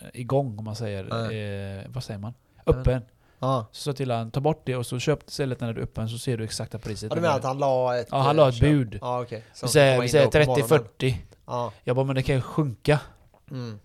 eh, 0.00 0.08
igång 0.12 0.58
om 0.58 0.64
man 0.64 0.76
säger, 0.76 1.04
eh, 1.04 1.84
vad 1.88 2.04
säger 2.04 2.20
man? 2.20 2.34
Öppen. 2.66 3.02
Ja. 3.40 3.66
Så 3.72 3.82
sa 3.82 3.92
till 3.96 4.10
han, 4.10 4.30
ta 4.30 4.40
bort 4.40 4.62
det 4.64 4.76
och 4.76 4.86
så 4.86 4.98
köp 4.98 5.28
istället 5.28 5.60
när 5.60 5.72
det 5.72 5.80
är 5.80 5.82
öppen 5.84 6.08
så 6.08 6.18
ser 6.18 6.36
du 6.36 6.44
exakta 6.44 6.78
priset. 6.78 7.10
Ja 7.10 7.14
du 7.14 7.20
menar 7.20 7.36
att 7.36 7.44
han 7.44 7.58
la 7.58 7.98
ett... 7.98 8.08
Ja, 8.10 8.18
han 8.18 8.36
la 8.36 8.48
ett 8.48 8.54
köp. 8.54 8.60
bud. 8.70 8.92
Vi 9.30 9.42
Som 9.54 9.68
säger, 9.68 9.94
kommer 9.94 10.02
vi 10.02 10.08
säger 10.08 10.46
morgonen. 10.46 10.86
30-40. 10.98 11.14
Ja. 11.46 11.72
Jag 11.84 11.96
bara 11.96 12.04
men 12.06 12.14
det 12.14 12.22
kan 12.22 12.34
ju 12.34 12.40
sjunka. 12.40 13.00
Mm. 13.50 13.78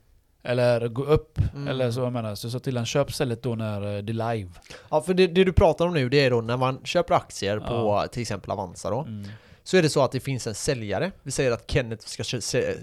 Eller 0.44 0.88
gå 0.88 1.04
upp. 1.04 1.40
Mm. 1.56 1.68
Eller 1.68 1.92
så 1.92 2.00
jag 2.00 2.14
menar. 2.14 2.36
Så 2.36 2.46
jag 2.46 2.52
sa 2.52 2.60
till 2.60 2.78
han, 2.78 2.86
köp 2.86 3.10
istället 3.10 3.44
då 3.44 3.56
när 3.56 3.82
eh, 3.82 4.04
det 4.04 4.12
är 4.12 4.36
live. 4.36 4.50
Ja 4.90 5.02
för 5.02 5.14
det, 5.14 5.28
det 5.28 5.44
du 5.44 5.54
pratar 5.54 5.88
om 5.88 5.94
nu 5.94 6.10
det 6.10 6.26
är 6.26 6.30
då 6.32 6.42
när 6.42 6.58
man 6.58 6.80
köper 6.84 7.16
aktier 7.16 7.60
på 7.60 7.74
Ja. 7.74 8.08
till 8.08 8.22
exempel 8.22 8.52
Avanza 8.52 8.90
då. 8.90 9.02
Mm. 9.02 9.26
Så 9.64 9.78
är 9.78 9.82
det 9.82 9.90
så 9.90 10.04
att 10.04 10.12
det 10.12 10.20
finns 10.20 10.48
en 10.48 10.56
säljare. 10.56 11.12
Vi 11.24 11.32
säger 11.32 11.52
att 11.52 11.72
Kenneth 11.72 12.08
ska 12.08 12.24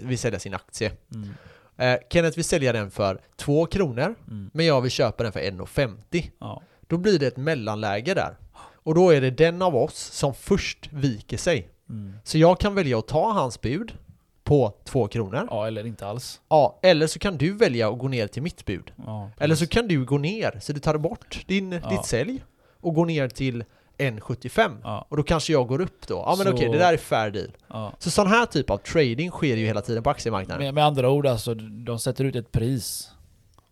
vill 0.01 0.19
sälja 0.19 0.39
sin 0.39 0.53
aktie. 0.53 0.91
Mm. 1.13 1.29
Eh, 1.77 1.99
Kenneth 2.09 2.35
vill 2.35 2.45
sälja 2.45 2.73
den 2.73 2.91
för 2.91 3.19
2 3.35 3.65
kronor. 3.65 4.15
Mm. 4.27 4.49
Men 4.53 4.65
jag 4.65 4.81
vill 4.81 4.91
köpa 4.91 5.23
den 5.23 5.31
för 5.31 5.39
1,50. 5.39 6.29
Ja. 6.39 6.61
Då 6.87 6.97
blir 6.97 7.19
det 7.19 7.27
ett 7.27 7.37
mellanläge 7.37 8.13
där. 8.13 8.37
Och 8.83 8.95
då 8.95 9.09
är 9.09 9.21
det 9.21 9.31
den 9.31 9.61
av 9.61 9.75
oss 9.75 9.95
som 9.97 10.33
först 10.33 10.89
viker 10.93 11.37
sig. 11.37 11.69
Mm. 11.89 12.13
Så 12.23 12.37
jag 12.37 12.59
kan 12.59 12.75
välja 12.75 12.99
att 12.99 13.07
ta 13.07 13.31
hans 13.31 13.61
bud 13.61 13.93
på 14.51 14.73
2 14.83 15.07
kronor. 15.07 15.47
ja, 15.49 15.67
eller 15.67 15.85
inte 15.85 16.07
alls. 16.07 16.41
Ja, 16.49 16.79
eller 16.83 17.07
så 17.07 17.19
kan 17.19 17.37
du 17.37 17.53
välja 17.57 17.89
att 17.89 17.99
gå 17.99 18.07
ner 18.07 18.27
till 18.27 18.41
mitt 18.41 18.65
bud. 18.65 18.91
Ja, 19.05 19.29
Eller 19.39 19.55
så 19.55 19.67
kan 19.67 19.87
du 19.87 20.05
gå 20.05 20.17
ner, 20.17 20.59
så 20.61 20.73
du 20.73 20.79
tar 20.79 20.97
bort 20.97 21.43
din, 21.47 21.71
Ja. 21.71 21.89
ditt 21.89 22.05
sälj 22.05 22.43
och 22.81 22.93
går 22.93 23.05
ner 23.05 23.27
till 23.27 23.63
1,75. 23.97 24.77
Ja, 24.83 25.05
Och 25.09 25.17
då 25.17 25.23
kanske 25.23 25.53
jag 25.53 25.67
går 25.67 25.81
upp 25.81 26.07
då. 26.07 26.13
Ja 26.15 26.35
men 26.37 26.47
Så- 26.47 26.53
okej, 26.53 26.69
det 26.69 26.77
där 26.77 26.93
är 26.93 26.97
fair 26.97 27.31
deal. 27.31 27.51
ja. 27.67 27.93
Så 27.99 28.11
sån 28.11 28.27
här 28.27 28.45
typ 28.45 28.69
av 28.69 28.77
trading 28.77 29.31
sker 29.31 29.55
ju 29.57 29.65
hela 29.65 29.81
tiden 29.81 30.03
på 30.03 30.09
aktiemarknaden. 30.09 30.63
Med, 30.65 30.73
med 30.73 30.85
andra 30.85 31.09
ord 31.09 31.27
alltså, 31.27 31.53
de 31.85 31.99
sätter 31.99 32.23
ut 32.23 32.35
ett 32.35 32.51
pris. 32.51 33.11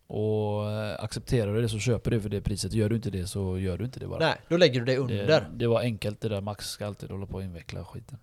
Och 0.08 0.72
eh, 0.72 1.04
accepterar 1.04 1.54
du 1.54 1.62
det 1.62 1.70
så 1.70 1.80
köper 1.80 2.12
du 2.12 2.22
för 2.22 2.30
det 2.30 2.42
priset. 2.42 2.74
Gör 2.74 2.90
du 2.90 2.96
inte 2.96 3.10
det 3.10 3.28
så 3.28 3.58
gör 3.60 3.78
du 3.78 3.86
inte 3.86 4.00
det 4.00 4.08
bara. 4.08 4.20
Nej, 4.20 4.36
då 4.48 4.58
lägger 4.58 4.80
du 4.80 4.86
det 4.86 4.98
under. 4.98 5.28
Det, 5.28 5.46
det 5.54 5.68
var 5.68 5.82
enkelt 5.82 6.22
det 6.22 6.30
där. 6.30 6.42
Max 6.42 6.70
ska 6.70 6.86
alltid 6.88 7.12
hålla 7.12 7.26
på 7.26 7.36
och 7.36 7.44
inveckla 7.44 7.86
skiten. 7.86 8.18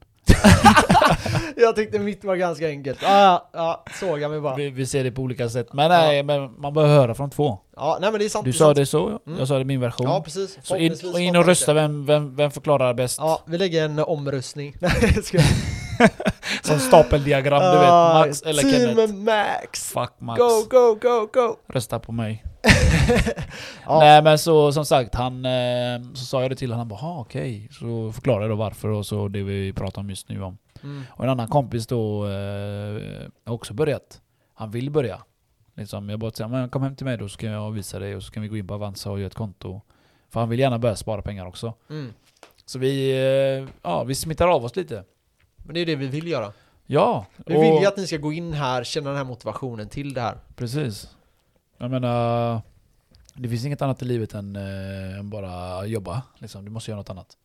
jag 1.57 1.77
tyckte 1.77 1.99
mitt 1.99 2.25
var 2.25 2.37
ganska 2.37 2.69
enkelt. 2.69 2.99
Ja, 3.03 3.51
ja, 3.53 3.85
såga 4.01 4.29
mig 4.29 4.41
bara. 4.41 4.55
Vi, 4.55 4.71
vi 4.71 4.87
ser 4.87 5.05
det 5.05 5.11
på 5.11 5.23
olika 5.23 5.49
sätt. 5.49 5.73
Men 5.73 5.89
nej, 5.91 6.23
men 6.23 6.61
man 6.61 6.75
behöver 6.75 6.95
höra 6.95 7.15
från 7.15 7.31
två. 7.31 7.59
Ja, 7.77 7.99
nej 8.01 8.11
men 8.11 8.19
det 8.19 8.25
är 8.25 8.29
sant. 8.29 8.45
Du 8.45 8.51
det 8.51 8.57
är 8.57 8.59
sa 8.59 8.65
sant. 8.65 8.77
det 8.77 8.87
så, 8.87 9.07
Mm. 9.27 9.39
jag 9.39 9.49
sa 9.49 9.59
det 9.59 9.65
min 9.65 9.81
version. 9.81 10.07
Ja, 10.07 10.23
precis. 10.25 10.59
så 10.63 10.77
in, 10.77 10.95
och 11.13 11.21
in 11.21 11.37
och 11.37 11.47
rösta 11.47 11.73
vem, 11.75 12.07
vem, 12.07 12.37
vem 12.37 12.51
förklarar 12.51 12.95
bäst. 12.95 13.19
Ja, 13.19 13.43
vi 13.47 13.59
lägger 13.59 13.85
en 13.85 13.99
omröstning. 13.99 14.75
Nej, 14.81 15.23
skojar. 15.23 15.47
Som 16.63 16.79
stapeldiagram, 16.79 17.63
du 17.73 17.79
vet. 17.79 17.89
Max 17.91 18.43
eller 18.43 18.63
Team 18.63 18.97
Kenneth. 18.97 19.15
Max! 19.15 19.93
Fuck 19.93 20.13
Max. 20.19 20.39
Go, 20.39 20.63
go, 20.71 20.95
go, 21.03 21.29
go! 21.33 21.57
Rösta 21.73 21.99
på 21.99 22.13
mig. 22.13 22.45
Ja. 23.87 23.99
Nej 23.99 24.23
men 24.23 24.39
så 24.39 24.73
som 24.73 24.85
sagt, 24.85 25.15
han, 25.15 25.45
eh, 25.45 26.01
så 26.15 26.25
sa 26.25 26.43
jag 26.43 26.51
det 26.51 26.57
till 26.57 26.71
honom, 26.73 26.79
han 26.79 26.89
bara 26.89 27.01
"Ah, 27.11 27.21
okej. 27.21 27.69
Så 27.73 28.13
förklarade 28.13 28.43
jag 28.45 28.51
då 28.51 28.57
varför 28.57 28.89
och 28.89 29.07
så 29.07 29.29
det 29.29 29.43
vi 29.43 29.73
pratar 29.73 30.01
om 30.03 30.11
just 30.11 30.29
nu 30.29 30.43
om. 30.43 30.59
Mm. 30.83 31.03
Och 31.11 31.25
en 31.25 31.31
annan 31.31 31.49
kompis 31.49 31.87
då 31.87 32.27
eh, 32.27 33.03
har 33.45 33.55
också 33.55 33.75
börjat. 33.75 34.21
Han 34.55 34.71
vill 34.71 34.91
börja. 34.91 35.19
Liksom, 35.75 36.09
jag 36.09 36.19
bara 36.19 36.31
säger, 36.31 36.49
men 36.49 36.69
kom 36.69 36.83
hem 36.83 36.97
till 36.97 37.07
mig 37.07 37.17
då 37.19 37.29
så 37.29 37.33
ska 37.33 37.47
jag 37.47 37.71
visa 37.73 37.99
dig 37.99 38.17
och 38.17 38.23
så 38.23 38.33
kan 38.33 38.43
vi 38.43 38.49
gå 38.49 38.57
in 38.57 38.67
på 38.67 38.75
Avanza 38.75 39.11
och 39.11 39.19
göra 39.19 39.27
ett 39.27 39.35
konto. 39.35 39.81
För 40.31 40.41
han 40.41 40.49
vill 40.49 40.59
gärna 40.59 40.79
börja 40.79 40.97
spara 40.97 41.23
pengar 41.23 41.47
också. 41.47 41.75
Mm. 41.91 42.13
Så 42.67 42.79
vi, 42.79 43.11
eh, 43.11 43.69
ja, 43.83 44.05
vi 44.05 44.15
smittar 44.15 44.49
av 44.49 44.65
oss 44.65 44.77
lite. 44.77 45.05
Men 45.57 45.75
det 45.75 45.81
är 45.81 45.87
det 45.87 45.97
vi 45.97 46.07
vill 46.07 46.27
göra. 46.29 46.53
Ja, 46.87 47.27
Vi 47.47 47.55
vill 47.61 47.81
ju 47.81 47.87
att 47.87 47.97
ni 47.97 48.07
ska 48.07 48.17
gå 48.17 48.33
in 48.33 48.53
här, 48.53 48.85
känna 48.85 49.09
den 49.09 49.17
här 49.17 49.25
motivationen 49.25 49.89
till 49.89 50.15
det 50.15 50.21
här. 50.21 50.39
precis. 50.57 51.16
Jag 51.79 51.91
menar, 51.91 52.61
det 53.35 53.49
finns 53.49 53.65
inget 53.65 53.83
annat 53.83 54.03
i 54.03 54.05
livet 54.05 54.35
än, 54.35 54.57
eh, 54.57 55.19
än 55.19 55.31
bara 55.31 55.87
jobba. 55.87 56.23
Liksom. 56.39 56.65
Du 56.65 56.71
måste 56.71 56.91
göra 56.91 57.01
något 57.01 57.11
annat. 57.11 57.37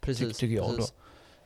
Precis. 0.00 0.38
tycker 0.38 0.56
jag 0.56 0.76
precis. 0.76 0.90
då. 0.90 0.96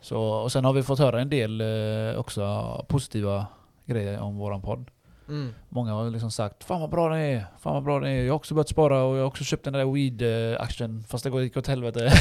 Så, 0.01 0.21
och 0.23 0.53
sen 0.53 0.65
har 0.65 0.73
vi 0.73 0.83
fått 0.83 0.99
höra 0.99 1.21
en 1.21 1.29
del 1.29 1.61
eh, 1.61 2.19
också 2.21 2.85
positiva 2.89 3.47
grejer 3.87 4.21
om 4.21 4.37
våran 4.37 4.63
podd. 4.63 4.91
Mm. 5.29 5.55
Många 5.69 5.93
har 5.93 6.11
liksom 6.11 6.31
sagt 6.31 6.65
'Fan 6.65 6.81
vad 6.81 6.91
bra 6.91 7.09
den 7.09 7.19
är, 7.19 7.47
fan 7.61 7.75
vad 7.75 7.83
bra 7.83 8.01
den 8.01 8.09
är' 8.09 8.23
Jag 8.23 8.33
har 8.33 8.37
också 8.37 8.55
börjat 8.55 8.69
spara 8.69 9.03
och 9.03 9.17
jag 9.17 9.21
har 9.21 9.27
också 9.27 9.45
köpt 9.45 9.65
den 9.65 9.73
där 9.73 9.85
weed-aktien 9.85 11.05
fast 11.09 11.25
det 11.25 11.43
gick 11.43 11.57
åt 11.57 11.67
helvete. 11.67 12.13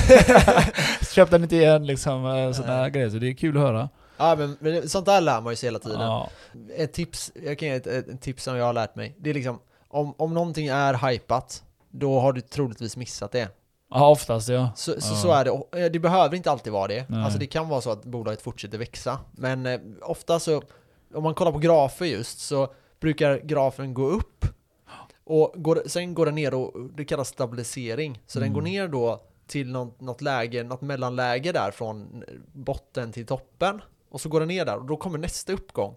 Köpt 1.15 1.31
den 1.31 1.43
inte 1.43 1.55
igen 1.55 1.85
liksom, 1.85 2.25
eh, 2.25 2.51
sådana 2.51 2.89
grejer. 2.89 3.09
Så 3.09 3.17
det 3.17 3.27
är 3.27 3.33
kul 3.33 3.57
att 3.57 3.63
höra. 3.63 3.89
Ja 4.17 4.35
men, 4.35 4.57
men 4.59 4.89
sånt 4.89 5.05
där 5.05 5.21
lär 5.21 5.41
man 5.41 5.53
ju 5.53 5.57
sig 5.57 5.67
hela 5.67 5.79
tiden. 5.79 6.01
Ja, 6.01 6.29
Ett 6.77 6.93
tips, 6.93 7.31
jag 7.45 7.59
kan 7.59 7.67
ge 7.67 7.75
ett, 7.75 7.87
ett, 7.87 8.07
ett 8.07 8.21
tips 8.21 8.43
som 8.43 8.57
jag 8.57 8.65
har 8.65 8.73
lärt 8.73 8.95
mig. 8.95 9.15
Det 9.19 9.29
är 9.29 9.33
liksom, 9.33 9.59
om, 9.91 10.13
om 10.17 10.33
någonting 10.33 10.67
är 10.67 11.09
hypat, 11.09 11.63
då 11.89 12.19
har 12.19 12.33
du 12.33 12.41
troligtvis 12.41 12.97
missat 12.97 13.31
det. 13.31 13.49
ja 13.89 14.07
oftast 14.09 14.49
ja. 14.49 14.71
Så, 14.75 15.01
så, 15.01 15.13
Ja. 15.13 15.17
så 15.17 15.31
är 15.31 15.45
det. 15.45 15.79
Eh, 15.85 15.91
Det 15.91 15.99
behöver 15.99 16.35
inte 16.35 16.51
alltid 16.51 16.73
vara 16.73 16.87
det. 16.87 17.05
Nej. 17.09 17.23
Alltså 17.23 17.39
det 17.39 17.47
kan 17.47 17.69
vara 17.69 17.81
så 17.81 17.91
att 17.91 18.05
bolaget 18.05 18.41
fortsätter 18.41 18.77
växa. 18.77 19.19
Men 19.31 19.65
eh, 19.65 19.79
ofta 20.01 20.39
så, 20.39 20.61
om 21.13 21.23
man 21.23 21.33
kollar 21.35 21.51
på 21.51 21.57
grafer 21.59 22.05
just, 22.05 22.39
så 22.39 22.73
brukar 22.99 23.37
grafen 23.37 23.93
gå 23.93 24.07
upp. 24.07 24.45
Och 25.23 25.53
går, 25.55 25.81
sen 25.85 26.13
går 26.13 26.25
den 26.25 26.35
ner 26.35 26.53
och 26.53 26.89
det 26.97 27.05
kallas 27.05 27.27
stabilisering. 27.27 28.21
Så 28.27 28.39
den 28.39 28.47
Mm. 28.47 28.53
går 28.53 28.61
ner 28.61 28.87
då 28.87 29.21
till 29.47 29.71
något, 29.71 30.01
något 30.01 30.21
läge, 30.21 30.63
något 30.63 30.81
mellanläge 30.81 31.51
där 31.51 31.71
från 31.71 32.23
botten 32.53 33.11
till 33.11 33.25
toppen. 33.25 33.81
Och 34.09 34.21
så 34.21 34.29
går 34.29 34.39
den 34.39 34.47
ner 34.49 34.65
där 34.65 34.77
och 34.77 34.85
då 34.85 34.97
kommer 34.97 35.17
nästa 35.17 35.53
uppgång. 35.53 35.95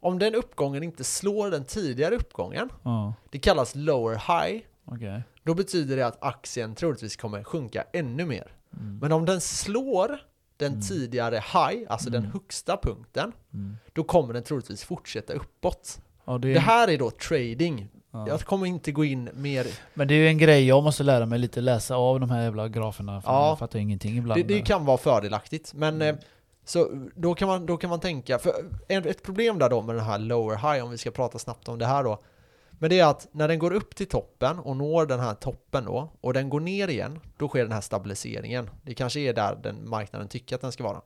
Om 0.00 0.18
den 0.18 0.34
uppgången 0.34 0.82
inte 0.82 1.04
slår 1.04 1.50
den 1.50 1.64
tidigare 1.64 2.14
uppgången, 2.16 2.68
Ja, 2.82 3.14
det 3.30 3.38
kallas 3.38 3.74
lower 3.74 4.14
high, 4.14 4.62
okej. 4.84 5.22
då 5.42 5.54
betyder 5.54 5.96
det 5.96 6.06
att 6.06 6.22
aktien 6.22 6.74
troligtvis 6.74 7.16
kommer 7.16 7.44
sjunka 7.44 7.84
ännu 7.92 8.24
mer. 8.26 8.52
Mm. 8.80 8.98
Men 8.98 9.12
om 9.12 9.24
den 9.24 9.40
slår 9.40 10.18
den 10.56 10.72
Mm. 10.72 10.80
tidigare 10.82 11.36
high, 11.36 11.82
alltså 11.88 12.10
den 12.10 12.20
Mm. 12.22 12.32
högsta 12.32 12.76
punkten, 12.76 13.32
Mm. 13.54 13.76
då 13.92 14.04
kommer 14.04 14.34
den 14.34 14.42
troligtvis 14.42 14.84
fortsätta 14.84 15.32
uppåt. 15.32 16.00
Ja, 16.24 16.38
det, 16.38 16.52
Det 16.54 16.60
här 16.60 16.88
är 16.88 16.98
då 16.98 17.10
trading. 17.10 17.88
ja. 18.10 18.28
Jag 18.28 18.40
kommer 18.40 18.66
inte 18.66 18.92
gå 18.92 19.04
in 19.04 19.30
mer... 19.34 19.66
Men 19.94 20.08
det 20.08 20.14
är 20.14 20.18
ju 20.18 20.28
en 20.28 20.38
grej 20.38 20.66
jag 20.66 20.82
måste 20.82 21.02
lära 21.02 21.26
mig 21.26 21.38
lite, 21.38 21.60
läsa 21.60 21.96
av 21.96 22.20
de 22.20 22.30
här 22.30 22.42
jävla 22.42 22.68
graferna. 22.68 23.22
För 23.22 23.30
Ja. 23.30 23.48
jag 23.48 23.58
fattar 23.58 23.78
ingenting 23.78 24.18
ibland. 24.18 24.40
Det, 24.40 24.54
det 24.54 24.60
kan 24.60 24.84
vara 24.84 24.98
fördelaktigt, 24.98 25.74
men 25.74 25.94
Mm. 25.94 26.14
eh, 26.14 26.20
så 26.70 27.08
då 27.14 27.34
kan, 27.34 27.48
man, 27.48 27.66
då 27.66 27.76
kan 27.76 27.90
man 27.90 28.00
tänka, 28.00 28.38
för 28.38 28.52
ett 28.88 29.22
problem 29.22 29.58
där 29.58 29.68
då 29.70 29.82
med 29.82 29.94
den 29.94 30.04
här 30.04 30.18
lower 30.18 30.56
high, 30.56 30.84
om 30.84 30.90
vi 30.90 30.98
ska 30.98 31.10
prata 31.10 31.38
snabbt 31.38 31.68
om 31.68 31.78
det 31.78 31.86
här 31.86 32.04
då, 32.04 32.18
men 32.70 32.90
det 32.90 33.00
är 33.00 33.06
att 33.06 33.28
när 33.32 33.48
den 33.48 33.58
går 33.58 33.72
upp 33.72 33.94
till 33.94 34.08
toppen 34.08 34.58
och 34.58 34.76
når 34.76 35.06
den 35.06 35.20
här 35.20 35.34
toppen 35.34 35.84
då, 35.84 36.12
och 36.20 36.32
den 36.34 36.48
går 36.48 36.60
ner 36.60 36.88
igen, 36.88 37.20
då 37.38 37.48
sker 37.48 37.62
den 37.62 37.72
här 37.72 37.80
stabiliseringen. 37.80 38.70
Det 38.82 38.94
kanske 38.94 39.20
är 39.20 39.32
där 39.32 39.58
den 39.62 39.88
marknaden 39.88 40.28
tycker 40.28 40.54
att 40.56 40.60
den 40.62 40.72
ska 40.72 40.84
vara. 40.84 41.00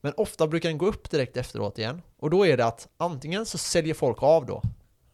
Men 0.00 0.12
ofta 0.16 0.46
brukar 0.46 0.68
den 0.68 0.78
gå 0.78 0.86
upp 0.86 1.10
direkt 1.10 1.36
efteråt 1.36 1.78
igen, 1.78 2.02
och 2.18 2.30
då 2.30 2.46
är 2.46 2.56
det 2.56 2.66
att 2.66 2.88
antingen 2.96 3.46
så 3.46 3.58
säljer 3.58 3.94
folk 3.94 4.22
av 4.22 4.46
då, 4.46 4.62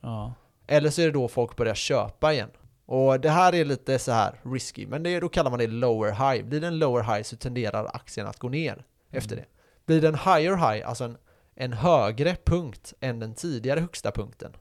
Ja. 0.00 0.34
eller 0.66 0.90
så 0.90 1.00
är 1.02 1.06
det 1.06 1.12
då 1.12 1.28
folk 1.28 1.56
börjar 1.56 1.74
köpa 1.74 2.32
igen. 2.32 2.50
Och 2.86 3.20
det 3.20 3.30
här 3.30 3.54
är 3.54 3.64
lite 3.64 3.98
så 3.98 4.12
här 4.12 4.40
risky, 4.42 4.86
men 4.86 5.02
det 5.02 5.20
då 5.20 5.28
kallar 5.28 5.50
man 5.50 5.58
det 5.58 5.66
lower 5.66 6.10
high. 6.10 6.44
Blir 6.44 6.60
det 6.60 6.66
en 6.66 6.78
lower 6.78 7.02
high 7.02 7.22
så 7.22 7.36
tenderar 7.36 7.84
aktien 7.94 8.26
att 8.26 8.38
gå 8.38 8.48
ner 8.48 8.84
efter 9.10 9.36
det. 9.36 9.44
Blir 9.86 10.00
det 10.00 10.08
en 10.08 10.14
higher 10.14 10.56
high, 10.72 10.88
alltså 10.88 11.04
en, 11.04 11.16
en 11.54 11.72
högre 11.72 12.36
punkt 12.44 12.94
än 13.00 13.18
den 13.18 13.34
tidigare 13.34 13.80
högsta 13.80 14.10
punkten. 14.12 14.52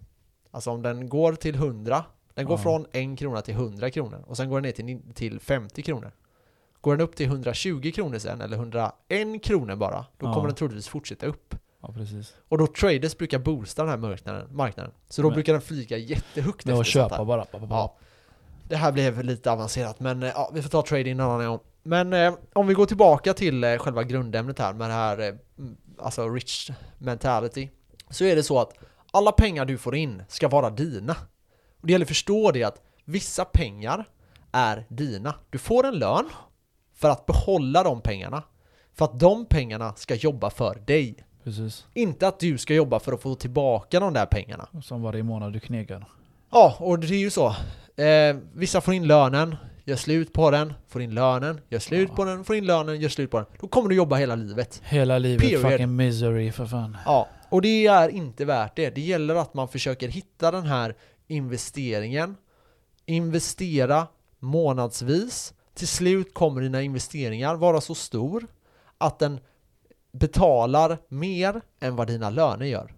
Alltså 0.52 0.72
om 0.72 0.82
den 0.82 1.10
går 1.10 1.34
till 1.34 1.56
100, 1.56 2.04
den 2.34 2.46
går 2.46 2.58
Ja. 2.58 2.64
från 2.64 2.86
1 3.14 3.20
krona 3.20 3.42
till 3.42 3.54
100 3.54 3.90
kronor 3.92 4.24
och 4.28 4.38
sen 4.38 4.50
går 4.50 4.62
den 4.62 4.64
ner 4.64 4.72
till, 4.72 5.14
till 5.14 5.40
50 5.40 5.82
kronor. 5.82 6.12
Går 6.82 6.98
den 6.98 7.02
upp 7.08 7.16
till 7.16 7.26
120 7.26 7.92
kronor 7.96 8.18
sen, 8.20 8.42
eller 8.42 8.58
101 8.58 9.44
kronor 9.44 9.76
bara, 9.76 10.06
då 10.18 10.26
Ja. 10.28 10.34
kommer 10.34 10.48
den 10.48 10.56
troligtvis 10.56 10.88
fortsätta 10.88 11.26
upp. 11.26 11.56
ja, 11.82 11.94
precis. 11.94 12.34
Och 12.50 12.58
då 12.58 12.68
traders 12.68 13.18
brukar 13.18 13.40
boosta 13.40 13.82
den 13.84 13.90
här 13.90 13.98
marknaden, 13.98 14.56
marknaden. 14.56 14.92
Så 15.10 15.22
då 15.22 15.28
Men- 15.28 15.34
brukar 15.36 15.54
den 15.54 15.62
flyga 15.62 15.98
jättehögt 15.98 16.66
var 16.66 16.82
att 16.82 16.88
köpa 16.88 17.26
bara. 17.26 17.46
Ja. 17.70 17.96
Det 18.70 18.76
här 18.76 18.92
blev 18.92 19.24
lite 19.24 19.52
avancerat, 19.52 20.00
men 20.00 20.24
eh, 20.24 20.30
ja, 20.30 20.52
vi 20.54 20.62
får 20.62 20.70
ta 20.70 20.82
trading 20.82 21.12
en 21.12 21.20
annan 21.20 21.46
gång. 21.48 21.60
Men 21.84 22.14
eh, 22.14 22.34
om 22.54 22.68
vi 22.68 22.74
går 22.74 22.86
tillbaka 22.86 23.34
till 23.34 23.64
eh, 23.64 23.78
själva 23.78 24.04
grundämnet 24.04 24.60
här 24.60 24.74
med 24.74 24.90
det 24.90 24.94
här, 24.94 25.20
eh, 25.20 25.36
mm, 25.60 25.78
alltså 26.00 26.30
rich 26.30 26.70
mentality. 26.98 27.70
Så 28.10 28.26
är 28.26 28.36
det 28.36 28.44
så 28.44 28.60
att 28.60 28.74
alla 29.12 29.32
pengar 29.32 29.66
du 29.66 29.78
får 29.78 29.96
in 29.96 30.24
ska 30.28 30.48
vara 30.48 30.70
dina. 30.70 31.16
Och 31.82 31.88
det 31.88 31.92
gäller 31.92 32.06
att 32.06 32.10
förstå 32.10 32.52
det 32.52 32.64
att 32.64 32.82
vissa 33.06 33.46
pengar 33.46 34.06
är 34.52 34.86
dina. 34.90 35.36
Du 35.50 35.58
får 35.58 35.86
en 35.86 36.00
lön 36.00 36.30
för 36.96 37.10
att 37.10 37.26
behålla 37.26 37.84
de 37.84 38.02
pengarna. 38.02 38.44
För 38.94 39.06
att 39.06 39.20
de 39.20 39.46
pengarna 39.46 39.94
ska 39.96 40.16
jobba 40.16 40.50
för 40.50 40.76
dig. 40.76 41.16
Precis. 41.44 41.86
Inte 41.94 42.28
att 42.28 42.40
du 42.40 42.58
ska 42.58 42.74
jobba 42.74 43.00
för 43.00 43.14
att 43.14 43.22
få 43.22 43.36
tillbaka 43.36 44.00
de 44.00 44.14
där 44.14 44.26
pengarna. 44.26 44.68
Som 44.84 45.02
varje 45.02 45.24
månad 45.24 45.54
du 45.54 45.60
knekar. 45.60 46.06
Ja, 46.52 46.76
och 46.80 47.00
det 47.00 47.08
är 47.08 47.20
ju 47.20 47.30
så. 47.30 47.48
Eh, 48.02 48.38
vissa 48.54 48.82
får 48.82 48.94
in 48.94 49.08
lönen, 49.08 49.56
gör 49.84 49.96
slut 49.96 50.34
på 50.34 50.52
den, 50.52 50.74
får 50.88 51.02
in 51.02 51.14
lönen, 51.14 51.62
gör 51.70 51.80
slut 51.80 52.10
Ja. 52.10 52.16
på 52.16 52.26
den, 52.26 52.44
får 52.44 52.56
in 52.56 52.66
lönen, 52.66 53.02
gör 53.02 53.10
slut 53.10 53.32
på 53.32 53.38
den. 53.38 53.46
Då 53.60 53.68
kommer 53.68 53.90
du 53.90 53.96
jobba 53.96 54.16
hela 54.16 54.36
livet. 54.36 54.82
Hela 54.86 55.18
livet 55.18 55.42
Period. 55.42 55.62
fucking 55.62 55.96
misery 55.96 56.52
för 56.52 56.66
fan. 56.66 56.98
Ja, 57.06 57.28
och 57.50 57.62
det 57.62 57.88
är 57.88 58.10
inte 58.10 58.46
värt 58.46 58.76
det. 58.76 58.90
Det 58.90 59.02
gäller 59.02 59.36
att 59.36 59.54
man 59.54 59.68
försöker 59.68 60.08
hitta 60.08 60.52
den 60.52 60.66
här 60.66 60.96
investeringen, 61.28 62.38
investera 63.06 64.08
månadsvis. 64.40 65.54
Till 65.74 65.88
slut 65.88 66.34
kommer 66.34 66.62
dina 66.62 66.82
investeringar 66.82 67.56
vara 67.56 67.82
så 67.82 67.96
stor 67.96 68.48
att 68.98 69.20
den 69.20 69.40
betalar 70.14 70.98
mer 71.08 71.62
än 71.80 71.96
vad 71.96 72.08
dina 72.08 72.30
löner 72.30 72.66
gör. 72.66 72.94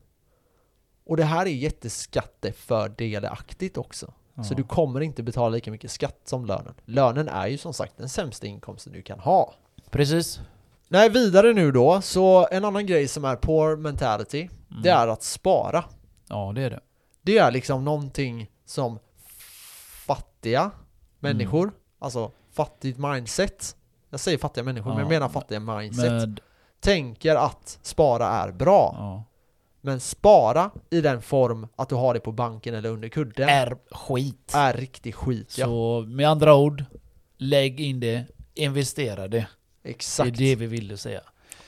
Och 1.05 1.17
det 1.17 1.23
här 1.23 1.45
är 1.45 1.49
jätteskattefördelaktigt 1.49 3.77
också. 3.77 4.13
Ja. 4.35 4.43
Så 4.43 4.53
du 4.53 4.63
kommer 4.63 5.01
inte 5.01 5.23
betala 5.23 5.49
lika 5.49 5.71
mycket 5.71 5.91
skatt 5.91 6.19
som 6.25 6.45
lönen. 6.45 6.73
Lönen 6.85 7.29
är 7.29 7.47
ju 7.47 7.57
som 7.57 7.73
sagt 7.73 7.97
den 7.97 8.09
sämsta 8.09 8.47
inkomsten 8.47 8.93
du 8.93 9.01
kan 9.01 9.19
ha. 9.19 9.53
Precis. 9.89 10.39
Nej, 10.87 11.09
vidare 11.09 11.53
nu 11.53 11.71
då, 11.71 12.01
så 12.01 12.47
en 12.51 12.65
annan 12.65 12.85
grej 12.85 13.07
som 13.07 13.25
är 13.25 13.35
poor 13.35 13.75
mentality, 13.77 14.49
Mm. 14.71 14.83
det 14.83 14.89
är 14.89 15.07
att 15.07 15.23
spara. 15.23 15.83
Ja, 16.29 16.51
det 16.55 16.61
är 16.61 16.69
det. 16.69 16.79
Det 17.21 17.37
är 17.37 17.51
liksom 17.51 17.85
någonting 17.85 18.49
som 18.65 18.99
fattiga 20.05 20.71
människor, 21.19 21.71
alltså 21.99 22.31
fattigt 22.51 22.97
mindset, 22.99 23.75
jag 24.09 24.19
säger 24.19 24.37
fattiga 24.37 24.63
människor, 24.63 24.89
men 24.89 24.97
jag 24.99 25.05
Ja, 25.05 25.09
menar 25.09 25.29
fattiga 25.29 25.59
mindset, 25.59 26.11
Med, 26.11 26.39
tänker 26.79 27.35
att 27.35 27.79
spara 27.81 28.27
är 28.27 28.51
bra. 28.51 28.95
ja. 28.99 29.23
Men 29.85 29.99
spara 29.99 30.71
i 30.89 31.01
den 31.01 31.21
form 31.21 31.67
att 31.75 31.89
du 31.89 31.95
har 31.95 32.13
det 32.13 32.19
på 32.19 32.31
banken 32.31 32.75
eller 32.75 32.89
under 32.89 33.09
kudden 33.09 33.49
är, 33.49 33.67
Är 33.67 33.75
skit. 33.91 34.53
riktig 34.75 35.15
skit. 35.15 35.57
Ja. 35.57 35.65
Så 35.65 36.05
med 36.07 36.29
andra 36.29 36.55
ord, 36.55 36.83
lägg 37.37 37.79
in 37.79 37.99
det, 37.99 38.23
investera 38.53 39.27
det. 39.27 39.47
Exakt. 39.83 40.37
Det 40.37 40.43
är 40.43 40.47
det 40.49 40.55
vi 40.55 40.65
ville 40.67 40.97
säga. 40.97 41.21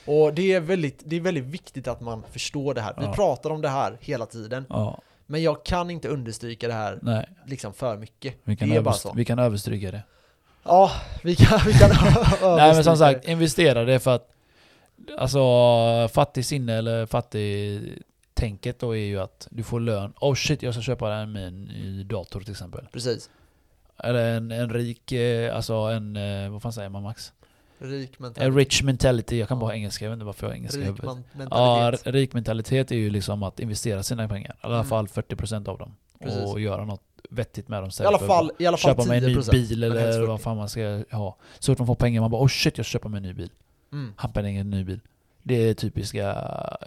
Och 0.05 0.34
det 0.34 0.53
är, 0.53 0.59
väldigt, 0.59 1.01
det 1.05 1.16
är 1.16 1.22
väldigt 1.22 1.43
viktigt 1.43 1.88
att 1.88 2.01
man 2.01 2.24
förstår 2.32 2.74
det 2.74 2.82
här. 2.82 2.93
Vi 2.97 3.05
Ja. 3.05 3.13
pratar 3.13 3.49
om 3.49 3.61
det 3.61 3.70
här 3.70 3.97
hela 4.01 4.26
tiden, 4.26 4.66
Ja, 4.70 4.99
men 5.26 5.43
jag 5.43 5.66
kan 5.66 5.89
inte 5.89 6.07
understryka 6.07 6.68
det 6.68 6.74
här 6.74 6.99
nej. 7.01 7.30
liksom 7.45 7.74
för 7.74 7.97
mycket. 7.97 8.36
Vi 8.43 8.55
kan, 8.55 8.70
det 8.70 8.76
är 8.76 8.82
bara 8.82 8.93
så. 8.93 9.13
vi 9.16 9.26
kan 9.26 9.39
överstryka 9.39 9.91
det. 9.91 10.03
Ja, 10.63 10.91
vi 11.24 11.36
kan, 11.36 11.59
vi 11.66 11.74
kan 11.74 11.89
Nej 12.57 12.74
men 12.76 12.84
som 12.84 12.97
sagt, 12.97 13.28
investera 13.28 13.84
det 13.86 13.99
för 13.99 14.16
att 14.16 14.30
Alltså 15.17 15.39
fattig 16.13 16.45
sinne 16.45 16.73
eller 16.73 17.05
fattig 17.05 17.81
tänket 18.33 18.79
då 18.79 18.95
är 18.95 19.05
ju 19.05 19.19
att 19.19 19.47
du 19.51 19.63
får 19.63 19.79
lön. 19.79 20.13
Oh 20.21 20.35
shit, 20.35 20.63
jag 20.63 20.73
ska 20.73 20.81
köpa 20.83 21.13
en 21.13 21.31
min 21.31 21.63
ny 21.63 22.03
dator 22.03 22.39
till 22.41 22.51
exempel. 22.51 22.85
Precis. 22.91 23.29
Eller 23.97 24.37
en, 24.37 24.51
en 24.51 24.69
rik, 24.69 25.11
eh, 25.11 25.55
alltså 25.55 25.73
en, 25.73 26.15
eh, 26.15 26.49
vad 26.49 26.61
fan 26.61 26.73
säger 26.73 26.89
man 26.89 27.03
Max? 27.03 27.33
Rik 27.79 28.19
mentalitet. 28.19 28.55
rich 28.57 28.83
mentality, 28.83 29.39
jag 29.39 29.47
kan 29.47 29.59
bara 29.59 29.71
Ja. 29.71 29.75
engelska, 29.75 30.05
jag 30.05 30.09
vet 30.09 30.15
inte 30.15 30.25
varför 30.25 30.47
jag 30.47 30.51
har 30.51 30.55
engelska 30.57 30.79
Rik 30.81 31.03
man- 31.03 31.23
Ja, 31.33 31.37
mentalitet. 31.37 32.07
rik 32.13 32.33
mentalitet 32.33 32.91
är 32.91 32.95
ju 32.95 33.09
liksom 33.09 33.43
att 33.43 33.59
investera 33.59 34.03
sina 34.03 34.27
pengar. 34.27 34.51
I 34.51 34.57
alla 34.61 34.75
Mm. 34.75 34.87
fall 34.87 35.07
40% 35.07 35.67
av 35.67 35.77
dem. 35.77 35.95
Precis. 36.19 36.43
Och 36.43 36.59
göra 36.59 36.85
något 36.85 37.01
vettigt 37.29 37.67
med 37.67 37.83
dem. 37.83 37.91
I 37.99 38.03
alla 38.05 38.19
fall, 38.19 38.51
i 38.59 38.65
alla 38.65 38.77
fall 38.77 38.91
köpa 38.91 39.05
mig 39.05 39.17
en 39.17 39.23
ny 39.23 39.29
10%. 39.35 39.51
bil 39.51 39.83
eller 39.83 40.11
40. 40.11 40.25
vad 40.27 40.41
fan 40.41 40.57
man 40.57 40.69
ska 40.69 41.03
ha. 41.11 41.37
Så 41.59 41.71
fort 41.71 41.79
man 41.79 41.87
får 41.87 41.95
pengar, 41.95 42.21
man 42.21 42.31
bara 42.31 42.41
oh 42.43 42.47
shit 42.47 42.77
jag 42.77 42.85
köper 42.85 43.09
mig 43.09 43.17
en 43.17 43.23
ny 43.23 43.33
bil. 43.33 43.49
Mm. 43.91 44.13
Hampar 44.15 44.43
en 44.43 44.69
ny 44.69 44.83
bil. 44.83 44.99
Det 45.43 45.55
är 45.55 45.73
typiska 45.73 46.43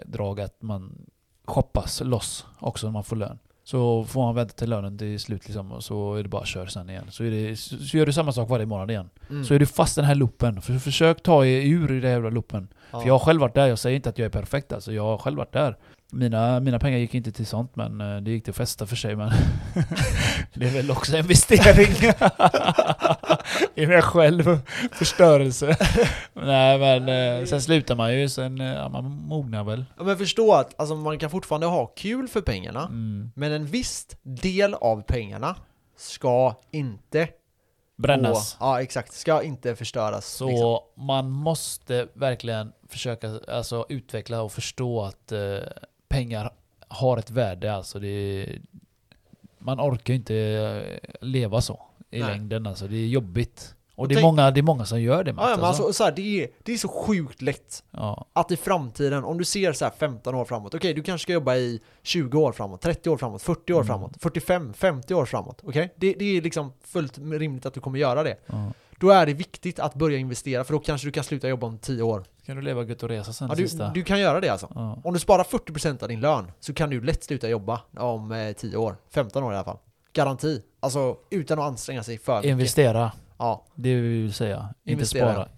drag 0.06 0.40
att 0.40 0.62
man 0.62 1.06
shoppas 1.44 2.00
loss 2.00 2.46
också 2.58 2.86
när 2.86 2.92
man 2.92 3.04
får 3.04 3.16
lön. 3.16 3.38
Så 3.64 4.04
får 4.04 4.22
man 4.22 4.34
vänta 4.34 4.54
till 4.54 4.70
lönen 4.70 4.98
till 4.98 5.20
slut 5.20 5.48
liksom, 5.48 5.72
och 5.72 5.84
så 5.84 6.14
är 6.14 6.22
det 6.22 6.28
bara 6.28 6.44
kör 6.44 6.66
sen 6.66 6.90
igen. 6.90 7.04
Så, 7.10 7.24
är 7.24 7.30
det, 7.30 7.56
så, 7.56 7.96
gör 7.96 8.06
du 8.06 8.12
samma 8.12 8.32
sak 8.32 8.48
varje 8.48 8.66
månad 8.66 8.90
igen. 8.90 9.10
Mm. 9.30 9.44
Så 9.44 9.54
är 9.54 9.58
du 9.58 9.66
fast 9.66 9.98
i 9.98 10.00
den 10.00 10.08
här 10.08 10.14
loopen. 10.14 10.62
För, 10.62 10.78
försök 10.78 11.22
ta 11.22 11.44
er 11.46 11.60
ur 11.60 11.90
i 11.90 11.94
den 11.94 12.02
här 12.02 12.10
jävla 12.10 12.30
loopen. 12.30 12.68
Ja. 12.90 13.00
För 13.00 13.06
jag 13.06 13.14
har 13.14 13.18
själv 13.18 13.40
varit 13.40 13.54
där, 13.54 13.66
jag 13.66 13.78
säger 13.78 13.96
inte 13.96 14.08
att 14.08 14.18
jag 14.18 14.26
är 14.26 14.30
perfekt 14.30 14.72
alltså. 14.72 14.92
Jag 14.92 15.02
har 15.02 15.18
själv 15.18 15.38
varit 15.38 15.52
där. 15.52 15.76
Mina, 16.12 16.60
mina 16.60 16.78
pengar 16.78 16.98
gick 16.98 17.14
inte 17.14 17.32
till 17.32 17.46
sånt 17.46 17.76
men 17.76 18.00
eh, 18.00 18.16
det 18.16 18.30
gick 18.30 18.44
till 18.44 18.52
festa 18.52 18.86
för 18.86 18.96
sig 18.96 19.16
men 19.16 19.28
Det 20.54 20.66
är 20.66 20.70
väl 20.70 20.90
också 20.90 21.16
investering 21.16 22.12
i 23.74 23.86
mig 23.86 24.02
själv. 24.02 24.58
Förstörelse. 24.92 25.76
Nej 26.34 26.78
men 26.78 27.08
eh, 27.40 27.46
sen 27.46 27.62
slutar 27.62 27.94
man 27.96 28.18
ju, 28.20 28.28
sen 28.28 28.60
eh, 28.60 28.66
ja, 28.74 28.88
man 28.88 29.04
mognar 29.04 29.64
väl. 29.64 29.84
Men 29.96 30.18
förstå 30.18 30.52
att 30.54 30.80
alltså, 30.80 30.94
man 30.94 31.18
kan 31.18 31.30
fortfarande 31.30 31.66
ha 31.66 31.86
kul 31.86 32.28
för 32.28 32.40
pengarna, 32.40 32.82
Mm. 32.82 33.30
men 33.34 33.52
en 33.52 33.66
viss 33.66 34.06
del 34.22 34.74
av 34.74 35.02
pengarna 35.02 35.56
ska 35.96 36.54
inte 36.70 37.28
Brännas. 37.96 38.56
Gå, 38.58 38.66
ja 38.66 38.82
exakt, 38.82 39.12
ska 39.12 39.42
inte 39.42 39.76
förstöras. 39.76 40.26
Så 40.26 40.48
liksom. 40.48 41.06
man 41.06 41.30
måste 41.30 42.08
verkligen 42.14 42.72
försöka 42.88 43.40
alltså, 43.48 43.86
utveckla 43.88 44.42
och 44.42 44.52
förstå 44.52 45.02
att 45.02 45.32
eh, 45.32 45.58
pengar 46.08 46.50
har 46.88 47.16
ett 47.18 47.30
värde. 47.30 47.74
Alltså 47.74 47.98
det, 47.98 48.46
man 49.58 49.80
orkar 49.80 50.14
ju 50.14 50.18
inte 50.18 50.36
eh, 50.36 50.98
leva 51.20 51.60
så 51.60 51.87
i 52.10 52.20
Nej. 52.20 52.28
längden. 52.28 52.66
Alltså 52.66 52.86
det 52.88 52.96
är 52.96 53.06
jobbigt. 53.06 53.74
Och, 53.94 54.02
Och 54.02 54.08
det, 54.08 54.12
är 54.12 54.16
tänk- 54.16 54.22
många, 54.24 54.50
det 54.50 54.60
är 54.60 54.62
många 54.62 54.84
som 54.84 55.00
gör 55.02 55.24
det. 55.24 55.32
Matt, 55.32 55.44
Ja, 55.50 55.56
men 55.56 55.64
alltså. 55.64 55.82
alltså, 55.82 55.96
så 55.98 56.04
här, 56.04 56.12
det, 56.12 56.42
är, 56.42 56.48
det 56.62 56.72
är 56.72 56.76
så 56.76 56.88
sjukt 56.88 57.42
lätt 57.42 57.84
ja. 57.90 58.26
att 58.32 58.50
i 58.52 58.56
framtiden, 58.56 59.24
om 59.24 59.38
du 59.38 59.44
ser 59.44 59.72
så 59.72 59.84
här 59.84 59.92
15 59.98 60.34
år 60.34 60.44
framåt, 60.44 60.74
okej 60.74 60.94
du 60.94 61.02
kanske 61.02 61.22
ska 61.22 61.32
jobba 61.32 61.56
i 61.56 61.80
20 62.02 62.38
år 62.38 62.52
framåt, 62.52 62.80
30 62.80 63.10
år 63.10 63.16
framåt, 63.16 63.42
40 63.42 63.72
år 63.72 63.76
Mm. 63.76 63.86
framåt, 63.86 64.12
45, 64.20 64.72
50 64.72 65.14
år 65.14 65.24
framåt, 65.24 65.60
okej? 65.64 65.94
Det, 65.96 66.12
det 66.18 66.24
är 66.36 66.42
liksom 66.42 66.72
fullt 66.84 67.18
rimligt 67.18 67.66
att 67.66 67.74
du 67.74 67.80
kommer 67.80 67.98
göra 67.98 68.22
det. 68.22 68.36
Ja. 68.46 68.72
Då 69.00 69.10
är 69.10 69.26
det 69.26 69.32
viktigt 69.32 69.78
att 69.80 69.94
börja 69.94 70.18
investera, 70.18 70.64
för 70.64 70.72
då 70.72 70.78
kanske 70.78 71.06
du 71.06 71.12
kan 71.12 71.24
sluta 71.24 71.48
jobba 71.48 71.66
om 71.66 71.78
10 71.78 72.02
år. 72.02 72.24
Kan 72.46 72.56
du 72.56 72.62
leva 72.62 72.84
gött 72.84 73.02
och 73.02 73.08
resa 73.08 73.32
sen 73.32 73.48
Ja, 73.48 73.54
du, 73.54 73.62
sista? 73.68 73.88
du 73.90 74.02
kan 74.04 74.20
göra 74.20 74.40
det 74.40 74.48
alltså. 74.48 74.68
ja. 74.74 74.98
Om 75.04 75.14
du 75.14 75.20
sparar 75.20 75.44
40% 75.44 76.02
av 76.02 76.08
din 76.08 76.20
lön 76.20 76.52
så 76.60 76.74
kan 76.74 76.90
du 76.90 77.00
lätt 77.00 77.24
sluta 77.24 77.48
jobba 77.48 77.80
om 77.96 78.32
eh, 78.32 78.52
10 78.52 78.76
år, 78.76 78.96
15 79.10 79.42
år 79.44 79.52
i 79.52 79.56
alla 79.56 79.64
fall. 79.64 79.78
Garanti. 80.18 80.62
Alltså 80.80 81.16
utan 81.30 81.58
att 81.58 81.64
anstränga 81.64 82.02
sig 82.02 82.18
för 82.18 82.36
mycket. 82.36 82.50
Investera, 82.50 83.12
Ja, 83.38 83.64
det 83.74 83.94
vill 83.94 84.26
vi 84.26 84.32
säga. 84.32 84.68
Investera. 84.84 85.28
Inte 85.30 85.34
spara. 85.34 85.48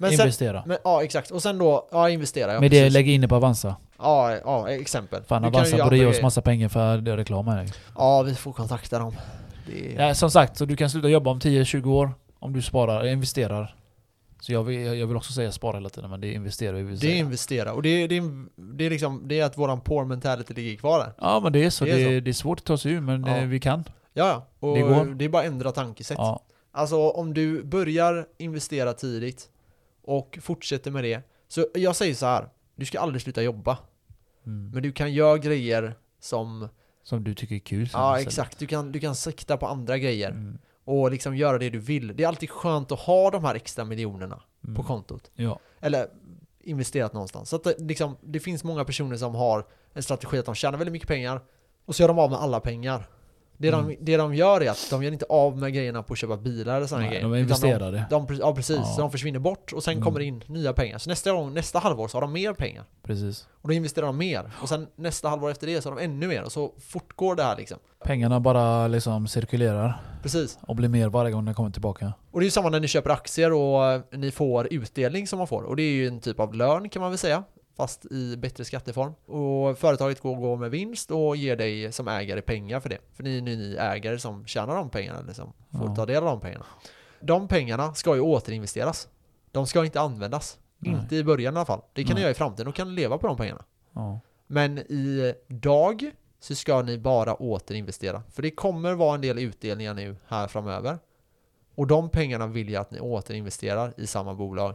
Men 0.00 0.10
sen- 0.10 0.20
investera. 0.20 0.62
men, 0.66 0.78
ja 0.84 1.02
exakt. 1.02 1.30
Och 1.30 1.42
sen 1.42 1.58
då, 1.58 1.88
ja 1.92 2.10
investera. 2.10 2.52
Ja, 2.54 2.60
Med 2.60 2.70
det 2.70 2.80
precis. 2.80 2.92
lägg 2.92 3.08
in 3.08 3.28
på 3.28 3.34
Avanza. 3.36 3.76
Ja, 3.98 4.36
ja, 4.44 4.68
exempel. 4.68 5.22
Fan 5.22 5.42
Du 5.42 5.48
Avanza 5.48 5.84
borde 5.84 5.96
ge 5.96 6.06
oss 6.06 6.22
massa 6.22 6.42
pengar 6.42 6.68
för 6.68 6.98
det 6.98 7.12
är 7.12 7.16
reklam 7.16 7.46
här. 7.48 7.66
Ja, 7.96 8.22
vi 8.22 8.34
får 8.34 8.52
kontakta 8.52 8.98
dem. 8.98 9.14
Är... 9.96 10.06
Ja, 10.08 10.14
som 10.14 10.30
sagt, 10.30 10.56
så 10.56 10.64
du 10.64 10.76
kan 10.76 10.90
sluta 10.90 11.08
jobba 11.08 11.30
om 11.30 11.38
10-20 11.40 11.86
år 11.92 12.10
om 12.38 12.52
du 12.52 12.62
sparar, 12.62 13.06
investerar. 13.06 13.74
Så 14.40 14.52
jag 14.52 14.64
vill, 14.64 14.98
jag 14.98 15.06
vill 15.06 15.16
också 15.16 15.32
säga 15.32 15.52
spara 15.52 15.76
hela 15.76 15.88
tiden, 15.88 16.10
men 16.10 16.20
det 16.20 16.26
är 16.28 16.32
investera 16.32 16.72
vi 16.72 16.82
vill 16.82 16.98
Det 16.98 17.12
är 17.12 17.16
investera. 17.16 17.72
Och 17.72 17.82
det 17.82 17.88
är, 17.88 18.08
det 18.08 18.16
är, 18.16 18.22
det 18.76 18.84
är 18.86 18.90
liksom, 18.90 19.28
det 19.28 19.40
är 19.40 19.44
att 19.44 19.58
våran 19.58 19.80
poor 19.80 20.04
mentality 20.04 20.54
ligger 20.54 20.76
kvar 20.76 20.98
där. 20.98 21.12
Ja 21.20 21.40
men 21.40 21.52
det 21.52 21.64
är 21.64 21.70
så. 21.70 21.84
Det 21.84 21.90
är, 21.90 22.04
så. 22.20 22.24
det 22.24 22.30
är 22.30 22.32
svårt 22.32 22.58
att 22.58 22.64
ta 22.64 22.78
sig 22.78 22.92
ur, 22.92 23.00
men 23.00 23.24
Ja. 23.26 23.36
eh, 23.36 23.44
vi 23.46 23.60
kan. 23.60 23.84
Ja. 24.18 24.46
Och 24.60 24.74
Det 24.74 24.82
går. 24.82 25.04
det 25.04 25.24
är 25.24 25.28
bara 25.28 25.42
att 25.42 25.48
ändra 25.48 25.72
tankesätt. 25.72 26.18
Ja. 26.18 26.42
Alltså 26.72 27.10
om 27.10 27.34
du 27.34 27.62
börjar 27.64 28.26
investera 28.38 28.92
tidigt 28.92 29.50
och 30.02 30.38
fortsätter 30.42 30.90
med 30.90 31.04
det. 31.04 31.22
Så 31.48 31.66
jag 31.74 31.96
säger 31.96 32.14
så 32.14 32.26
här. 32.26 32.48
Du 32.76 32.84
ska 32.84 33.00
aldrig 33.00 33.22
sluta 33.22 33.42
jobba. 33.42 33.78
Mm. 34.46 34.70
Men 34.70 34.82
du 34.82 34.92
kan 34.92 35.12
göra 35.12 35.38
grejer 35.38 35.94
som... 36.20 36.68
Som 37.02 37.24
du 37.24 37.34
tycker 37.34 37.54
är 37.54 37.58
kul. 37.58 37.90
Ja, 37.92 38.20
exakt. 38.20 38.58
Du 38.58 38.66
kan, 38.66 38.92
du 38.92 39.00
kan 39.00 39.14
sikta 39.14 39.56
på 39.56 39.66
andra 39.66 39.98
grejer. 39.98 40.30
Mm. 40.30 40.58
Och 40.84 41.10
liksom 41.10 41.36
göra 41.36 41.58
det 41.58 41.70
du 41.70 41.78
vill. 41.78 42.16
Det 42.16 42.24
är 42.24 42.28
alltid 42.28 42.50
skönt 42.50 42.92
att 42.92 42.98
ha 43.00 43.30
de 43.30 43.44
här 43.44 43.54
extra 43.54 43.84
miljonerna 43.84 44.42
Mm. 44.64 44.74
på 44.76 44.82
kontot. 44.82 45.30
Ja. 45.34 45.58
Eller 45.80 46.08
investerat 46.60 47.12
någonstans. 47.12 47.48
Så 47.48 47.56
att 47.56 47.64
det, 47.64 47.78
liksom, 47.78 48.16
det 48.20 48.40
finns 48.40 48.64
många 48.64 48.84
personer 48.84 49.16
som 49.16 49.34
har 49.34 49.66
en 49.92 50.02
strategi 50.02 50.38
att 50.38 50.46
de 50.46 50.54
tjänar 50.54 50.78
väldigt 50.78 50.92
mycket 50.92 51.08
pengar 51.08 51.40
och 51.84 51.94
så 51.94 52.02
gör 52.02 52.08
de 52.08 52.18
av 52.18 52.30
med 52.30 52.38
alla 52.40 52.60
pengar. 52.60 53.08
Det, 53.60 53.68
Mm. 53.68 53.88
de, 53.88 53.96
det 54.00 54.16
de 54.16 54.34
gör 54.34 54.60
är 54.60 54.70
att 54.70 54.86
de 54.90 55.02
gör 55.02 55.12
inte 55.12 55.26
av 55.28 55.58
med 55.58 55.72
grejerna 55.74 56.02
på 56.02 56.12
att 56.12 56.18
köpa 56.18 56.36
bilar 56.36 56.76
eller 56.76 56.86
sådana 56.86 57.02
Nej, 57.06 57.10
grejer. 57.10 57.22
de 57.28 57.36
investerar 57.38 57.92
det. 57.92 58.04
De, 58.10 58.26
de, 58.26 58.34
ja 58.36 58.54
precis, 58.54 58.76
Ja. 58.76 58.84
så 58.84 59.00
de 59.00 59.10
försvinner 59.10 59.38
bort 59.38 59.72
och 59.72 59.84
sen 59.84 59.92
Mm. 59.92 60.04
kommer 60.04 60.18
det 60.18 60.24
in 60.24 60.44
nya 60.46 60.72
pengar. 60.72 60.98
Så 60.98 61.10
nästa 61.10 61.32
gång, 61.32 61.54
nästa 61.54 61.78
halvår 61.78 62.08
så 62.08 62.16
har 62.16 62.20
de 62.22 62.32
mer 62.32 62.52
pengar. 62.52 62.84
Precis. 63.02 63.46
Och 63.62 63.68
då 63.68 63.74
investerar 63.74 64.06
de 64.06 64.16
mer. 64.18 64.50
Och 64.62 64.68
sen 64.68 64.86
nästa 64.96 65.28
halvår 65.28 65.50
efter 65.50 65.66
det 65.66 65.82
så 65.82 65.90
har 65.90 65.96
de 65.96 66.04
ännu 66.04 66.28
mer. 66.28 66.42
Och 66.44 66.52
så 66.52 66.72
fortgår 66.88 67.34
det 67.34 67.42
här 67.42 67.56
liksom. 67.56 67.78
Pengarna 68.04 68.40
bara 68.40 68.88
liksom 68.88 69.28
cirkulerar 69.28 70.00
Precis. 70.22 70.58
och 70.60 70.76
blir 70.76 70.88
mer 70.88 71.08
varje 71.08 71.30
gång 71.32 71.44
de 71.44 71.54
kommer 71.54 71.70
tillbaka. 71.70 72.12
Och 72.30 72.40
det 72.40 72.44
är 72.44 72.46
ju 72.46 72.50
samma 72.50 72.68
när 72.70 72.80
ni 72.80 72.88
köper 72.88 73.10
aktier 73.10 73.52
och 73.52 73.84
eh, 73.86 74.00
ni 74.12 74.30
får 74.30 74.72
utdelning 74.72 75.26
som 75.26 75.38
man 75.38 75.46
får. 75.48 75.62
Och 75.62 75.76
det 75.76 75.82
är 75.82 75.92
ju 75.92 76.06
en 76.08 76.20
typ 76.20 76.40
av 76.40 76.54
lön 76.54 76.88
kan 76.88 77.02
man 77.02 77.10
väl 77.10 77.18
säga. 77.18 77.42
Fast 77.78 78.04
i 78.12 78.36
bättre 78.36 78.64
skatteform. 78.64 79.12
Och 79.26 79.78
företaget 79.78 80.20
går, 80.20 80.36
går 80.36 80.56
med 80.56 80.70
vinst 80.70 81.10
och 81.10 81.36
ger 81.36 81.56
dig 81.56 81.92
som 81.92 82.08
ägare 82.08 82.40
pengar 82.42 82.80
för 82.80 82.88
det. 82.88 82.98
För 83.14 83.22
ni 83.22 83.38
är 83.38 83.42
ni 83.42 83.76
ägare 83.78 84.18
som 84.18 84.46
tjänar 84.46 84.76
de 84.76 84.90
pengarna, 84.90 85.18
eller 85.18 85.32
som 85.32 85.52
får 85.78 85.88
Ja. 85.88 85.94
ta 85.94 86.06
del 86.06 86.16
av 86.16 86.24
de 86.24 86.40
pengarna. 86.40 86.64
De 87.20 87.48
pengarna 87.48 87.94
ska 87.94 88.14
ju 88.14 88.20
återinvesteras. 88.20 89.08
De 89.52 89.66
ska 89.66 89.84
inte 89.84 90.00
användas. 90.00 90.58
Nej. 90.78 90.92
Inte 90.92 91.16
i 91.16 91.24
början 91.24 91.54
i 91.54 91.56
alla 91.56 91.66
fall. 91.66 91.80
Det 91.92 92.02
kan 92.04 92.08
ni 92.08 92.14
Nej. 92.14 92.22
göra 92.22 92.30
i 92.30 92.34
framtiden, 92.34 92.66
då 92.66 92.72
kan 92.72 92.88
ni 92.88 92.94
leva 92.94 93.18
på 93.18 93.26
de 93.26 93.36
pengarna. 93.36 93.64
Ja. 93.94 94.20
Men 94.46 94.78
i 94.78 95.34
dag 95.48 96.10
så 96.40 96.54
ska 96.54 96.82
ni 96.82 96.98
bara 96.98 97.34
återinvestera. 97.34 98.22
För 98.30 98.42
det 98.42 98.50
kommer 98.50 98.94
vara 98.94 99.14
en 99.14 99.20
del 99.20 99.38
utdelningar 99.38 99.94
nu 99.94 100.16
här 100.26 100.48
framöver. 100.48 100.98
Och 101.74 101.86
de 101.86 102.10
pengarna 102.10 102.46
vill 102.46 102.70
jag 102.70 102.80
att 102.80 102.90
ni 102.90 103.00
återinvesterar 103.00 103.94
i 103.96 104.06
samma 104.06 104.34
bolag. 104.34 104.74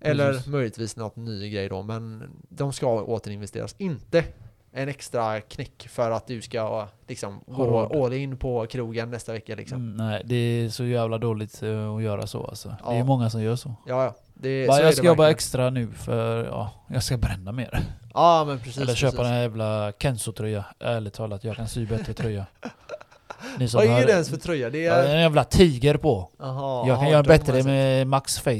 Eller 0.00 0.32
Precis. 0.32 0.46
möjligtvis 0.46 0.96
något 0.96 1.16
ny 1.16 1.50
grej 1.50 1.68
då, 1.68 1.82
men 1.82 2.30
de 2.48 2.72
ska 2.72 3.02
återinvesteras. 3.02 3.74
Inte 3.78 4.24
en 4.72 4.88
extra 4.88 5.40
knäck 5.40 5.88
för 5.88 6.10
att 6.10 6.26
du 6.26 6.42
ska 6.42 6.88
liksom 7.08 7.40
Ha 7.46 7.64
gå 7.88 8.04
all 8.04 8.12
in 8.12 8.36
på 8.36 8.66
krogen 8.66 9.10
nästa 9.10 9.32
vecka 9.32 9.54
liksom. 9.54 9.78
Mm, 9.78 9.96
nej, 9.96 10.22
det 10.24 10.34
är 10.36 10.68
så 10.68 10.84
jävla 10.84 11.18
dåligt 11.18 11.62
eh, 11.62 11.94
att 11.94 12.02
göra 12.02 12.26
så 12.26 12.44
alltså. 12.46 12.68
Det 12.68 12.90
är 12.94 12.98
Ja. 12.98 13.04
många 13.04 13.30
som 13.30 13.42
gör 13.42 13.56
så. 13.56 13.74
Ja, 13.86 14.04
ja. 14.04 14.14
Det, 14.34 14.66
Bara, 14.66 14.76
så 14.76 14.82
jag 14.82 14.94
ska 14.94 15.06
jobba 15.06 15.22
verkligen. 15.22 15.34
extra 15.36 15.70
nu 15.70 15.88
för 15.92 16.44
ja, 16.44 16.70
jag 16.88 17.02
ska 17.02 17.16
bränna 17.16 17.52
mer. 17.52 17.80
Ja, 18.14 18.44
men 18.46 18.58
precis. 18.58 18.78
Eller 18.82 18.94
köpa 18.94 19.16
precis. 19.16 19.26
här 19.30 19.40
jävla 19.40 19.92
Kenzo-tröja. 19.92 20.64
Ärligt 20.80 21.14
talat, 21.14 21.44
jag 21.44 21.56
kan 21.56 21.68
sy 21.68 21.86
bättre 21.86 22.12
tröja. 22.14 22.46
Vad 23.74 23.84
är 23.84 24.06
det 24.06 24.12
ens 24.12 24.28
för 24.30 24.36
tröja? 24.36 24.70
Det 24.70 24.86
är... 24.86 25.14
en 25.14 25.20
jävla 25.20 25.44
tiger 25.44 25.96
på. 25.96 26.30
Aha, 26.40 26.86
jag 26.86 26.96
kan 26.96 27.04
aha, 27.04 27.06
göra 27.10 27.16
har 27.16 27.24
bättre 27.24 27.56
jag 27.56 27.66
med 27.66 28.06
Max 28.06 28.38
face. 28.38 28.52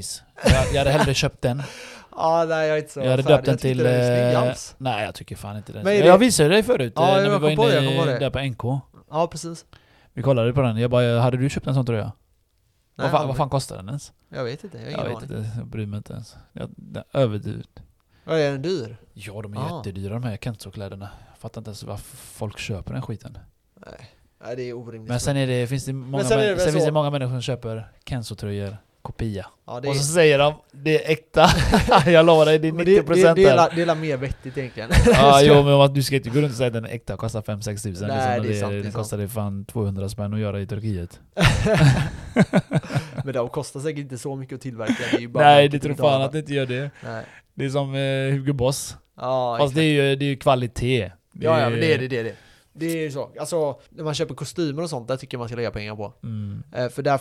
Jag, 0.44 0.66
jag 0.72 0.78
hade 0.78 0.90
hellre 0.90 1.14
köpt 1.14 1.42
den. 1.42 1.62
Ja, 2.16 2.44
nej 2.48 2.68
jag 2.68 2.76
är 2.76 2.80
inte 2.82 2.92
så 2.92 3.00
Jag 3.00 3.10
hade 3.10 3.22
döpt 3.22 3.44
den 3.44 3.52
Jag 3.52 3.60
till... 3.60 3.78
den 3.78 4.48
eh, 4.48 4.54
nej, 4.78 5.04
jag 5.04 5.14
tycker 5.14 5.36
fan 5.36 5.56
inte 5.56 5.72
den. 5.72 5.84
Men 5.84 5.92
det- 6.00 6.06
Jag 6.06 6.18
visade 6.18 6.48
dig 6.48 6.62
förut 6.62 6.92
jag 6.96 7.22
när 7.22 7.38
vi 7.38 7.56
var 7.56 7.70
jag 7.70 7.84
inne 7.84 7.98
på 7.98 8.04
det. 8.06 8.18
där 8.18 8.30
på 8.30 8.38
NK. 8.40 8.82
Ja, 9.10 9.26
precis. 9.26 9.64
Vi 10.12 10.22
kollade 10.22 10.52
på 10.52 10.62
den. 10.62 10.76
Jag 10.76 10.90
bara, 10.90 11.20
hade 11.20 11.36
du 11.36 11.50
köpt 11.50 11.66
en 11.66 11.74
sån 11.74 11.86
tröja? 11.86 12.04
Nej, 12.04 12.12
vad, 12.96 13.10
fan, 13.10 13.26
vad 13.28 13.36
fan 13.36 13.48
kostar 13.48 13.76
den 13.76 13.88
ens? 13.88 14.12
Jag 14.28 14.44
vet 14.44 14.64
inte, 14.64 14.78
jag 14.78 14.84
har 14.84 14.90
Jag 14.90 15.00
ingen 15.00 15.20
vet 15.20 15.30
aning. 15.30 15.38
inte, 15.46 15.58
jag 15.58 15.66
bryr 15.66 15.86
mig 15.86 15.96
inte 15.96 16.12
ens. 16.12 16.36
Jag, 16.52 16.70
den 16.76 17.02
är. 17.12 17.66
Ja, 18.24 18.32
är 18.38 18.52
den 18.52 18.62
dyr? 18.62 18.96
Ja, 19.12 19.42
de 19.42 19.54
är 19.54 19.58
Ah. 19.58 19.76
jättedyra 19.76 20.14
de 20.14 20.22
här 20.24 20.36
Kenzo-kläderna. 20.36 21.08
Jag 21.30 21.38
fattar 21.38 21.60
inte 21.60 21.68
ens 21.68 21.82
varför 21.82 22.16
folk 22.16 22.58
köper 22.58 22.92
den 22.92 23.02
skiten. 23.02 23.38
Nej. 23.86 24.10
Nej, 24.44 24.56
det 24.56 24.62
är 24.62 24.72
orimligt. 24.72 25.08
Men 25.08 25.20
sen, 25.20 25.36
är 25.36 25.46
det, 25.46 25.66
finns 25.66 25.84
det 25.84 25.92
många, 25.92 26.24
sen 26.24 26.40
är 26.40 26.48
det 26.50 26.58
sen 26.58 26.72
finns 26.72 26.84
det 26.84 26.92
många 26.92 27.10
människor 27.10 27.30
som 27.32 27.42
köper 27.42 27.88
Kenzo-tröjor, 28.04 28.76
kopia. 29.02 29.46
ja, 29.66 29.72
Och 29.78 29.86
är, 29.86 29.92
så 29.94 30.02
säger 30.12 30.38
de, 30.38 30.54
det 30.72 31.04
är 31.06 31.10
äkta. 31.12 31.46
jag 32.10 32.26
lovar 32.26 32.46
dig, 32.46 32.58
det 32.58 32.68
är 32.68 32.72
men 32.72 32.86
90% 32.86 33.04
det, 33.14 33.22
det, 33.22 33.34
det, 33.34 33.44
är, 33.44 33.56
la- 33.56 33.68
det 33.74 33.82
är 33.82 33.86
la 33.86 33.94
mer 33.94 34.16
vettigt 34.16 34.58
egentligen. 34.58 34.90
Ja, 35.06 35.40
jo 35.42 35.54
men 35.62 35.72
att 35.80 35.94
du 35.94 36.02
ska 36.02 36.16
inte 36.16 36.30
gå 36.30 36.40
runt 36.40 36.50
och 36.50 36.56
säga 36.56 36.66
att 36.66 36.72
den 36.72 36.84
är 36.84 36.88
äkta 36.88 37.14
och 37.14 37.20
kostar 37.20 37.42
5-6 37.42 37.82
tusen. 37.82 38.08
Nej, 38.08 38.40
liksom, 38.40 38.48
det 38.50 38.56
är 38.56 38.60
sant, 38.60 38.72
det 38.72 38.78
är 38.78 38.82
Den 38.82 38.92
kostar 38.92 39.18
dig 39.18 39.28
fan 39.28 39.64
200 39.64 40.08
spänn 40.08 40.34
att 40.34 40.40
göra 40.40 40.60
i 40.60 40.66
Turkiet. 40.66 41.20
men 43.24 43.34
de 43.34 43.48
kostar 43.48 43.80
säkert 43.80 43.98
inte 43.98 44.18
så 44.18 44.36
mycket 44.36 44.54
att 44.54 44.60
tillverka. 44.60 44.94
Det 45.10 45.16
är 45.16 45.20
ju 45.20 45.28
bara 45.28 45.44
Nej, 45.44 45.68
det 45.68 45.78
tror 45.78 45.94
fan 45.94 46.22
att 46.22 46.32
det 46.32 46.38
inte 46.38 46.54
gör 46.54 46.66
det. 46.66 46.90
Nej. 47.04 47.24
Det 47.54 47.64
är 47.64 47.70
som 47.70 47.94
eh, 47.94 48.32
Hugo 48.32 48.52
Boss. 48.52 48.96
Ja, 49.16 49.56
Fast 49.60 49.74
det 49.74 49.82
är 49.82 49.92
ju 50.10 50.16
det 50.16 50.24
är 50.24 50.28
ju 50.28 50.36
kvalitet. 50.36 51.00
Ja, 51.00 51.10
ja, 51.32 51.56
är- 51.66 51.70
men 51.70 51.80
det 51.80 51.94
är 51.94 51.98
det, 51.98 52.08
det 52.08 52.18
är 52.18 52.24
det. 52.24 52.34
Det 52.72 52.86
är 52.86 52.96
ju 52.96 53.10
så. 53.12 53.30
Alltså, 53.40 53.80
när 53.88 54.04
man 54.04 54.14
köper 54.14 54.34
kostymer 54.34 54.82
och 54.82 54.90
sånt, 54.90 55.08
där 55.08 55.16
tycker 55.16 55.34
jag 55.34 55.38
man 55.38 55.48
ska 55.48 55.56
lägga 55.56 55.70
pengar 55.70 55.96
på. 55.96 56.12
Mm. 56.22 56.62
Eh, 56.72 56.88
För, 56.88 57.02
där, 57.02 57.20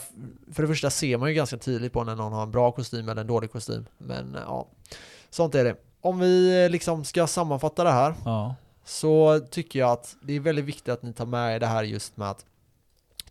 för 0.54 0.62
det 0.64 0.68
första 0.68 0.90
ser 0.90 1.18
man 1.18 1.30
ju 1.30 1.36
ganska 1.36 1.58
tydligt 1.58 1.94
på 1.94 2.04
när 2.04 2.16
någon 2.16 2.34
har 2.34 2.44
en 2.44 2.52
bra 2.52 2.72
kostym 2.72 3.10
eller 3.10 3.22
en 3.22 3.28
dålig 3.28 3.52
kostym. 3.52 3.86
Men 3.98 4.36
eh, 4.36 4.42
ja, 4.46 4.68
sånt 5.30 5.56
är 5.56 5.64
det. 5.64 5.76
Om 6.02 6.20
vi 6.20 6.64
eh, 6.64 6.70
liksom 6.70 7.06
ska 7.06 7.28
sammanfatta 7.28 7.84
det 7.84 7.92
här 7.92 8.14
Ja. 8.26 8.56
så 8.86 9.40
tycker 9.52 9.80
jag 9.80 9.92
att 9.92 10.16
det 10.22 10.34
är 10.36 10.40
väldigt 10.40 10.66
viktigt 10.66 10.90
att 10.90 11.04
ni 11.04 11.14
tar 11.14 11.26
med 11.26 11.56
er 11.56 11.60
det 11.60 11.68
här 11.68 11.84
just 11.84 12.18
med 12.18 12.30
att 12.30 12.46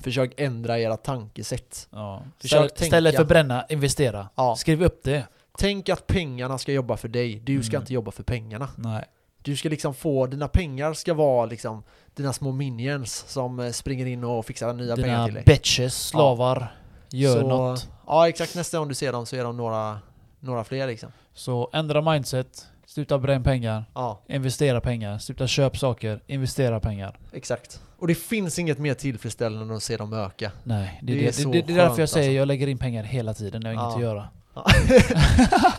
försök 0.01 0.33
ändra 0.37 0.79
era 0.79 0.97
tankesätt. 0.97 1.89
ja. 1.93 2.23
Försök 2.39 2.71
Ställ-. 2.71 2.85
Istället 2.87 3.17
för 3.17 3.25
bränna, 3.25 3.67
investera. 3.69 4.29
Ja. 4.35 4.57
Skriv 4.57 4.83
upp 4.83 5.01
det. 5.03 5.27
Tänk 5.59 5.89
att 5.89 6.07
pengarna 6.07 6.59
ska 6.59 6.73
jobba 6.73 6.97
för 6.97 7.09
dig. 7.09 7.41
Du 7.41 7.63
ska 7.63 7.77
Mm. 7.77 7.83
inte 7.83 7.95
jobba 7.95 8.11
för 8.11 8.23
pengarna. 8.23 8.69
Nej. 8.77 9.05
Du 9.49 9.57
ska 9.57 9.69
liksom 9.69 9.95
få, 9.95 10.27
dina 10.27 10.49
pengar 10.49 10.93
ska 10.95 11.15
vara 11.15 11.47
liksom 11.47 11.83
dina 12.15 12.33
små 12.33 12.53
minions 12.53 13.25
som 13.29 13.61
eh, 13.61 13.71
springer 13.71 14.07
in 14.07 14.25
och 14.25 14.47
fixar 14.47 14.73
nya 14.73 14.97
pengar 14.97 15.09
Dina 15.09 15.25
till 15.25 15.35
dig. 15.35 15.43
bitches, 15.47 16.07
slavar. 16.07 16.75
Gör 17.11 17.41
Så- 17.41 17.49
något. 17.49 17.89
Ja 18.07 18.29
exakt, 18.29 18.55
nästa 18.55 18.79
gång 18.79 18.89
du 18.89 18.95
ser 18.95 19.13
dem 19.13 19.27
så 19.27 19.37
är 19.37 19.45
de 19.45 19.57
några, 19.57 19.99
några 20.41 20.65
fler 20.65 20.87
liksom. 20.87 21.13
Så 21.35 21.71
ändra 21.73 22.01
mindset. 22.13 22.67
Sluta 22.87 23.19
bränna 23.19 23.45
pengar. 23.45 23.85
Ja, 23.95 24.21
Investera 24.29 24.81
pengar. 24.81 25.19
Sluta 25.19 25.47
köpa 25.47 25.77
saker. 25.79 26.23
Investera 26.27 26.81
pengar. 26.81 27.19
exakt. 27.33 27.81
Och 27.99 28.07
det 28.07 28.15
finns 28.15 28.59
inget 28.59 28.79
mer 28.79 28.95
tillfredsställande 28.95 29.65
än 29.65 29.77
att 29.77 29.83
se 29.83 29.97
dem 29.97 30.13
öka. 30.13 30.53
Nej, 30.65 30.99
det, 31.03 31.13
Det 31.13 31.21
är, 31.23 31.27
det, 31.27 31.33
så 31.33 31.49
det, 31.51 31.63
det 31.63 31.73
är 31.73 31.77
därför 31.77 32.03
jag 32.03 32.09
säger 32.09 32.29
alltså. 32.29 32.37
jag 32.37 32.49
lägger 32.49 32.67
in 32.67 32.79
pengar 32.79 33.03
hela 33.03 33.35
tiden 33.35 33.63
när 33.63 33.73
jag 33.73 33.79
har 33.81 33.93
inget 33.93 34.03
Ja. 34.05 34.09
att 34.09 34.17
göra. 34.17 34.29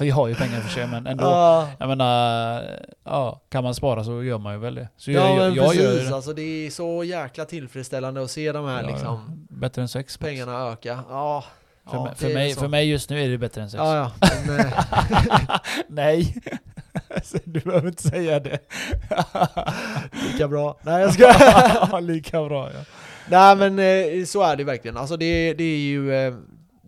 För 0.00 0.04
jag 0.04 0.14
har 0.14 0.28
ju 0.28 0.34
pengar 0.34 0.60
för 0.60 0.68
sig 0.68 0.86
men 0.86 1.06
ändå. 1.06 1.24
Ja, 1.24 1.68
Jag 1.78 1.88
menar, 1.88 2.62
ja, 3.04 3.40
kan 3.48 3.64
man 3.64 3.74
spara 3.74 4.04
så 4.04 4.22
gör 4.22 4.38
man 4.38 4.52
ju 4.52 4.58
väl 4.58 4.74
det. 4.74 4.88
Så 4.96 5.10
ja 5.10 5.28
jag, 5.28 5.36
men 5.36 5.54
jag, 5.54 5.74
gör 5.74 5.92
precis, 5.92 6.08
det. 6.08 6.14
alltså 6.14 6.32
det 6.32 6.66
är 6.66 6.70
så 6.70 7.04
jäkla 7.04 7.44
tillfredsställande 7.44 8.22
att 8.22 8.30
se 8.30 8.52
de 8.52 8.66
här 8.66 8.82
Ja, 8.82 8.88
liksom 8.88 9.46
Bättre 9.50 9.82
än 9.82 9.88
sex. 9.88 10.16
pengarna 10.16 10.72
öka. 10.72 11.04
Ja, 11.08 11.44
För, 11.90 11.96
ja, 11.96 12.04
mig, 12.04 12.14
för, 12.16 12.34
mig, 12.34 12.54
för 12.54 12.68
mig 12.68 12.90
just 12.90 13.10
nu 13.10 13.24
är 13.24 13.28
det 13.28 13.38
bättre 13.38 13.62
än 13.62 13.70
sex. 13.70 13.78
Ja, 13.78 13.96
ja. 13.96 14.28
Men, 14.46 14.60
eh, 14.60 14.66
Nej. 15.88 16.36
du 17.44 17.60
behöver 17.60 17.88
inte 17.88 18.02
säga 18.02 18.40
det. 18.40 18.58
lika 20.32 20.48
bra. 20.48 20.76
Nej 20.82 21.00
jag 21.00 21.14
ska... 21.14 21.98
Lika 22.00 22.44
bra 22.44 22.70
ja. 22.74 22.80
Nej 23.28 23.56
men 23.56 23.78
eh, 23.78 24.24
så 24.24 24.42
är 24.42 24.56
det 24.56 24.64
verkligen. 24.64 24.96
Alltså 24.96 25.16
det, 25.16 25.54
det 25.54 25.64
är 25.64 25.78
ju... 25.78 26.34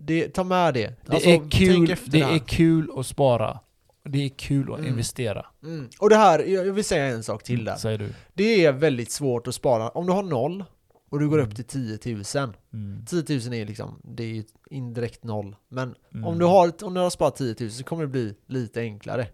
Det, 0.04 0.28
ta 0.28 0.44
med 0.44 0.74
det. 0.74 0.94
Det, 1.06 1.12
Alltså, 1.14 1.28
är 1.28 1.50
kul, 1.50 1.96
det 2.06 2.24
här. 2.24 2.34
är 2.34 2.38
kul 2.38 2.90
att 2.96 3.06
spara. 3.06 3.58
Det 4.04 4.24
är 4.24 4.28
kul 4.28 4.72
att 4.72 4.78
Mm. 4.78 4.90
investera. 4.90 5.46
Mm. 5.62 5.88
Och 5.98 6.10
det 6.10 6.16
här, 6.16 6.38
jag 6.38 6.72
vill 6.72 6.84
säga 6.84 7.04
en 7.06 7.22
sak 7.22 7.42
till 7.42 7.64
där. 7.64 7.76
Säger 7.76 7.98
du. 7.98 8.08
Det 8.34 8.64
är 8.64 8.72
väldigt 8.72 9.10
svårt 9.10 9.46
att 9.46 9.54
spara. 9.54 9.88
Om 9.88 10.06
du 10.06 10.12
har 10.12 10.22
noll 10.22 10.64
och 11.10 11.18
du 11.20 11.28
går 11.28 11.38
Mm. 11.38 11.50
upp 11.50 11.56
till 11.56 11.64
10 11.64 12.14
000. 12.14 12.54
Mm. 12.72 13.04
10 13.06 13.38
000 13.48 13.54
är 13.54 13.66
liksom, 13.66 14.00
det 14.04 14.22
är 14.22 14.26
ju 14.28 14.44
indirekt 14.70 15.24
noll. 15.24 15.56
Men 15.68 15.94
Mm. 16.14 16.24
om, 16.24 16.38
du 16.38 16.44
har, 16.44 16.84
om 16.84 16.94
du 16.94 17.00
har 17.00 17.10
sparat 17.10 17.36
10 17.36 17.54
000 17.60 17.70
så 17.70 17.84
kommer 17.84 18.02
det 18.02 18.08
bli 18.08 18.34
lite 18.46 18.80
enklare. 18.80 19.26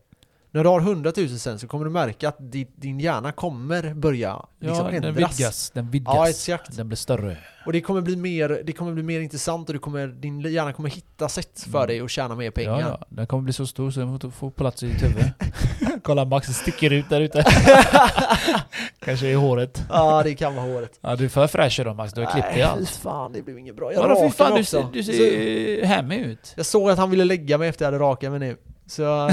När 0.51 0.63
du 0.65 0.69
har 0.71 0.81
100 0.81 1.13
000 1.17 1.29
sen 1.29 1.59
så 1.59 1.67
kommer 1.67 1.85
du 1.85 1.91
märka 1.91 2.29
att 2.29 2.37
din, 2.53 2.67
din 2.77 3.01
hjärna 3.01 3.33
kommer 3.33 3.95
börja 3.95 4.47
liksom 4.61 4.77
Ja, 4.77 4.85
den 4.85 5.05
ändras. 5.05 5.39
vidgas. 5.39 5.71
Den 5.71 5.85
Ja, 5.85 5.91
vidgas. 5.91 6.29
exakt. 6.29 6.77
Den 6.77 6.89
blir 6.89 6.97
större. 6.97 7.37
Och 7.67 7.73
det 7.73 7.81
kommer 7.81 8.01
bli 8.01 8.17
mer, 8.17 8.63
det 8.65 8.73
kommer 8.73 8.93
bli 8.93 9.03
mer 9.03 9.21
intressant 9.21 9.69
och 9.69 9.73
du 9.73 9.79
kommer, 9.79 10.07
din 10.07 10.41
hjärna 10.41 10.73
kommer 10.73 10.89
hitta 10.89 11.29
sätt 11.29 11.61
för 11.71 11.79
Mm. 11.79 11.87
dig 11.89 12.01
att 12.01 12.11
tjäna 12.11 12.35
mer 12.35 12.51
pengar. 12.51 12.81
Ja, 12.81 12.87
ja. 13.01 13.07
Den 13.09 13.27
kommer 13.27 13.43
bli 13.43 13.53
så 13.53 13.67
stor 13.67 13.91
så 13.91 14.01
den 14.01 14.31
får- 14.33 14.51
plats 14.51 14.83
i 14.83 14.87
ditt 14.87 15.03
huvud. 15.03 15.25
Kolla 16.03 16.25
Max 16.25 16.49
sticker 16.49 16.91
ut 16.93 17.09
där 17.11 17.21
ute. 17.21 17.45
Kanske 19.05 19.27
i 19.29 19.35
håret. 19.35 19.83
Ja, 19.89 20.23
det 20.23 20.35
kan 20.35 20.55
vara 20.57 20.67
håret. 20.67 20.99
Ja, 21.01 21.17
du 21.17 21.25
är 21.25 21.29
för 21.29 21.47
fräsch 21.47 21.81
idag 21.81 21.97
Max. 21.97 22.13
Du 22.13 22.21
har 22.25 22.31
klippt 22.33 22.47
dig 22.49 22.55
Nej, 22.57 22.63
allt. 22.63 22.89
fy 22.91 23.01
fan, 23.01 23.33
det 23.33 23.43
blev 23.43 23.59
inget 23.59 23.77
bra. 23.77 23.93
Jag 23.93 24.11
rakade 24.11 24.31
fan, 24.31 24.51
mig 24.53 24.59
du 24.61 24.65
ser, 24.65 24.79
också. 24.79 24.91
du 24.93 25.03
Så, 25.03 25.13
ser 25.13 25.85
hemmig 25.85 26.19
ut. 26.21 26.53
jag 26.57 26.67
såg 26.67 26.91
att 26.91 26.99
han 26.99 27.11
ville 27.11 27.25
lägga 27.25 27.59
mig 27.59 27.69
efter 27.69 27.85
jag 27.85 27.93
hade 27.93 28.05
rakat 28.05 28.31
mig 28.31 28.41
nu. 28.41 28.57
Så, 28.89 29.03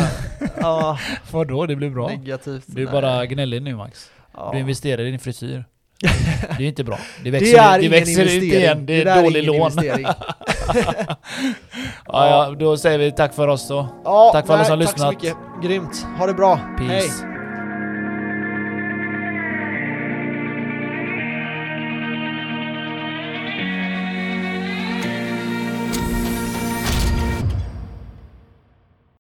ja, 0.62 0.98
Vadå? 1.32 1.66
Det 1.66 1.76
blir 1.76 1.90
bra. 1.90 2.08
negativt. 2.08 2.64
Du 2.68 2.82
är 2.82 2.86
Nej. 2.86 3.02
bara 3.02 3.26
gnällig 3.26 3.62
nu 3.62 3.76
Max. 3.76 4.10
Ja. 4.38 4.50
Du 4.54 4.60
investerar 4.60 5.02
i 5.02 5.12
din 5.12 5.20
frisyr. 5.20 5.66
Det 6.58 6.64
är 6.64 6.68
inte 6.68 6.84
bra. 6.84 6.98
Det 7.18 7.24
Det 7.24 7.32
växer, 7.32 7.58
är 7.60 7.82
det 7.82 7.90
växer 7.90 8.34
inte 8.34 8.46
igen. 8.46 8.86
Det 8.86 9.04
där 9.04 9.18
är 9.18 9.24
dålig 9.24 9.44
lån. 9.44 9.72
Ja, 12.08 12.28
ja, 12.30 12.56
då 12.60 12.78
säger 12.78 12.98
vi 13.00 13.12
tack 13.12 13.34
för 13.34 13.48
oss 13.48 13.68
då. 13.68 13.88
Ja, 14.04 14.30
Tack 14.34 14.46
för 14.48 14.54
alla 14.54 14.64
som 14.66 14.80
har 14.80 14.86
Tack 14.86 15.00
så 15.00 15.06
lyssnat. 15.06 15.14
mycket. 15.24 15.38
Grymt. 15.64 16.06
Ha 16.18 16.26
det 16.28 16.34
bra. 16.34 16.60
Peace. 16.78 16.94
Hej. 16.94 17.35